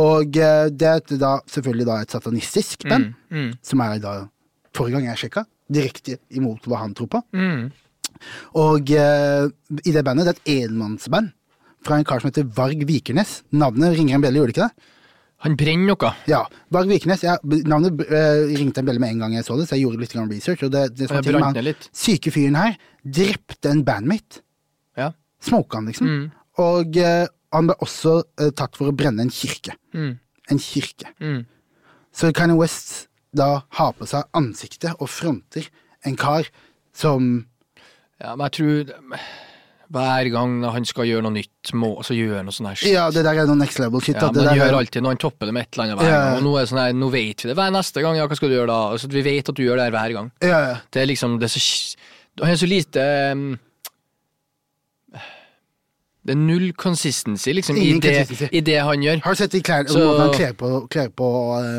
Og 0.00 0.36
eh, 0.40 0.66
det 0.72 0.88
er 0.88 1.18
da, 1.20 1.34
selvfølgelig 1.52 1.86
da 1.88 2.00
et 2.02 2.10
satanistisk 2.18 2.86
band, 2.88 3.12
Mm, 3.32 3.52
som 3.64 3.80
er 3.84 3.98
da, 4.02 4.14
forrige 4.76 4.98
gang 4.98 5.08
jeg 5.12 5.22
sjekka, 5.26 5.46
direkte 5.72 6.18
imot 6.36 6.64
hva 6.68 6.82
han 6.84 6.94
tror 6.96 7.08
på. 7.16 7.22
mm. 7.32 7.70
Og 8.54 8.90
eh, 8.94 9.48
i 9.88 9.92
det 9.94 10.02
bandet, 10.06 10.26
det 10.28 10.32
er 10.34 10.40
et 10.42 10.68
enmannsband 10.70 11.32
fra 11.82 11.96
en 11.98 12.04
kar 12.06 12.20
som 12.22 12.28
heter 12.30 12.44
Varg 12.54 12.84
Vikernes. 12.86 13.40
Navnet 13.50 13.96
ringer 13.96 14.14
en 14.14 14.22
bjelle, 14.22 14.38
gjorde 14.38 14.52
det 14.52 14.56
ikke 14.58 14.68
det? 14.68 14.90
Han 15.42 15.56
brenner 15.58 15.90
noe. 15.90 16.10
Ja, 16.30 16.44
Varg 16.74 16.90
Vikernes. 16.90 17.24
Ja, 17.26 17.34
navnet 17.42 17.98
eh, 18.06 18.44
ringte 18.54 18.82
en 18.82 18.86
bjelle 18.86 19.02
med 19.02 19.16
en 19.16 19.24
gang 19.24 19.36
jeg 19.36 19.46
så 19.46 19.56
det, 19.58 19.66
så 19.66 19.74
jeg 19.74 19.88
gjorde 19.88 20.02
litt 20.04 20.14
research. 20.14 20.62
Og 20.62 20.70
det, 20.70 20.84
det 20.94 21.08
som 21.10 21.18
er 21.18 21.38
med 21.40 21.58
han 21.58 21.86
syke 21.90 22.30
fyren 22.34 22.58
her 22.60 22.76
drepte 23.02 23.72
en 23.72 23.82
bandmate. 23.86 24.42
Ja. 24.98 25.10
Smoka 25.42 25.80
han, 25.80 25.88
liksom. 25.90 26.06
Mm. 26.06 26.26
Og 26.62 26.98
eh, 27.02 27.26
han 27.52 27.68
ble 27.68 27.76
også 27.82 28.18
eh, 28.38 28.52
tatt 28.56 28.78
for 28.78 28.92
å 28.92 28.96
brenne 28.96 29.26
en 29.26 29.32
kirke. 29.34 29.74
Mm. 29.96 30.14
En 30.52 30.62
kirke. 30.62 31.10
Mm. 31.18 31.42
Så 32.14 32.30
Kanye 32.36 32.58
West 32.58 33.08
da 33.32 33.64
har 33.78 33.94
på 33.96 34.06
seg 34.08 34.28
ansiktet 34.36 34.92
og 35.00 35.08
fronter 35.08 35.66
en 36.04 36.18
kar 36.20 36.50
som 36.94 37.46
Ja, 38.20 38.36
men 38.36 38.44
jeg 38.46 38.54
tror 38.58 38.92
hver 39.92 40.28
gang 40.32 40.54
han 40.74 40.86
skal 40.88 41.08
gjøre 41.08 41.24
noe 41.26 41.34
nytt, 41.34 41.72
må, 41.78 41.90
så 42.06 42.16
gjør 42.16 42.38
han 42.38 42.48
noe 42.48 42.56
sånn 42.56 42.68
her 42.70 42.78
shit. 42.80 42.92
Ja, 42.94 43.08
det 43.12 43.24
der 43.26 43.42
er 43.42 43.50
noe 43.50 43.60
next 43.60 43.80
level 43.82 44.02
shit. 44.04 44.16
Ja, 44.16 44.30
men 44.30 44.40
det 44.40 44.46
han 44.48 44.60
gjør 44.60 44.70
er, 44.70 44.78
alltid 44.78 45.04
når 45.04 45.14
han 45.14 45.20
topper 45.24 45.50
det 45.50 45.56
med 45.56 45.66
et 45.66 45.76
eller 45.76 45.84
annet 45.84 46.00
hver 46.00 46.08
ja. 46.08 46.22
gang. 46.22 46.38
Og 46.38 46.46
nå, 46.46 46.54
er 46.56 46.64
det 46.64 46.70
sånn 46.72 46.80
her, 46.82 46.94
nå 47.02 47.10
vet 47.12 47.44
vi 47.44 47.50
det. 47.50 47.56
Hver 47.58 47.74
neste 47.76 48.04
gang, 48.06 48.16
ja, 48.18 48.28
hva 48.30 48.38
skal 48.38 48.52
du 48.52 48.56
gjøre 48.56 48.70
da? 48.72 48.78
Altså, 48.94 49.10
vi 49.12 49.24
vet 49.26 49.52
at 49.52 49.58
du 49.58 49.62
gjør 49.64 49.80
det 49.80 49.88
her 49.88 49.96
hver 49.98 50.16
gang. 50.18 50.32
ja, 50.44 50.62
ja. 50.70 50.78
Det 50.92 51.02
er 51.02 51.10
liksom 51.10 51.36
det 51.40 51.48
er 51.48 51.54
så, 51.54 51.62
Han 52.40 52.54
er 52.54 52.60
så 52.60 52.68
lite 52.70 53.06
um, 53.36 53.46
Det 56.22 56.36
er 56.36 56.38
null 56.38 56.68
consistency, 56.78 57.50
liksom, 57.50 57.74
i 57.82 57.98
det, 57.98 58.48
i 58.54 58.60
det 58.62 58.76
han 58.86 59.02
gjør. 59.02 59.22
Har 59.24 59.34
du 59.34 59.38
sett 59.40 59.50
de 59.56 59.60
klær, 59.60 59.88
Så- 59.90 59.98
måten 59.98 60.20
han 60.20 60.34
kler 60.36 60.52
på, 60.54 60.68
kler 60.88 61.08
på 61.18 61.30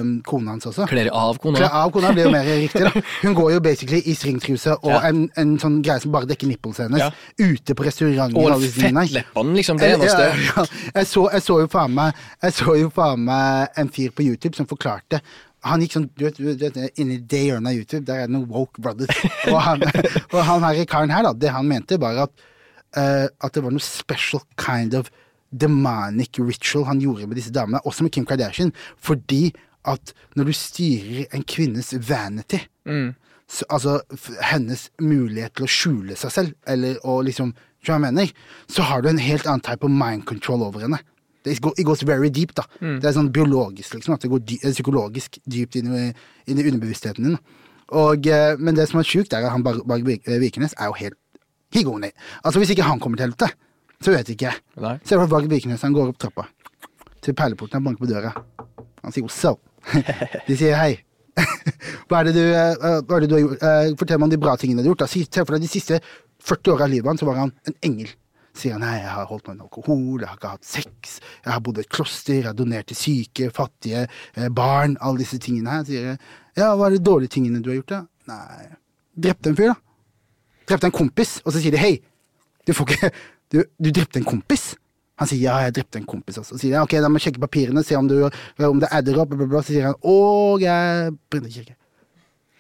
um, 0.02 0.10
kona 0.28 0.52
hans 0.52 0.66
også? 0.68 0.84
Kler 0.90 1.08
av 1.16 1.38
kona. 1.40 1.62
Klær 1.62 1.78
av 1.80 1.92
kona 1.96 2.12
blir 2.12 2.26
jo 2.28 2.32
mer 2.34 2.44
riktig, 2.50 2.82
da. 2.84 2.92
Hun 3.24 3.38
går 3.38 3.54
jo 3.54 3.60
basically 3.64 4.02
i 4.06 4.14
stringtruse 4.20 4.76
og 4.84 4.92
Ja. 4.92 5.00
en, 5.08 5.30
en 5.40 5.54
sånn 5.64 5.78
greie 5.82 6.02
som 6.04 6.12
bare 6.12 6.28
dekker 6.28 6.48
nipples 6.52 6.78
hennes, 6.84 7.00
Ja. 7.00 7.10
ute 7.40 7.74
på 7.74 7.86
restauranten. 7.88 8.36
Og 8.36 8.62
fettleppene, 8.68 9.56
liksom. 9.56 9.80
Det 9.80 9.94
eneste. 9.96 10.28
Ja. 10.58 10.66
Jeg, 11.00 11.08
så, 11.08 11.30
jeg 11.32 11.42
så 11.48 11.60
jo 11.64 11.68
faen 11.72 11.94
meg 11.96 12.14
Jeg 12.44 12.54
så 12.60 12.76
jo 12.82 12.90
faen 12.94 13.24
meg 13.26 13.70
en 13.80 13.90
fyr 13.96 14.12
på 14.12 14.28
YouTube 14.28 14.56
som 14.60 14.68
forklarte 14.68 15.22
han 15.64 15.80
gikk 15.80 15.94
sånn, 15.96 16.10
du 16.20 16.26
vet, 16.26 16.36
du 16.36 16.44
vet 16.60 17.00
Inni 17.00 17.22
det 17.24 17.46
hjørnet 17.48 17.70
av 17.72 17.78
YouTube, 17.78 18.04
der 18.04 18.26
er 18.26 18.28
det 18.28 18.34
noen 18.36 18.50
woke 18.52 18.82
brothers. 18.84 19.16
Og 19.48 19.62
han, 19.64 19.80
og 20.34 20.42
han 20.44 20.66
her 20.68 20.84
karen 20.92 21.10
her, 21.16 21.24
da, 21.24 21.32
det 21.32 21.54
han 21.56 21.70
mente, 21.70 21.96
var 22.04 22.18
at, 22.26 22.32
eh, 22.98 23.28
at 23.28 23.54
det 23.54 23.64
var 23.64 23.74
noe 23.74 23.84
special 23.84 24.44
kind 24.60 24.94
of 24.98 25.12
demonic 25.54 26.40
ritual 26.40 26.88
han 26.90 27.02
gjorde 27.02 27.28
med 27.28 27.38
disse 27.38 27.54
damene, 27.54 27.82
også 27.86 28.04
med 28.04 28.12
Kim 28.12 28.26
Kardashian, 28.26 28.74
fordi 28.98 29.54
at 29.86 30.14
når 30.36 30.50
du 30.50 30.54
styrer 30.56 31.26
en 31.36 31.44
kvinnes 31.44 31.94
vanity 32.10 32.64
så, 33.48 33.66
altså 33.70 34.00
hennes 34.42 34.90
mulighet 35.02 35.54
til 35.56 35.68
å 35.68 35.70
skjule 35.70 36.16
seg 36.18 36.32
selv, 36.32 36.54
eller 36.66 36.98
å 37.06 37.22
liksom 37.22 37.52
hva 37.84 37.98
jeg 37.98 38.04
mener? 38.06 38.30
Så 38.72 38.86
har 38.88 39.02
du 39.04 39.10
en 39.10 39.20
helt 39.20 39.48
annen 39.48 39.64
type 39.64 39.90
mind 39.92 40.24
control 40.26 40.64
over 40.64 40.86
henne. 40.86 41.00
Det 41.44 41.58
goes 41.60 42.06
very 42.08 42.30
deep, 42.30 42.54
da. 42.56 42.64
Det 43.02 43.10
er 43.10 43.18
sånn 43.18 43.34
biologisk, 43.36 43.98
liksom. 43.98 44.16
At 44.16 44.24
det 44.24 44.32
går 44.32 44.40
dy 44.48 44.60
eh, 44.64 44.72
psykologisk 44.72 45.42
dypt 45.44 45.76
inn 45.76 45.92
i, 45.92 46.06
inn 46.48 46.62
i 46.62 46.68
underbevisstheten 46.70 47.28
din. 47.28 47.38
Og, 47.92 48.28
eh, 48.32 48.56
men 48.58 48.78
det 48.78 48.88
som 48.90 49.02
er 49.02 49.10
sjukt, 49.10 49.34
er 49.36 49.44
at 49.44 49.52
han 49.52 49.66
eh, 49.68 50.40
Vikernes 50.40 50.78
er 50.80 50.88
jo 50.88 50.96
helt 51.02 51.20
It. 51.74 52.14
Altså, 52.44 52.60
hvis 52.62 52.74
ikke 52.76 52.86
han 52.86 53.00
kommer 53.02 53.18
til 53.18 53.28
helvete, 53.28 53.50
så 54.04 54.12
vet 54.14 54.30
ikke. 54.30 54.52
jeg. 54.52 55.00
Se 55.08 55.18
for 55.18 55.40
deg 55.42 55.50
Vikernes, 55.50 55.82
han 55.82 55.96
går 55.96 56.12
opp 56.12 56.20
trappa 56.22 56.48
til 57.24 57.36
perleporten 57.38 57.80
og 57.80 57.88
banker 57.88 58.04
på 58.04 58.10
døra. 58.12 58.34
Han 59.04 59.16
sier 59.16 59.32
so. 59.32 59.58
De 60.48 60.58
sier 60.60 60.76
hei. 60.80 60.98
hva 62.08 62.20
er 62.20 62.30
det 62.30 62.34
du, 62.36 62.44
hva 62.46 63.16
er 63.18 63.24
det 63.24 63.30
du 63.32 63.38
har 63.38 63.42
gjort? 63.42 63.64
Eh, 63.66 63.94
fortell 63.98 64.20
meg 64.20 64.28
om 64.28 64.34
de 64.34 64.42
bra 64.44 64.58
tingene 64.60 64.84
du 64.84 64.92
har 64.92 64.94
gjort. 64.94 65.08
Se 65.10 65.46
for 65.46 65.56
deg 65.56 65.64
de 65.66 65.72
siste 65.72 66.00
40 66.44 66.76
åra 66.76 66.86
av 66.88 66.94
livet 66.94 67.10
hans, 67.10 67.24
så 67.24 67.30
var 67.30 67.40
han 67.42 67.54
en 67.70 67.78
engel. 67.88 68.12
Sier 68.54 68.76
han 68.76 68.84
nei, 68.86 69.00
jeg 69.00 69.10
har 69.10 69.30
holdt 69.32 69.48
meg 69.50 69.58
med 69.58 69.66
alkohol, 69.66 70.22
jeg 70.22 70.30
har 70.30 70.38
ikke 70.38 70.52
hatt 70.52 70.68
sex, 70.68 71.16
jeg 71.42 71.50
har 71.50 71.62
bodd 71.66 71.80
i 71.80 71.82
et 71.82 71.90
kloster, 71.90 72.36
jeg 72.38 72.46
har 72.46 72.58
donert 72.58 72.92
til 72.92 73.00
syke, 73.00 73.50
fattige, 73.56 74.04
eh, 74.36 74.50
barn, 74.54 74.94
alle 75.02 75.24
disse 75.24 75.40
tingene 75.42 75.80
her. 75.80 75.88
Sier 75.88 76.12
jeg, 76.12 76.20
ja, 76.60 76.70
hva 76.78 76.90
er 76.90 77.00
de 77.00 77.02
dårlige 77.08 77.34
tingene 77.34 77.64
du 77.64 77.72
har 77.72 77.80
gjort, 77.80 77.96
da? 77.96 78.04
Nei, 78.30 78.68
drepte 79.26 79.50
en 79.50 79.58
fyr, 79.58 79.74
da. 79.74 79.93
Drepte 80.70 80.88
en 80.90 80.96
kompis, 80.96 81.38
og 81.44 81.54
så 81.54 81.60
sier 81.64 81.76
de 81.76 81.82
hei, 81.82 81.94
du 82.68 82.74
får 82.74 82.94
ikke 82.96 83.12
Du, 83.54 83.60
du 83.78 83.92
drepte 83.94 84.18
en 84.18 84.26
kompis? 84.26 84.72
Han 85.22 85.30
sier 85.30 85.44
ja, 85.44 85.60
jeg 85.68 85.76
drepte 85.76 86.00
en 86.00 86.08
kompis. 86.10 86.40
Også. 86.42 86.56
Så 86.56 86.64
sier 86.64 86.74
de 86.74 86.80
ok, 86.82 86.96
da 87.04 87.10
må 87.12 87.20
jeg 87.20 87.28
sjekke 87.28 87.42
papirene, 87.44 87.84
se 87.86 87.94
om, 88.00 88.08
du, 88.10 88.16
om 88.66 88.80
det 88.82 88.90
adder 88.90 89.20
opp. 89.22 89.30
Bla, 89.30 89.44
bla, 89.44 89.50
bla. 89.52 89.62
Så 89.62 89.76
sier 89.76 89.86
han 89.92 89.98
å, 90.02 90.16
jeg 90.64 91.12
brente 91.30 91.52
en 91.52 91.54
kirke. 91.54 91.76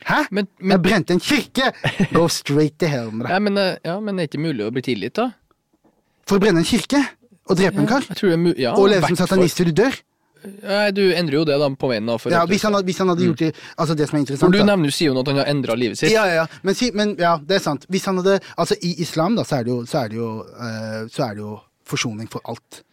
Hæ? 0.05 0.19
Men, 0.35 0.49
jeg 0.69 0.83
brente 0.83 1.15
en 1.15 1.23
kirke! 1.23 1.71
Go 2.13 2.27
straight 2.29 2.75
to 2.77 2.91
hell 2.91 3.09
med 3.09 3.25
deg. 3.25 3.33
ja, 3.33 3.39
men, 3.41 3.57
eh, 3.57 3.79
ja, 3.87 3.95
men 4.03 4.19
det 4.19 4.27
er 4.27 4.29
ikke 4.29 4.43
mulig 4.43 4.67
å 4.67 4.71
bli 4.75 4.83
tilgitt, 4.85 5.15
da? 5.17 5.31
For 6.29 6.37
å 6.37 6.43
brenne 6.43 6.61
en 6.61 6.67
kirke? 6.67 7.01
Og 7.49 7.57
drepe 7.59 7.81
en 7.81 7.89
kar? 7.89 8.05
Ja, 8.53 8.75
Og 8.77 8.85
leve 8.91 9.09
som 9.09 9.17
satanist 9.19 9.57
til 9.57 9.71
du 9.71 9.79
dør? 9.81 9.97
Nei, 10.43 10.91
du 10.91 11.01
endrer 11.15 11.39
jo 11.39 11.43
det 11.47 11.57
da 11.59 11.69
på 11.69 11.89
veien. 11.91 12.05
da. 12.07 12.17
For 12.17 12.33
Ja, 12.33 12.45
hvis 12.45 12.63
han, 12.63 12.73
hadde- 12.73 12.85
hvis 12.85 12.97
han 12.99 13.07
hadde 13.07 13.25
gjort 13.27 13.37
det 13.39 13.55
Altså, 13.77 13.95
det 13.95 14.09
som 14.09 14.17
er 14.17 14.19
interessant 14.21 14.47
for 14.47 14.51
du 14.51 14.59
da. 14.59 14.65
nevner 14.65 14.91
jo 14.91 14.95
sier 14.95 15.13
jo 15.13 15.19
at 15.19 15.27
han 15.27 15.37
har 15.37 15.51
endra 15.51 15.75
livet 15.75 15.97
sitt. 15.97 16.11
Ja, 16.11 16.25
ja, 16.25 16.33
ja. 16.43 16.45
Men, 16.63 16.75
si, 16.75 16.91
men 16.91 17.15
ja, 17.17 17.37
det 17.37 17.59
er 17.59 17.63
sant. 17.63 17.85
Hvis 17.89 18.05
han 18.05 18.17
hadde 18.17 18.39
Altså, 18.57 18.75
i 18.81 18.95
islam, 19.01 19.35
da, 19.35 19.43
så 19.43 19.59
er 19.59 19.63
det 19.63 19.71
jo, 19.71 19.85
så 19.85 20.03
er 20.03 20.09
det 20.09 20.17
jo, 20.17 20.31
uh, 20.43 21.07
så 21.07 21.29
er 21.29 21.35
det 21.35 21.45
jo 21.45 21.59
forsoning 21.85 22.29
for 22.29 22.41
alt. 22.45 22.83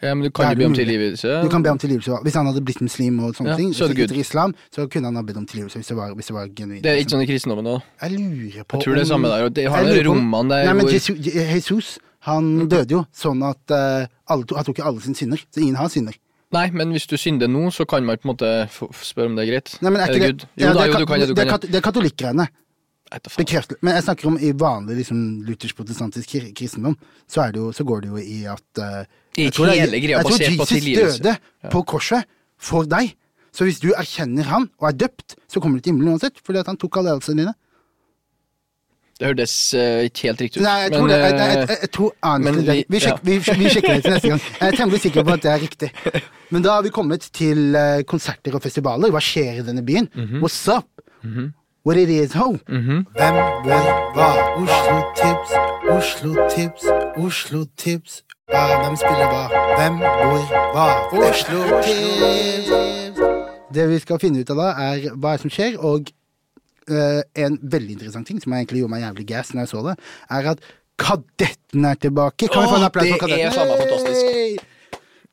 Ja, 0.00 0.14
men 0.14 0.24
du 0.24 0.30
kan 0.30 0.52
jo 0.52 0.58
be 0.58 0.66
om 0.66 0.74
tilgivelse. 0.74 1.42
Du 1.42 1.48
kan 1.50 1.62
be 1.62 1.70
om 1.70 1.78
tilgivelse. 1.78 2.20
Hvis 2.22 2.34
han 2.38 2.46
hadde 2.46 2.62
blitt 2.62 2.80
muslim 2.80 3.18
og 3.18 3.34
sånne 3.34 3.50
Ja, 3.50 3.56
ting, 3.56 3.72
så 3.74 3.88
det 3.90 4.10
så 4.10 4.14
islam, 4.14 4.54
så 4.70 4.86
kunne 4.86 5.10
han 5.10 5.16
ha 5.16 5.22
bedt 5.22 5.36
om 5.36 5.46
tilgivelse 5.46 5.80
hvis 5.80 5.90
det 5.90 5.96
var, 5.96 6.14
hvis 6.14 6.26
det 6.30 6.34
var 6.34 6.46
genuint. 6.54 6.82
Det 6.84 6.92
er 6.92 7.00
ikke 7.02 7.16
sånn 7.16 7.24
i 7.24 7.26
kristendommen 7.26 7.66
nå. 7.66 7.82
Jeg 8.02 8.14
lurer 8.14 8.62
på 8.62 8.78
Jeg 8.78 8.84
tror 8.84 8.94
det 8.94 9.02
er 9.02 9.10
samme 9.10 9.32
der. 9.32 9.48
Det 9.48 9.66
har 9.66 9.82
på 9.82 10.04
rommene 10.06 10.54
der 10.54 10.64
Nei, 10.70 10.74
men 10.78 10.86
hvor 10.86 10.94
Jesus, 10.94 11.18
Jesus 11.18 11.98
han 12.28 12.68
døde 12.70 12.94
jo 12.94 13.02
sånn 13.14 13.42
at 13.46 13.74
uh, 13.74 14.06
alle, 14.30 14.46
han 14.54 14.66
tok 14.66 14.78
jo 14.78 14.86
alle 14.86 15.02
sine 15.02 15.18
synder. 15.18 15.42
Så 15.50 15.62
ingen 15.62 15.78
har 15.78 15.90
synder. 15.90 16.14
Nei, 16.54 16.68
men 16.72 16.94
hvis 16.94 17.04
du 17.08 17.18
synder 17.20 17.50
nå, 17.50 17.66
så 17.74 17.84
kan 17.88 18.06
man 18.06 18.16
på 18.16 18.28
en 18.28 18.32
måte 18.32 18.50
spørre 19.04 19.28
om 19.28 19.36
det 19.36 19.44
er 19.44 19.50
greit. 19.50 19.74
Nei, 19.84 19.92
men 19.92 20.00
er 20.00 20.14
ikke 20.14 20.30
det 20.30 20.40
det. 20.40 20.48
Jo 20.56 20.70
ja, 20.70 20.72
det, 20.72 20.86
jo, 20.88 20.94
er, 20.94 21.02
du 21.02 21.10
kan 21.10 21.20
det. 21.20 21.28
Det, 21.36 21.44
er, 21.44 21.66
det 21.66 21.80
er 21.80 21.84
katolikkgreiene. 21.84 22.46
Nei, 23.08 23.20
da. 23.20 23.32
Bekreftet. 23.36 23.80
Men 23.84 23.98
jeg 23.98 24.06
snakker 24.06 24.30
om 24.30 24.38
i 24.40 24.52
vanlig 24.56 24.98
liksom, 25.02 25.20
luthersk-protestantisk 25.48 26.34
kristendom, 26.56 26.96
så, 27.28 27.44
er 27.44 27.54
det 27.54 27.62
jo, 27.62 27.70
så 27.76 27.84
går 27.88 28.04
det 28.04 28.12
jo 28.12 28.20
i 28.20 28.40
at 28.48 28.82
uh, 28.84 29.04
jeg 29.38 29.54
tror 29.54 29.70
hele 29.72 30.00
greia 30.02 30.18
Jeg 30.18 30.28
tror 30.28 30.44
Jesus 30.44 30.72
døde 30.84 31.18
døde 31.28 31.70
på 31.72 31.82
korset 31.88 32.28
for 32.58 32.88
deg. 32.88 33.14
Så 33.54 33.68
hvis 33.68 33.80
du 33.82 33.90
erkjenner 33.92 34.48
han 34.48 34.68
og 34.80 34.90
er 34.90 34.98
døpt, 35.04 35.36
så 35.50 35.60
kommer 35.60 35.78
du 35.78 35.84
til 35.84 35.94
himmelen 35.94 36.16
uansett, 36.16 36.40
fordi 36.44 36.60
at 36.60 36.68
han 36.70 36.78
tok 36.80 37.00
alle 37.00 37.16
dine. 37.26 37.54
Det 39.18 39.26
hørtes 39.26 39.52
eh, 39.74 40.04
ikke 40.06 40.28
helt 40.28 40.40
riktig 40.44 40.60
ut. 40.60 40.64
Nei, 40.64 40.76
jeg 40.84 40.92
tror, 40.92 41.06
men, 41.06 41.10
det, 41.10 41.18
jeg, 41.18 41.32
eh, 41.32 41.38
jeg, 41.40 41.68
jeg, 41.68 41.78
jeg 41.82 41.90
tror 41.90 42.12
men 42.38 42.58
vi- 42.66 42.84
Vi, 42.88 42.98
sjek, 43.02 43.12
ja. 43.12 43.18
vi, 43.22 43.38
vi 43.62 43.68
sjekker 43.74 43.94
det 43.94 44.02
til 44.04 44.12
neste 44.14 44.28
gang. 44.28 44.42
Jeg 44.60 44.68
er 44.68 44.76
temmelig 44.78 45.00
sikker 45.00 45.24
på 45.26 45.32
at 45.34 45.42
det 45.42 45.50
er 45.52 45.58
riktig. 45.64 45.90
Men 46.50 46.62
da 46.62 46.76
har 46.76 46.82
vi 46.86 46.92
kommet 46.94 47.26
til 47.34 47.74
eh, 47.74 48.02
konserter 48.06 48.54
og 48.54 48.62
festivaler. 48.62 49.10
Hva 49.10 49.20
skjer 49.20 49.58
i 49.58 49.64
denne 49.66 49.82
byen? 49.84 50.06
Mhm. 50.14 50.38
What's 50.44 50.60
up? 50.70 50.86
What 51.86 51.96
it 51.96 52.10
is, 52.10 52.32
ho? 52.36 52.52
Hvem, 52.68 53.04
hvor, 53.64 53.84
hva? 54.14 54.28
Oslo 54.60 54.96
Tips, 55.18 55.52
Oslo 55.90 56.34
Tips, 56.54 56.84
Oslo 57.16 57.64
Tips. 57.76 58.22
Hva, 58.52 58.62
hvem 58.84 58.96
spiller 58.96 59.28
hva? 59.32 59.42
Hvem, 59.78 59.96
hvor, 59.98 60.42
hva? 60.74 60.86
Oslo 61.28 61.80
Tips. 61.82 62.70
Det 63.74 63.88
vi 63.90 63.98
skal 64.00 64.20
finne 64.22 64.40
ut 64.44 64.50
av 64.54 64.56
da, 64.62 64.68
er 64.92 65.10
hva 65.16 65.34
som 65.40 65.50
skjer, 65.52 65.74
og 65.84 66.08
eh, 66.90 67.20
en 67.44 67.58
veldig 67.62 67.96
interessant 67.98 68.28
ting 68.28 68.40
som 68.42 68.54
egentlig 68.56 68.82
gjorde 68.82 68.94
meg 68.96 69.04
jævlig 69.06 69.28
gass 69.30 69.54
når 69.54 69.64
jeg 69.64 69.72
så 69.74 69.84
det, 69.90 69.96
er 70.38 70.50
at 70.54 70.66
Kadetten 70.98 71.84
er 71.86 71.94
tilbake! 71.94 72.48
Kan 72.50 72.64
vi 72.64 72.72
få 72.72 72.80
en 72.80 72.88
applaus 72.88 73.12
for 73.12 73.30
det 73.30 73.38
er 73.38 73.46
Kadetten? 73.46 73.54
faen 73.54 73.70
meg 73.70 73.84
fantastisk. 73.84 74.66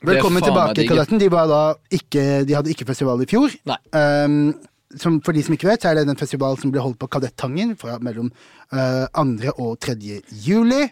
Velkommen 0.05 0.45
tilbake. 0.45 0.85
Kadetten. 0.85 1.19
De, 1.21 1.29
var 1.31 1.49
da 1.49 1.61
ikke, 1.89 2.43
de 2.45 2.53
hadde 2.53 2.69
ikke 2.69 2.85
festival 2.85 3.23
i 3.23 3.27
fjor. 3.29 3.55
Um, 3.95 4.53
som, 5.01 5.17
for 5.25 5.35
de 5.35 5.41
som 5.43 5.55
ikke 5.55 5.69
vet, 5.71 5.81
så 5.81 5.91
er 5.91 5.99
det 5.99 6.05
den 6.09 6.19
festivalen 6.19 6.61
som 6.61 6.73
ble 6.73 6.83
holdt 6.83 6.99
på 7.01 7.09
Kadettangen 7.15 7.73
fra 7.79 7.97
mellom 8.03 8.29
uh, 8.75 9.07
2. 9.09 9.55
og 9.57 9.79
3. 9.81 9.97
juli. 10.45 10.83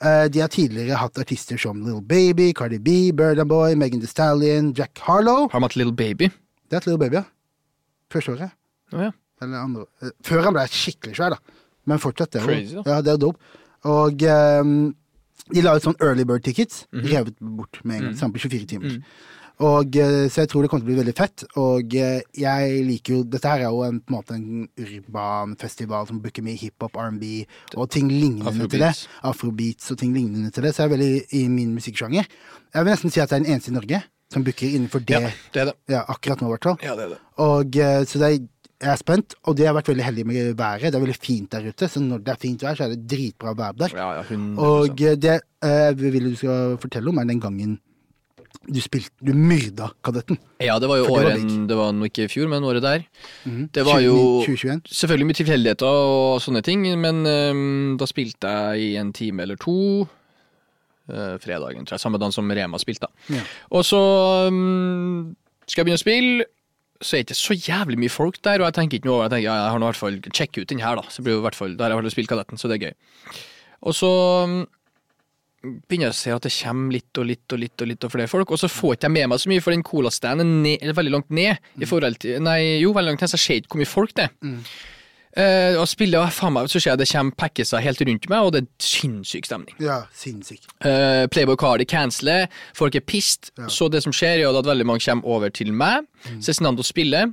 Uh, 0.00 0.30
de 0.32 0.40
har 0.40 0.52
tidligere 0.52 1.00
hatt 1.00 1.18
artister 1.20 1.58
som 1.60 1.82
Little 1.82 2.00
Baby, 2.00 2.52
Cardi 2.56 2.78
B, 2.80 3.10
Burna 3.16 3.44
Boy, 3.44 3.74
Megan 3.74 4.00
Thee 4.00 4.08
Stallion, 4.08 4.70
Jack 4.76 5.02
Harlow. 5.04 5.48
Har 5.50 5.58
de 5.58 5.66
hatt 5.66 5.76
Little 5.76 5.96
Baby? 5.96 6.30
Det 6.70 6.78
er 6.78 6.86
Little 6.86 7.02
Baby, 7.02 7.20
ja. 7.20 7.26
Første 8.12 8.36
året. 8.36 8.56
Oh, 8.94 9.02
ja. 9.02 9.10
Eller 9.42 9.58
andre. 9.64 9.86
eh, 10.02 10.10
Før 10.22 10.42
han 10.44 10.52
ble 10.54 10.66
skikkelig 10.68 11.16
svær, 11.16 11.30
da. 11.30 11.38
Men 11.86 11.98
fortsatt, 11.98 12.30
det 12.30 12.42
er 12.42 12.46
jo, 12.46 12.52
Crazy, 12.52 12.74
da. 12.76 12.82
ja, 12.86 13.00
det 13.02 13.12
er 13.14 13.16
dope. 13.18 13.38
Og 13.88 14.22
ehm, 14.22 14.94
de 15.50 15.62
la 15.64 15.74
ut 15.76 15.82
sånn 15.82 15.96
early 16.00 16.24
bird 16.28 16.44
tickets, 16.44 16.86
Mhm. 16.92 17.06
revet 17.10 17.36
bort 17.40 17.80
med 17.84 17.96
en 17.96 18.02
gang. 18.10 18.16
Samme 18.16 18.32
på 18.34 18.40
24 18.48 18.66
timer. 18.66 18.90
Mm. 18.98 19.02
Og, 19.60 19.96
eh, 19.96 20.28
så 20.32 20.40
jeg 20.40 20.48
tror 20.48 20.62
det 20.62 20.70
kommer 20.70 20.84
til 20.86 20.88
å 20.88 20.94
bli 20.94 21.02
veldig 21.02 21.14
fett. 21.16 21.44
Og 21.56 21.94
eh, 21.94 22.22
jeg 22.32 22.84
liker 22.86 23.12
jo 23.16 23.24
Dette 23.24 23.44
her 23.48 23.58
er 23.60 23.68
jo 23.68 23.82
en, 23.84 24.00
på 24.00 24.14
en 24.14 24.16
måte 24.16 24.34
en 24.34 24.68
urban 24.78 25.56
festival 25.60 26.06
som 26.08 26.20
booker 26.20 26.42
mye 26.42 26.56
hiphop, 26.56 26.96
R&B 26.96 27.44
og 27.76 27.90
ting 27.90 28.08
lignende 28.08 28.68
til 28.68 28.80
det. 28.80 28.88
Afrobeats. 28.88 29.08
Afrobeats 29.22 29.90
og 29.92 29.98
ting 29.98 30.14
lignende 30.14 30.50
til 30.50 30.62
det. 30.64 30.72
Så 30.74 30.84
jeg 30.84 30.90
er 30.92 30.96
veldig 30.96 31.26
i 31.34 31.48
min 31.48 31.74
musikksjanger. 31.76 32.24
Jeg 32.74 32.84
vil 32.84 32.92
nesten 32.92 33.10
si 33.12 33.20
at 33.20 33.28
det 33.28 33.36
er 33.40 33.44
den 33.44 33.52
eneste 33.52 33.68
i 33.68 33.74
Norge 33.76 34.02
som 34.32 34.44
booker 34.44 34.66
innenfor 34.78 35.04
det. 35.04 35.20
Ja, 35.20 35.30
det 35.52 35.60
er 35.60 35.64
det. 35.72 35.74
Ja, 35.88 36.04
akkurat 36.08 36.40
nå, 36.40 36.48
i 36.48 36.56
hvert 36.56 36.62
fall. 36.70 36.78
Ja, 36.82 36.94
det 36.96 37.10
det. 37.10 37.18
Og 37.38 37.76
eh, 37.76 38.04
så 38.08 38.18
det 38.22 38.30
er, 38.32 38.48
jeg 38.80 38.90
er 38.94 38.96
spent, 39.00 39.34
og 39.44 39.56
de 39.58 39.66
har 39.68 39.74
vært 39.76 39.90
veldig 39.90 40.04
heldige 40.06 40.28
med 40.30 40.54
været. 40.56 40.88
Det 40.88 40.96
er 40.96 41.04
veldig 41.04 41.20
fint 41.20 41.52
der 41.52 41.68
ute, 41.68 41.88
så 41.88 42.00
når 42.00 42.24
det 42.24 42.32
er 42.32 42.40
fint 42.40 42.62
vær, 42.64 42.78
så 42.78 42.86
er 42.86 42.94
det 42.94 43.04
dritbra 43.12 43.52
vær 43.56 43.76
der. 43.76 43.94
Ja, 43.96 44.08
ja, 44.16 44.40
Og 44.56 45.02
eh, 45.04 45.16
det 45.20 45.36
eh, 45.36 45.86
jeg 45.90 46.12
vil 46.14 46.30
du 46.30 46.36
skal 46.40 46.76
fortelle 46.80 47.12
om, 47.12 47.20
er 47.20 47.28
den 47.28 47.42
gangen 47.42 47.78
du 48.60 48.80
spilte 48.82 49.24
Du 49.24 49.32
myrda 49.32 49.90
Kadetten. 50.04 50.38
Ja, 50.60 50.78
det 50.82 50.88
var 50.90 50.98
jo 50.98 51.06
det 51.06 51.12
året. 51.12 51.52
Det 51.68 51.76
var 51.78 51.92
nå 51.96 52.08
ikke 52.10 52.26
i 52.26 52.30
fjor, 52.30 52.48
men 52.50 52.64
året 52.66 52.82
der. 52.82 53.04
Det 53.72 53.84
var 53.86 54.00
jo 54.04 54.42
2021. 54.44 54.90
selvfølgelig 54.90 55.28
mye 55.28 55.38
tilfeldigheter 55.38 55.86
og 55.86 56.40
sånne 56.44 56.62
ting, 56.66 56.84
men 57.00 57.22
um, 57.24 57.96
da 58.00 58.08
spilte 58.10 58.50
jeg 58.50 58.90
i 58.90 58.96
en 59.00 59.12
time 59.16 59.46
eller 59.46 59.60
to. 59.60 60.06
Uh, 61.10 61.38
fredagen, 61.42 61.86
tror 61.86 61.96
jeg. 61.96 62.02
Samme 62.04 62.20
dag 62.22 62.34
som 62.34 62.50
Rema 62.50 62.78
spilte. 62.78 63.08
Ja. 63.32 63.42
Og 63.70 63.86
så 63.86 64.00
um, 64.50 65.32
skal 65.66 65.82
jeg 65.82 65.88
begynne 65.88 66.00
å 66.00 66.04
spille. 66.04 66.50
Så 67.00 67.16
er 67.16 67.22
det 67.24 67.30
ikke 67.32 67.40
så 67.40 67.56
jævlig 67.56 67.96
mye 68.02 68.12
folk 68.12 68.40
der, 68.44 68.60
og 68.60 68.68
jeg 68.68 68.76
tenker 68.76 69.00
ikke 69.00 69.08
noe 69.08 69.22
over. 69.22 69.32
Jeg 69.38 69.46
ja, 69.46 69.54
jeg 69.56 69.72
har 69.72 69.80
nå 69.80 69.86
i 69.86 69.92
hvert 69.92 70.00
fall 70.02 70.18
sjekke 70.36 70.64
ut 70.64 70.68
den 70.68 70.82
her, 70.84 71.00
da. 71.00 71.06
Så 71.08 71.24
blir 71.24 71.32
det 71.36 71.40
i 71.40 71.46
hvert 71.46 71.56
fall, 71.56 71.76
Da 71.78 71.86
har 71.86 71.94
jeg 71.94 71.98
i 71.98 72.02
hvert 72.02 72.16
spilt 72.16 72.32
Kadetten, 72.32 72.60
så 72.60 72.68
det 72.68 72.76
er 72.76 72.90
gøy. 72.90 73.40
Og 73.88 73.96
så 73.96 74.10
ehm, 74.44 74.58
begynner 75.88 76.10
jeg 76.10 76.14
å 76.14 76.18
se 76.20 76.34
at 76.36 76.44
det 76.44 76.52
kommer 76.58 76.94
litt 76.98 77.20
og 77.20 77.28
litt 77.28 77.54
og 77.56 77.60
litt 77.62 77.84
og 77.84 77.88
litt 77.88 78.04
og 78.04 78.12
flere 78.12 78.28
folk, 78.32 78.52
og 78.52 78.60
så 78.60 78.68
får 78.68 78.98
ikke 78.98 79.08
jeg 79.08 79.16
med 79.16 79.32
meg 79.32 79.40
så 79.40 79.52
mye, 79.52 79.64
for 79.64 79.76
den 79.76 79.84
colastanden 79.86 80.54
er 80.74 80.96
veldig 80.96 81.14
langt 81.16 81.32
ned. 81.32 81.56
i 81.80 81.88
forhold 81.88 82.20
til, 82.20 82.40
Nei, 82.44 82.60
jo, 82.84 82.92
veldig 82.96 83.14
langt 83.14 83.24
ned, 83.24 83.32
så 83.32 83.40
jeg 83.40 83.46
ser 83.46 83.62
ikke 83.62 83.74
hvor 83.74 83.82
mye 83.82 83.94
folk 83.96 84.16
det 84.20 84.28
er. 84.28 84.34
Eh, 85.40 85.78
og 85.80 85.86
spiller, 85.88 86.20
og 86.26 86.32
faen 86.36 86.52
meg, 86.56 86.68
så 86.68 86.80
ser 86.80 86.92
jeg 86.92 87.00
det 87.00 87.08
kommer 87.10 87.36
packiser 87.40 87.82
helt 87.84 88.00
rundt 88.06 88.28
meg, 88.32 88.46
og 88.46 88.52
det 88.54 88.62
er 88.64 88.68
sinnssyk 88.84 89.48
stemning. 89.48 89.76
Ja, 89.82 90.02
sinnssyk. 90.16 90.66
Uh, 90.84 91.24
Playboy 91.32 91.56
Cardi 91.60 91.86
canceler, 91.88 92.48
folk 92.76 92.98
er 92.98 93.04
pissed. 93.06 93.52
Så 93.72 93.88
det 93.92 94.02
som 94.04 94.12
skjer, 94.16 94.42
er 94.44 94.58
at 94.60 94.68
veldig 94.68 94.86
mange 94.88 95.04
kommer 95.06 95.26
over 95.38 95.52
til 95.54 95.72
meg. 95.72 96.08
Cezinando 96.42 96.84
spiller. 96.86 97.32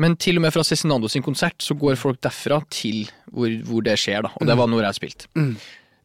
Men 0.00 0.16
til 0.16 0.38
og 0.40 0.46
med 0.46 0.54
fra 0.54 0.64
Cezinando 0.64 1.10
sin 1.12 1.22
konsert 1.22 1.60
så 1.60 1.76
går 1.76 1.98
folk 2.00 2.22
derfra 2.24 2.62
til 2.72 3.02
hvor, 3.30 3.52
hvor 3.68 3.84
det 3.84 3.98
skjer, 4.00 4.24
da. 4.24 4.30
Og 4.40 4.48
det 4.48 4.56
var 4.56 4.70
når 4.72 4.86
jeg 4.88 4.96
spilte. 4.96 5.28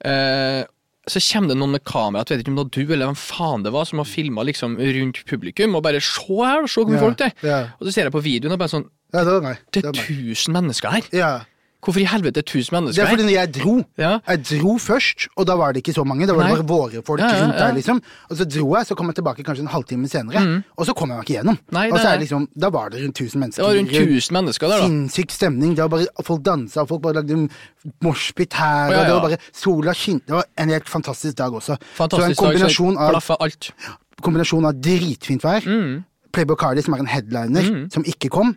Eh, 0.06 0.64
så 1.06 1.22
kommer 1.22 1.54
det 1.54 1.58
noen 1.60 1.76
med 1.76 1.84
kamera, 1.86 2.26
jeg 2.26 2.40
vet 2.40 2.44
ikke 2.44 2.52
om 2.52 2.58
det 2.58 2.64
var 2.66 2.74
du 2.74 2.94
eller 2.96 3.10
hvem 3.12 3.20
faen 3.20 3.64
det 3.66 3.72
var, 3.76 3.86
som 3.86 4.02
har 4.02 4.08
filma 4.10 4.44
liksom 4.48 4.76
rundt 4.82 5.20
publikum, 5.30 5.78
og 5.78 5.84
bare 5.86 6.02
se 6.02 6.26
her, 6.42 6.66
se 6.68 6.82
hvor 6.82 6.96
Ja, 6.98 7.02
folk 7.04 7.20
det 7.22 7.28
er. 7.30 7.36
ja. 7.46 7.60
Og 7.80 7.88
så 7.88 7.94
ser 7.94 8.08
jeg 8.10 8.16
på 8.16 8.24
videoen 8.26 8.56
og 8.58 8.60
bare 8.64 8.74
sånn 8.74 8.88
Ja, 9.16 9.24
det 9.26 9.36
var 9.40 9.44
meg. 9.50 9.60
Det 9.74 9.86
er 9.86 9.92
tusen 9.96 10.52
1000 10.52 10.58
mennesker 10.60 10.96
her! 10.98 11.12
Ja. 11.16 11.34
Hvorfor 11.86 12.02
i 12.02 12.06
helvete 12.10 12.42
er 12.42 12.46
det 12.46 12.50
1000 12.50 12.88
Det 12.96 13.04
er 13.04 13.10
fordi 13.12 13.34
jeg 13.36 13.52
dro 13.54 13.76
Ja. 14.02 14.18
Jeg 14.28 14.42
dro 14.50 14.78
først, 14.82 15.28
og 15.38 15.46
da 15.46 15.56
var 15.56 15.74
det 15.74 15.84
ikke 15.84 15.94
så 15.94 16.04
mange. 16.04 16.26
Da 16.26 16.34
var 16.34 16.48
det 16.48 16.50
Nei. 16.50 16.62
bare 16.64 16.68
våre 16.68 17.02
folk 17.06 17.20
Ja, 17.22 17.28
ja, 17.30 17.44
rundt 17.44 17.60
der, 17.60 17.74
liksom. 17.78 18.02
Og 18.30 18.38
så 18.40 18.46
dro 18.50 18.76
jeg, 18.76 18.88
så 18.90 18.96
kom 18.98 19.12
jeg 19.12 19.16
tilbake 19.20 19.44
kanskje 19.46 19.62
en 19.62 19.70
halvtime 19.70 20.10
senere, 20.10 20.64
og 20.78 20.88
så 20.88 20.96
kom 20.98 21.10
jeg 21.14 21.18
meg 21.20 21.26
ikke 21.28 21.36
gjennom. 21.38 21.60
Nei, 21.78 21.92
og 21.92 22.00
så 22.00 22.08
er 22.08 22.18
det 22.18 22.24
liksom, 22.26 22.48
da 22.58 22.70
var 22.74 22.90
det 22.90 23.04
rundt 23.04 23.22
1000 23.22 23.40
mennesker. 23.44 23.62
Det 23.62 23.70
var 23.70 23.78
rundt 23.78 23.94
1000 23.94 24.34
mennesker 24.34 24.68
der, 24.68 24.78
da. 24.82 24.88
Sinnssyk 24.88 25.32
stemning. 25.32 25.76
Det 25.78 25.84
var 25.86 25.92
bare, 25.94 26.08
folk 26.26 26.42
dansa, 26.46 26.88
folk 26.90 27.02
bare 27.06 27.20
lagde 27.22 27.50
moshpit 28.02 28.54
her, 28.54 28.90
og 28.90 29.06
det 29.06 29.14
var 29.14 29.22
bare 29.30 29.38
Sola 29.54 29.94
skinte. 29.94 30.26
Det 30.26 30.34
var 30.40 30.46
en 30.58 30.70
helt 30.74 30.90
fantastisk 30.90 31.38
dag 31.38 31.54
også. 31.54 31.78
Fantastisk 32.02 32.40
så 32.40 32.46
en 32.46 32.50
kombinasjon 32.50 32.96
dag, 32.98 33.22
så 33.22 33.38
av, 33.38 33.46
alt. 33.46 33.72
kombinasjon 34.26 34.66
av 34.66 34.74
dritfint 34.82 35.44
vær, 35.46 35.62
Mm. 35.62 36.04
Playboy 36.36 36.60
Cardi, 36.60 36.84
som 36.86 36.94
er 36.98 37.06
en 37.06 37.12
headliner, 37.16 37.72
som 37.96 38.06
ikke 38.06 38.30
kom, 38.34 38.54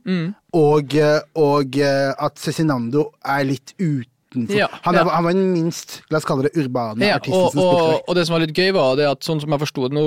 og, 0.59 0.95
eh, 0.99 1.21
og 1.39 1.79
eh, 1.81 2.13
at 2.19 2.39
Cezinando 2.43 3.09
er 3.25 3.45
litt 3.49 3.75
utenfor. 3.79 4.15
Ja, 4.53 4.67
han, 4.85 4.93
er, 4.93 5.07
ja. 5.07 5.13
han 5.15 5.25
var 5.25 5.33
den 5.33 5.47
minst, 5.55 5.95
la 6.13 6.19
oss 6.21 6.27
kalle 6.29 6.45
det, 6.45 6.51
urbane 6.61 7.01
Ja, 7.01 7.15
artisten 7.17 7.33
og, 7.41 7.47
som 7.55 7.63
spilte 7.63 7.85
der. 7.95 8.03
og 8.13 8.17
det 8.19 8.25
som 8.29 8.35
var 8.35 8.43
litt 8.43 8.53
gøy, 8.61 8.67
var 8.77 8.99
det 9.01 9.07
at 9.09 9.25
sånn 9.25 9.41
som 9.41 9.55
jeg 9.55 9.63
forsto 9.63 9.87
det 9.89 9.97
Nå 9.97 10.03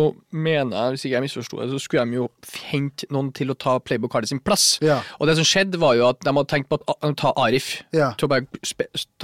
mener 0.45 0.75
jeg, 0.77 0.91
hvis 0.93 1.05
ikke 1.07 1.15
jeg 1.15 1.23
misforsto 1.25 1.57
det, 1.57 1.65
så 1.71 1.79
skulle 1.81 2.03
de 2.05 2.19
jo 2.19 2.27
hente 2.69 3.09
noen 3.09 3.31
til 3.33 3.49
å 3.49 3.55
ta 3.57 3.73
Playboy 3.81 4.11
Cardi 4.13 4.29
sin 4.29 4.39
plass. 4.45 4.67
Og 5.17 5.25
det 5.25 5.35
som 5.39 5.47
skjedde, 5.49 5.81
var 5.81 5.97
jo 5.97 6.05
at 6.11 6.21
de 6.21 6.29
hadde 6.37 6.45
tenkt 6.53 6.69
på 6.69 6.77
å 6.85 7.11
ta- 7.17 7.33
Arif 7.47 7.71
til 8.13 8.29
å 8.29 8.31
bare 8.35 8.45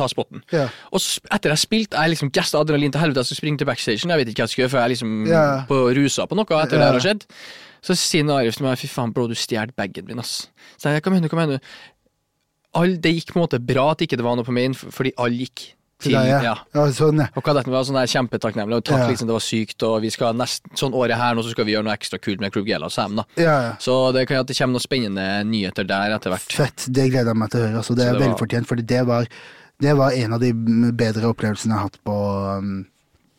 ta 0.01 0.09
spotten. 0.09 0.41
Ja. 0.57 0.65
Og 0.89 1.05
så, 1.05 1.21
etter 1.29 1.53
jeg 1.53 1.61
spilte, 1.67 1.93
jeg 2.01 2.15
liksom 2.15 2.33
gassa 2.33 2.65
adrenalin 2.65 2.97
til 2.97 3.05
helvete, 3.05 3.21
jeg 3.21 3.29
skulle 3.35 3.43
springe 3.43 3.61
til 3.61 3.69
backstagen, 3.69 4.15
jeg 4.17 4.23
vet 4.23 4.33
ikke 4.33 4.41
hva 4.41 4.49
jeg 4.49 4.55
skulle 4.55 4.65
gjøre, 4.65 4.73
for 4.73 4.81
jeg 4.81 4.89
er 4.89 4.95
liksom 4.97 5.15
på 5.69 5.81
rusa 6.01 6.25
på 6.33 6.41
noe 6.41 6.61
etter 6.65 6.73
det 6.81 6.85
her 6.89 6.97
har 6.97 7.05
skjedd. 7.05 7.29
Så 7.87 7.95
sier 7.95 8.27
Arif 8.35 8.57
til 8.59 8.67
meg, 8.67 8.75
fy 8.81 8.89
faen 8.91 9.13
bro, 9.15 9.27
du 9.31 9.35
stjal 9.37 9.71
bagen 9.77 10.07
min, 10.09 10.19
ass. 10.19 10.49
Så 10.75 10.91
jeg, 10.91 11.01
du, 11.05 11.07
hva 11.31 11.39
mener 11.39 11.57
du? 11.57 11.71
All, 12.77 12.97
det 13.01 13.13
gikk 13.15 13.31
på 13.33 13.39
en 13.39 13.45
måte 13.47 13.59
bra 13.63 13.87
at 13.95 14.03
ikke 14.03 14.17
det 14.19 14.25
var 14.27 14.35
noe 14.37 14.45
på 14.45 14.53
meg 14.53 14.75
f- 14.75 14.89
fordi 14.93 15.13
alle 15.17 15.39
gikk 15.47 15.63
til, 15.97 16.11
Til 16.11 16.13
deg, 16.13 16.43
ja. 16.45 16.51
ja. 16.75 16.83
Sånn, 16.93 17.17
ja. 17.23 17.25
Og 17.39 17.41
kadetten 17.47 17.73
var 17.73 17.85
sånn 17.87 17.95
der 17.97 18.09
kjempetakknemlig, 18.11 18.75
og 18.77 18.83
takk, 18.85 18.99
Ja. 19.01 19.07
liksom, 19.09 19.25
det 19.31 19.33
var 19.33 19.41
sykt, 19.41 19.81
og 19.87 19.95
vi 20.03 20.11
skal 20.13 20.35
nesten, 20.37 20.69
sånn 20.77 20.93
året 20.93 21.17
her 21.17 21.33
nå 21.33 21.41
så 21.41 21.55
skal 21.55 21.65
vi 21.65 21.73
gjøre 21.73 21.87
noe 21.87 21.95
ekstra 21.97 22.19
kult 22.21 22.43
med 22.43 22.53
Krugela 22.53 22.85
og 22.85 22.93
Sam, 22.93 23.15
da. 23.17 23.25
Ja, 23.39 23.55
ja. 23.65 23.71
Så 23.81 23.95
det 24.13 24.27
kan 24.29 24.43
at 24.43 24.51
det 24.51 24.57
kommer 24.59 24.77
noen 24.77 24.85
spennende 24.85 25.25
nyheter 25.49 25.87
der 25.89 26.13
etter 26.19 26.35
hvert. 26.35 26.53
Fett. 26.59 26.85
Det 26.93 27.07
gleder 27.09 27.31
jeg 27.33 27.39
meg 27.41 27.49
til 27.55 27.63
å 27.63 27.65
høre. 27.65 27.79
Altså, 27.81 27.95
det 27.97 28.05
Så 28.05 28.13
er 28.13 28.21
velfortjent, 28.27 28.69
for 28.69 28.83
det 28.93 29.01
var, 29.09 29.25
det 29.87 29.95
var 29.97 30.11
en 30.21 30.37
av 30.37 30.43
de 30.45 30.51
bedre 31.01 31.31
opplevelsene 31.33 31.73
jeg 31.73 31.79
har 31.81 31.89
hatt 31.89 31.97
på, 32.05 32.19
um, 32.61 32.77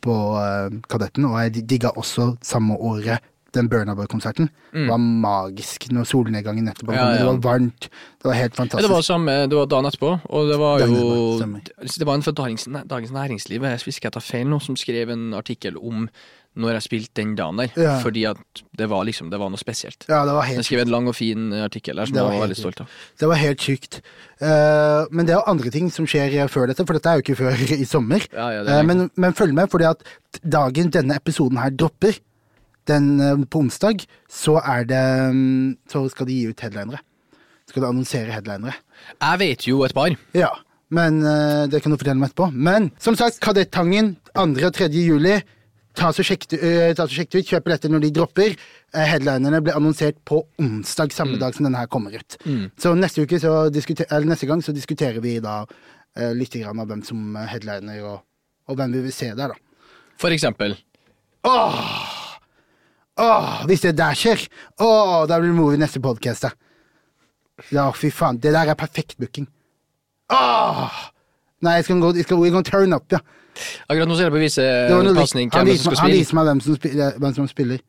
på 0.02 0.16
uh, 0.40 0.80
Kadetten. 0.90 1.28
Og 1.30 1.38
jeg 1.44 1.62
digga 1.68 1.94
også 1.94 2.32
samme 2.42 2.74
året 2.80 3.22
den 3.56 3.68
Burna 3.68 3.94
Boy-konserten. 3.96 4.50
Det 4.72 4.88
var 4.90 4.98
magisk 5.00 5.88
når 5.90 6.04
solnedgangen 6.10 6.64
nettopp 6.68 6.88
Mm. 6.88 6.94
Ja, 6.94 7.04
ja. 7.10 7.18
Det 7.18 7.26
var 7.26 7.38
varmt. 7.52 7.88
Det 8.20 8.24
var 8.28 8.34
helt 8.34 8.52
Ja, 8.54 8.62
fantastisk. 8.62 8.88
det 8.88 8.94
var 8.94 9.02
som, 9.02 9.26
det 9.26 9.52
var 9.56 9.66
dagen 9.66 9.86
etterpå, 9.86 10.20
og 10.28 10.48
det 10.50 10.58
var 10.58 10.80
jo. 10.80 11.38
Det 11.98 12.06
var 12.06 12.14
en 12.14 12.22
fra 12.22 12.32
Dagens, 12.32 12.68
Dagens 12.88 13.10
Næringsliv, 13.12 13.62
jeg 13.62 13.80
ikke 13.80 14.04
jeg 14.04 14.12
tar 14.12 14.20
feil 14.20 14.46
nå, 14.48 14.58
som 14.60 14.76
skrev 14.76 15.10
en 15.10 15.32
artikkel 15.34 15.76
om 15.80 16.08
når 16.58 16.72
jeg 16.74 16.82
spilte 16.82 17.14
den 17.22 17.36
dagen 17.36 17.56
der, 17.60 17.68
Ja. 17.76 17.98
fordi 18.02 18.24
at 18.26 18.36
det 18.76 18.88
var 18.90 19.04
liksom, 19.04 19.30
det 19.30 19.38
var 19.38 19.48
noe 19.48 19.58
spesielt. 19.60 20.04
ja, 20.08 20.24
det 20.26 20.32
var 20.34 20.42
helt... 20.42 20.56
Jeg 20.58 20.64
skrev 20.64 20.80
en 20.80 20.88
lang 20.90 21.06
og 21.06 21.14
fin 21.14 21.52
artikkel 21.52 21.94
der 21.96 22.06
som 22.06 22.16
jeg 22.16 22.24
var 22.24 22.32
var 22.32 22.40
veldig 22.48 22.56
stolt 22.56 22.80
av. 22.80 22.86
Det 23.20 23.28
var 23.28 23.34
helt 23.38 23.60
sykt. 23.62 24.00
Uh, 24.42 25.06
men 25.12 25.26
det 25.26 25.34
er 25.34 25.38
jo 25.38 25.44
andre 25.46 25.70
ting 25.70 25.90
som 25.92 26.06
skjer 26.06 26.48
før 26.50 26.66
dette, 26.66 26.84
for 26.86 26.94
dette 26.98 27.06
er 27.12 27.20
jo 27.20 27.22
ikke 27.22 27.36
før 27.38 27.54
i 27.78 27.84
sommer. 27.84 28.26
Ja, 28.32 28.48
ja, 28.50 28.62
Eh, 28.64 28.82
men, 28.82 29.08
men 29.14 29.32
følg 29.38 29.54
med, 29.54 29.70
fordi 29.70 29.84
at 29.86 30.02
dagen 30.42 30.90
denne 30.90 31.14
episoden 31.14 31.58
her 31.62 31.70
dropper, 31.70 32.18
den 32.88 33.08
eh, 33.20 33.44
på 33.50 33.60
onsdag, 33.64 34.04
så 34.30 34.56
det 34.88 35.02
mm, 35.34 35.76
Så 35.92 36.06
skal 36.12 36.26
de 36.28 36.38
gi 36.38 36.48
ut 36.52 36.60
headlinere. 36.64 37.00
Skal 37.68 37.84
de 37.84 37.88
annonsere 37.90 38.32
headlinere. 38.32 38.74
Jeg 39.20 39.38
vet 39.42 39.66
jo 39.68 39.82
et 39.84 39.94
par. 39.94 40.14
Ja, 40.36 40.50
men 40.90 41.20
eh, 41.22 41.66
det 41.68 41.82
kan 41.84 41.92
du 41.92 41.98
fortelle 42.00 42.18
meg 42.20 42.30
etterpå. 42.32 42.50
Men 42.54 42.90
som 42.98 43.16
sagt, 43.16 43.40
Kadettangen 43.44 44.14
2. 44.34 44.48
og 44.66 44.74
3. 44.74 44.88
juli. 44.96 45.36
Ta 45.98 46.12
så 46.14 46.22
sjekk 46.22 46.44
eh, 46.54 46.92
ut, 46.94 47.42
kjøp 47.42 47.64
billetter 47.66 47.90
når 47.90 48.04
de 48.06 48.10
dropper. 48.14 48.54
Headlinerne 48.94 49.58
ble 49.66 49.74
annonsert 49.76 50.16
på 50.24 50.44
onsdag, 50.62 51.12
samme 51.12 51.34
Mm. 51.36 51.40
dag 51.42 51.54
som 51.56 51.66
denne 51.66 51.80
her 51.82 51.90
kommer 51.90 52.14
ut. 52.14 52.36
Så 52.78 52.94
neste, 52.96 53.26
så 53.42 53.66
eller 53.68 54.28
neste 54.30 54.46
gang 54.46 54.62
så 54.62 54.72
diskuterer 54.72 55.20
vi 55.20 55.40
da 55.44 55.64
eh, 56.16 56.32
litt 56.38 56.54
av 56.64 56.86
hvem 56.86 57.02
som 57.04 57.34
headliner, 57.50 58.00
og, 58.06 58.22
og 58.68 58.76
hvem 58.78 58.94
vi 58.94 59.02
vil 59.08 59.12
se 59.12 59.32
der, 59.34 59.52
da. 59.52 59.58
For 60.18 60.30
eksempel. 60.30 60.76
Åh, 61.44 61.82
hvis 63.68 63.80
det 63.84 63.96
der 63.98 64.14
skjer, 64.18 64.44
åh, 64.80 65.26
da 65.28 65.38
blir 65.40 65.50
det 65.52 65.58
movie 65.58 65.78
neste 65.80 66.00
podcast, 66.04 66.46
da. 66.46 66.50
Ja, 67.74 67.88
fy 67.92 68.10
faen. 68.14 68.38
Det 68.38 68.52
der 68.54 68.70
er 68.70 68.78
perfekt 68.78 69.16
booking. 69.18 69.48
Åh! 70.30 70.92
Nei, 71.64 71.72
jeg 71.80 71.84
skal 71.88 71.98
gå, 72.02 72.12
jeg 72.14 72.24
skal, 72.28 72.44
jeg 72.46 72.52
gonna 72.54 72.62
turn 72.68 72.94
up, 72.94 73.06
ja. 73.10 73.18
Akkurat 73.90 74.06
nå 74.06 74.14
ser 74.14 74.28
jeg 74.28 74.34
på 74.36 74.38
vise 74.44 74.62
Det 74.62 74.92
var 74.94 75.02
noe 75.02 75.10
litt- 75.16 75.18
pasning 75.24 75.48
han, 75.50 75.66
hvem 75.66 75.78
som 75.82 75.94
skal 75.96 76.04
han 76.06 76.12
viser 76.14 76.36
meg 76.38 76.44
hvem 76.46 76.60
som 76.62 76.76
spiller. 76.78 77.16
Hvem 77.18 77.34
som 77.34 77.48
spiller. 77.50 77.80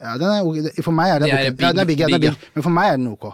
Ja, 0.00 0.14
den 0.16 0.30
er, 0.32 0.40
ok. 0.48 0.78
for 0.86 0.96
meg 0.96 1.10
er 1.12 1.18
den 1.20 1.28
Det 1.28 1.34
er. 1.34 1.42
Ja, 1.44 1.72
den 1.74 1.78
er 1.82 1.84
big- 1.84 1.98
big, 1.98 2.06
den 2.06 2.14
er 2.14 2.18
big, 2.18 2.30
big, 2.30 2.50
men 2.54 2.62
for 2.64 2.70
meg 2.72 2.92
er 2.94 2.96
den 2.96 3.08
ok. 3.12 3.26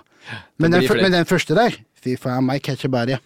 Men 0.59 0.73
den, 0.75 0.83
men 1.03 1.13
den 1.15 1.25
første 1.31 1.55
der, 1.55 1.77
Fy 2.07 2.17
faen, 2.23 2.47
meg, 2.47 2.63
catch 2.67 2.87
a 2.87 2.91
body. 2.93 3.19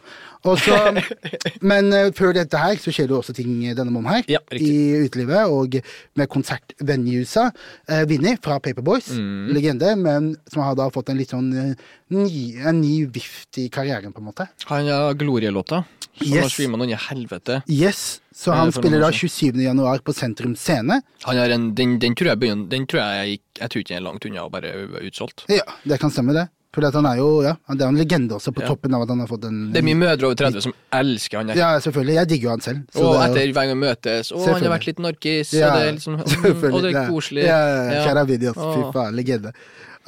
Og 0.48 0.56
så, 0.56 0.72
men 1.70 1.90
uh, 1.92 2.06
før 2.16 2.32
dette 2.38 2.56
her 2.56 2.78
så 2.80 2.92
skjer 2.96 3.10
det 3.10 3.16
også 3.18 3.34
ting 3.36 3.50
denne 3.76 3.92
måneden 3.92 4.22
her 4.22 4.30
Ja, 4.38 4.40
i 4.56 4.70
utelivet, 5.04 5.50
og 5.52 5.76
med 6.16 6.30
konsertvenuesa. 6.32 7.50
Uh, 7.90 8.02
Vinni 8.08 8.36
fra 8.40 8.56
Paperboys, 8.64 9.10
Mm. 9.10 9.50
legende, 9.52 9.90
men 10.00 10.30
som 10.48 10.62
har 10.64 10.76
da 10.78 10.86
fått 10.94 11.10
en 11.12 11.18
litt 11.20 11.32
sånn 11.34 11.50
uh, 11.52 11.74
ny, 12.14 12.56
en 12.64 12.80
ny 12.80 13.04
vift 13.12 13.58
i 13.60 13.68
karrieren, 13.72 14.14
på 14.16 14.22
en 14.22 14.30
måte. 14.30 14.46
Han 14.70 14.88
har 14.88 15.12
glorielåta 15.20 15.82
som 16.16 16.26
Yes. 16.26 16.42
har 16.42 16.50
streama 16.52 16.76
noen 16.80 16.90
i 16.94 16.98
helvete. 16.98 17.60
Yes, 17.68 18.20
så 18.34 18.52
han 18.56 18.72
spiller 18.72 19.00
da 19.00 19.08
år 19.08 19.16
27. 19.16 19.60
januar 19.62 20.00
på 20.04 20.12
Sentrum 20.16 20.54
Scene. 20.56 21.00
Han 21.24 21.36
har 21.40 21.52
en, 21.54 21.74
den, 21.74 21.98
den 22.02 22.14
tror 22.16 22.32
jeg 22.32 22.40
begynner 22.40 22.68
Den 22.72 22.86
tror 22.88 23.00
jeg 23.04 23.34
gikk 23.36 23.60
Jeg 23.60 23.70
tror 23.70 23.80
ikke 23.82 23.92
den 23.92 24.00
er 24.00 24.04
langt 24.08 24.26
unna 24.28 24.44
å 24.46 24.50
bare 24.52 24.72
utsolgt. 25.04 25.44
Ja, 25.52 25.64
det 25.84 26.00
kan 26.00 26.10
stemme, 26.12 26.32
det. 26.36 26.48
For 26.72 26.86
han 26.86 27.06
er 27.06 27.16
jo 27.18 27.42
ja, 27.42 27.56
det 27.74 27.82
er 27.82 27.88
en 27.90 27.96
legende 27.98 28.36
også, 28.36 28.52
på 28.54 28.62
Ja. 28.62 28.68
toppen 28.68 28.94
av 28.94 29.02
at 29.02 29.08
han 29.10 29.18
har 29.18 29.26
fått 29.26 29.44
en 29.48 29.72
Det 29.72 29.80
er 29.80 29.86
mye 29.88 29.98
mødre 29.98 30.24
over 30.28 30.36
30 30.38 30.60
som 30.62 30.72
elsker 30.92 31.38
han 31.38 31.46
der. 31.50 31.56
Ja, 31.58 31.70
selvfølgelig. 31.82 32.14
Jeg 32.14 32.28
digger 32.28 32.44
jo 32.46 32.50
han 32.50 32.60
selv. 32.60 32.78
så 32.94 33.02
og 33.02 33.14
er 33.16 33.26
jo- 33.26 33.34
etter 33.34 33.52
hver 33.52 33.66
gang 33.66 33.74
vi 33.74 33.86
møtes 33.86 34.30
Å, 34.32 34.44
han 34.46 34.62
har 34.62 34.78
vært 34.78 34.86
litt 34.86 34.98
narkis, 35.02 35.52
Ja, 35.52 35.66
og 35.66 35.80
det 35.80 35.88
er 35.88 35.92
liksom 35.98 36.16
selvfølgelig. 36.22 36.74
Og 36.74 36.82
det 36.82 36.94
er 36.94 37.08
koselig. 37.10 37.42
Ja, 37.44 37.58
ja, 37.58 37.82
ja. 37.82 37.92
Ja. 37.92 38.04
Kjære 38.06 38.26
videos 38.28 38.54
Fy 38.54 38.92
faen, 38.94 39.14
legende. 39.18 39.52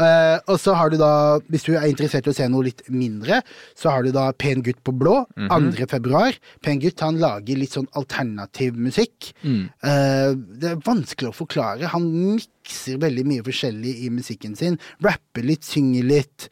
Eh, 0.00 0.38
og 0.48 0.56
så 0.58 0.72
har 0.74 0.88
du 0.90 0.96
da, 0.96 1.38
hvis 1.52 1.66
du 1.66 1.74
er 1.76 1.84
interessert 1.90 2.26
i 2.26 2.30
å 2.32 2.34
se 2.34 2.46
noe 2.48 2.64
litt 2.64 2.80
mindre, 2.88 3.42
så 3.76 3.90
har 3.92 4.02
du 4.06 4.10
da 4.14 4.30
Pen 4.32 4.62
gutt 4.64 4.80
på 4.82 4.94
blå, 4.96 5.26
Mhm. 5.36 5.72
2. 5.76 5.86
februar. 5.86 6.32
Pen 6.62 6.80
gutt 6.80 6.98
han 7.00 7.18
lager 7.20 7.56
litt 7.60 7.70
sånn 7.76 7.88
alternativ 7.94 8.74
musikk. 8.74 9.32
Mm. 9.44 9.68
Uh, 9.84 10.32
det 10.58 10.70
er 10.72 10.76
vanskelig 10.76 11.28
å 11.30 11.36
forklare. 11.36 11.86
Han 11.92 12.08
mikser 12.36 12.96
veldig 12.98 13.24
mye 13.26 13.42
forskjellig 13.44 14.04
i 14.06 14.08
musikken 14.10 14.56
sin. 14.56 14.78
Rapper 15.02 15.42
litt, 15.44 15.62
synger 15.62 16.04
litt. 16.04 16.48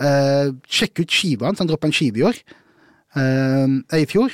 Uh, 0.00 0.50
sjekk 0.66 1.00
ut 1.04 1.08
skiva 1.10 1.46
hans. 1.46 1.58
Han 1.60 1.68
droppa 1.68 1.86
en 1.86 1.92
skive 1.92 2.18
i 2.18 2.26
år. 2.26 2.42
I 3.16 4.04
fjor. 4.06 4.30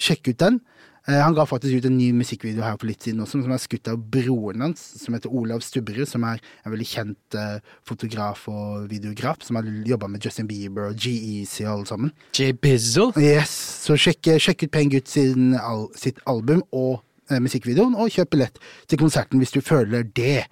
Sjekk 0.00 0.28
ut 0.32 0.38
den. 0.38 0.60
Eh, 1.08 1.16
han 1.16 1.34
ga 1.34 1.46
faktisk 1.48 1.80
ut 1.80 1.86
en 1.88 1.96
ny 1.96 2.10
musikkvideo 2.12 2.64
her 2.64 2.76
for 2.76 2.90
litt 2.90 3.04
siden 3.06 3.22
også, 3.24 3.40
som 3.44 3.54
er 3.54 3.62
skutt 3.62 3.88
av 3.88 4.00
broren 4.12 4.64
hans, 4.66 4.82
som 5.00 5.16
heter 5.16 5.32
Olav 5.32 5.62
Stubberud, 5.64 6.08
som 6.08 6.26
er 6.28 6.42
en 6.64 6.74
veldig 6.74 6.88
kjent 6.90 7.38
eh, 7.40 7.58
fotograf 7.88 8.44
og 8.52 8.90
videograf, 8.90 9.40
som 9.46 9.56
har 9.56 9.68
jobba 9.88 10.10
med 10.12 10.24
Justin 10.24 10.48
Bieber 10.50 10.90
og 10.90 11.00
G-Eazy 11.00 11.64
og 11.64 11.72
alle 11.72 11.90
sammen. 11.90 12.12
J. 12.36 12.52
Bizzle. 12.52 13.14
Yes, 13.16 13.54
Så 13.86 13.96
sjekk, 14.00 14.34
sjekk 14.42 14.66
ut 14.66 14.74
Pen 14.74 14.92
Gutt 14.92 15.16
al 15.16 15.86
sitt 15.98 16.20
album 16.28 16.62
og 16.70 17.00
eh, 17.30 17.40
musikkvideoen, 17.40 17.96
og 17.96 18.12
kjøp 18.12 18.34
billett 18.36 18.60
til 18.90 19.00
konserten 19.00 19.40
hvis 19.40 19.56
du 19.56 19.62
føler 19.64 20.04
det. 20.04 20.44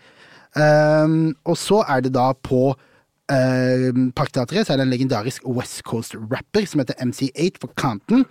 Um, 0.57 1.37
og 1.45 1.59
så 1.61 1.83
er 1.93 2.01
det 2.03 2.15
da 2.17 2.31
på 2.33 2.73
um, 2.73 4.07
Parkteatret 4.17 4.65
så 4.65 4.73
er 4.73 4.81
det 4.81 4.87
en 4.87 4.95
legendarisk 4.95 5.45
West 5.45 5.83
Coast-rapper 5.87 6.65
som 6.67 6.81
heter 6.81 6.97
MC8 7.05 7.61
for 7.61 7.75
Compton. 7.77 8.25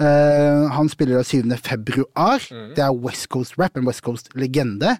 Eh, 0.00 0.70
han 0.74 0.88
spiller 0.90 1.20
da 1.20 1.24
7. 1.26 1.50
februar. 1.62 2.42
Det 2.74 2.82
er 2.82 2.96
West 3.04 3.28
Coast 3.28 3.58
Rap, 3.58 3.76
en 3.76 3.86
West 3.86 4.02
Coast-legende. 4.02 4.96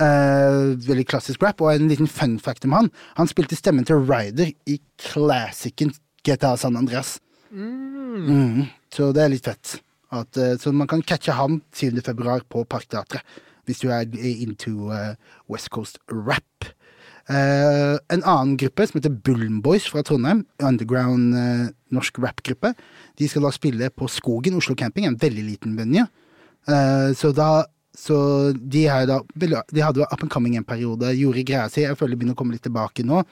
Uh, 0.00 0.78
veldig 0.80 1.04
klassisk 1.10 1.42
rap, 1.44 1.60
og 1.60 1.74
en 1.74 1.90
liten 1.90 2.08
fun 2.08 2.38
fact 2.40 2.64
om 2.64 2.72
han. 2.72 2.86
Han 3.18 3.28
spilte 3.28 3.56
stemmen 3.58 3.84
til 3.84 4.00
Ryder 4.08 4.54
i 4.70 4.78
classicen 4.96 5.92
GTA 6.24 6.54
San 6.56 6.78
Andreas. 6.78 7.18
Mm, 7.50 8.70
så 8.94 9.10
det 9.12 9.24
er 9.24 9.32
litt 9.34 9.44
fett. 9.44 9.74
At, 10.08 10.38
uh, 10.40 10.54
så 10.56 10.72
man 10.72 10.88
kan 10.88 11.04
catche 11.04 11.36
ham 11.36 11.60
7. 11.76 12.00
februar 12.06 12.46
på 12.48 12.64
Parkteatret, 12.64 13.20
hvis 13.68 13.82
du 13.84 13.90
er 13.92 14.08
into 14.24 14.88
eh, 14.90 15.14
West 15.52 15.68
Coast 15.70 16.00
rap. 16.08 16.64
Eh, 17.30 17.96
en 18.10 18.22
annen 18.26 18.56
gruppe 18.58 18.86
som 18.88 18.98
heter 18.98 19.12
Bullen 19.14 19.60
Boys 19.62 19.86
fra 19.86 20.02
Trondheim, 20.02 20.42
underground 20.66 21.36
uh, 21.36 21.68
norsk 21.94 22.18
rappgruppe, 22.18 22.72
de 23.20 23.28
skal 23.30 23.44
da 23.46 23.52
spille 23.54 23.90
på 23.94 24.08
Skogen 24.10 24.56
Oslo 24.58 24.74
Camping, 24.74 25.06
en 25.06 25.18
veldig 25.20 25.44
liten 25.46 25.76
venue. 25.78 26.08
Uh, 26.66 27.14
så 27.14 27.30
da 27.36 27.66
så 27.96 28.16
de, 28.54 28.84
da, 29.06 29.20
de 29.30 29.82
hadde 29.82 30.06
up 30.06 30.22
and 30.22 30.30
coming 30.30 30.56
en 30.56 30.66
periode, 30.66 31.10
gjorde 31.18 31.44
greia 31.46 31.68
si. 31.70 31.84
Jeg 31.84 31.98
føler 31.98 32.14
de 32.14 32.20
begynner 32.22 32.38
å 32.38 32.40
komme 32.40 32.54
litt 32.54 32.64
tilbake 32.64 33.04
nå. 33.06 33.22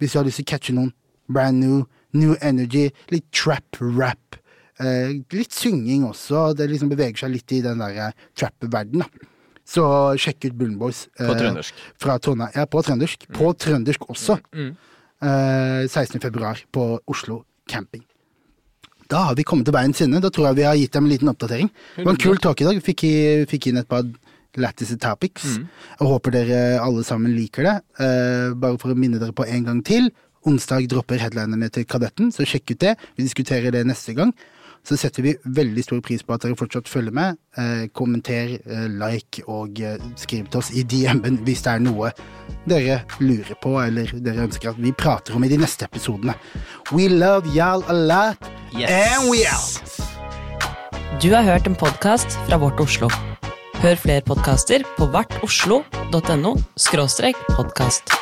Hvis 0.00 0.14
du 0.14 0.20
har 0.20 0.26
lyst 0.26 0.40
til 0.40 0.46
å 0.46 0.50
catche 0.54 0.74
noen 0.74 0.92
brand 1.30 1.60
new, 1.60 1.82
new 2.16 2.36
energy, 2.40 2.88
litt 3.12 3.26
trap 3.34 3.78
rap, 3.82 4.38
eh, 4.78 5.18
litt 5.34 5.52
synging 5.52 6.06
også. 6.08 6.54
Det 6.56 6.70
liksom 6.70 6.92
beveger 6.94 7.24
seg 7.24 7.34
litt 7.34 7.54
i 7.58 7.60
den 7.66 7.82
der 7.82 8.14
trap-verden, 8.38 9.04
da. 9.04 9.28
Så 9.64 9.84
sjekk 10.20 10.50
ut 10.50 10.56
Bullen 10.58 10.78
Boys. 10.80 11.06
På 11.16 11.30
eh, 11.32 11.38
trøndersk. 11.40 11.84
Fra 12.00 12.18
Trondheim. 12.20 12.52
Ja, 12.56 12.66
på 12.68 12.82
trøndersk. 12.84 13.28
På 13.34 13.52
trøndersk 13.56 14.08
også. 14.12 14.38
Mm. 14.54 14.74
Eh, 15.24 15.86
16. 15.88 16.20
februar 16.20 16.60
på 16.72 16.88
Oslo 17.08 17.42
camping. 17.70 18.04
Da 19.08 19.26
har 19.28 19.36
vi 19.36 19.44
kommet 19.46 19.68
til 19.68 19.76
veiens 19.76 20.00
ende. 20.04 20.20
Da 20.24 20.30
tror 20.32 20.50
jeg 20.50 20.60
vi 20.60 20.68
har 20.68 20.76
gitt 20.80 20.92
dem 20.96 21.06
en 21.06 21.12
liten 21.12 21.30
oppdatering. 21.32 21.70
Det 21.96 22.04
var 22.04 22.16
en 22.16 22.20
kul 22.20 22.40
talk 22.40 22.60
i 22.60 22.68
dag. 22.68 22.80
Fikk, 22.84 23.04
i, 23.08 23.16
fikk 23.48 23.70
inn 23.70 23.80
et 23.80 23.88
par 23.88 24.04
lattice 24.60 24.96
topics. 25.00 25.56
Jeg 25.58 26.08
håper 26.08 26.34
dere 26.34 26.60
alle 26.82 27.04
sammen 27.06 27.34
liker 27.36 27.68
det. 27.68 27.74
Eh, 28.00 28.54
bare 28.58 28.80
for 28.80 28.92
å 28.92 28.98
minne 28.98 29.20
dere 29.22 29.36
på 29.36 29.46
en 29.48 29.66
gang 29.68 29.82
til. 29.86 30.10
Onsdag 30.44 30.88
dropper 30.92 31.22
headlinerne 31.22 31.70
til 31.72 31.86
Kadetten, 31.88 32.28
så 32.34 32.44
sjekk 32.44 32.74
ut 32.74 32.82
det. 32.82 32.96
Vi 33.16 33.24
diskuterer 33.24 33.72
det 33.72 33.86
neste 33.88 34.12
gang. 34.16 34.34
Så 34.84 34.96
setter 35.00 35.22
vi 35.24 35.32
veldig 35.56 35.82
stor 35.86 36.00
pris 36.04 36.22
på 36.22 36.34
at 36.36 36.42
dere 36.44 36.56
fortsatt 36.60 36.88
følger 36.92 37.14
med. 37.16 37.38
Eh, 37.56 37.86
kommenter, 37.96 38.58
eh, 38.68 38.86
like 38.92 39.40
og 39.48 39.80
eh, 39.80 39.96
skriv 40.20 40.50
til 40.52 40.60
oss 40.60 40.70
i 40.76 40.82
DM-en 40.84 41.38
hvis 41.46 41.62
det 41.64 41.72
er 41.72 41.84
noe 41.86 42.10
dere 42.68 42.98
lurer 43.20 43.56
på 43.62 43.72
eller 43.80 44.12
dere 44.24 44.44
ønsker 44.44 44.74
at 44.74 44.80
vi 44.80 44.92
prater 44.92 45.36
om 45.36 45.44
i 45.44 45.48
de 45.48 45.56
neste 45.60 45.88
episodene. 45.88 46.34
We 46.92 47.08
love 47.08 47.48
y'all 47.56 47.84
a 47.88 47.96
lot, 47.96 48.50
Yes. 48.76 48.90
and 48.90 49.30
we 49.30 49.44
out! 49.48 49.80
Du 51.22 51.30
har 51.32 51.42
hørt 51.46 51.66
en 51.66 51.76
podkast 51.78 52.36
fra 52.48 52.58
Vårt 52.60 52.80
Oslo. 52.80 53.08
Hør 53.80 53.96
flere 54.00 54.22
podkaster 54.24 54.84
på 54.98 55.08
vartoslo.no 55.12 56.54
podkast. 57.56 58.14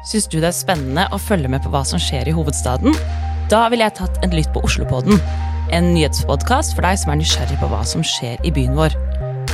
Syns 0.00 0.26
du 0.32 0.38
det 0.40 0.48
er 0.48 0.56
spennende 0.56 1.04
å 1.12 1.18
følge 1.20 1.50
med 1.52 1.60
på 1.64 1.70
hva 1.72 1.82
som 1.84 2.00
skjer 2.00 2.30
i 2.30 2.34
hovedstaden? 2.34 2.96
Da 3.52 3.66
ville 3.68 3.84
jeg 3.84 3.98
tatt 3.98 4.20
en 4.24 4.32
lytt 4.32 4.48
på 4.54 4.62
Oslopodden, 4.64 5.20
en 5.76 5.90
nyhetspodkast 5.92 6.72
for 6.76 6.86
deg 6.86 6.98
som 7.02 7.12
er 7.12 7.20
nysgjerrig 7.20 7.58
på 7.60 7.68
hva 7.68 7.82
som 7.86 8.04
skjer 8.06 8.40
i 8.46 8.52
byen 8.54 8.78
vår. 8.78 8.96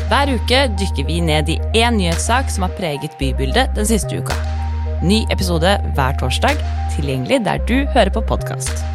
Hver 0.06 0.30
uke 0.36 0.66
dykker 0.78 1.08
vi 1.08 1.18
ned 1.24 1.50
i 1.50 1.58
én 1.74 1.98
nyhetssak 1.98 2.52
som 2.52 2.68
har 2.68 2.76
preget 2.78 3.16
bybildet 3.18 3.74
den 3.74 3.88
siste 3.90 4.20
uka. 4.20 4.36
Ny 5.02 5.24
episode 5.34 5.78
hver 5.96 6.20
torsdag, 6.22 6.62
tilgjengelig 6.94 7.42
der 7.48 7.66
du 7.66 7.80
hører 7.96 8.14
på 8.14 8.22
podkast. 8.30 8.86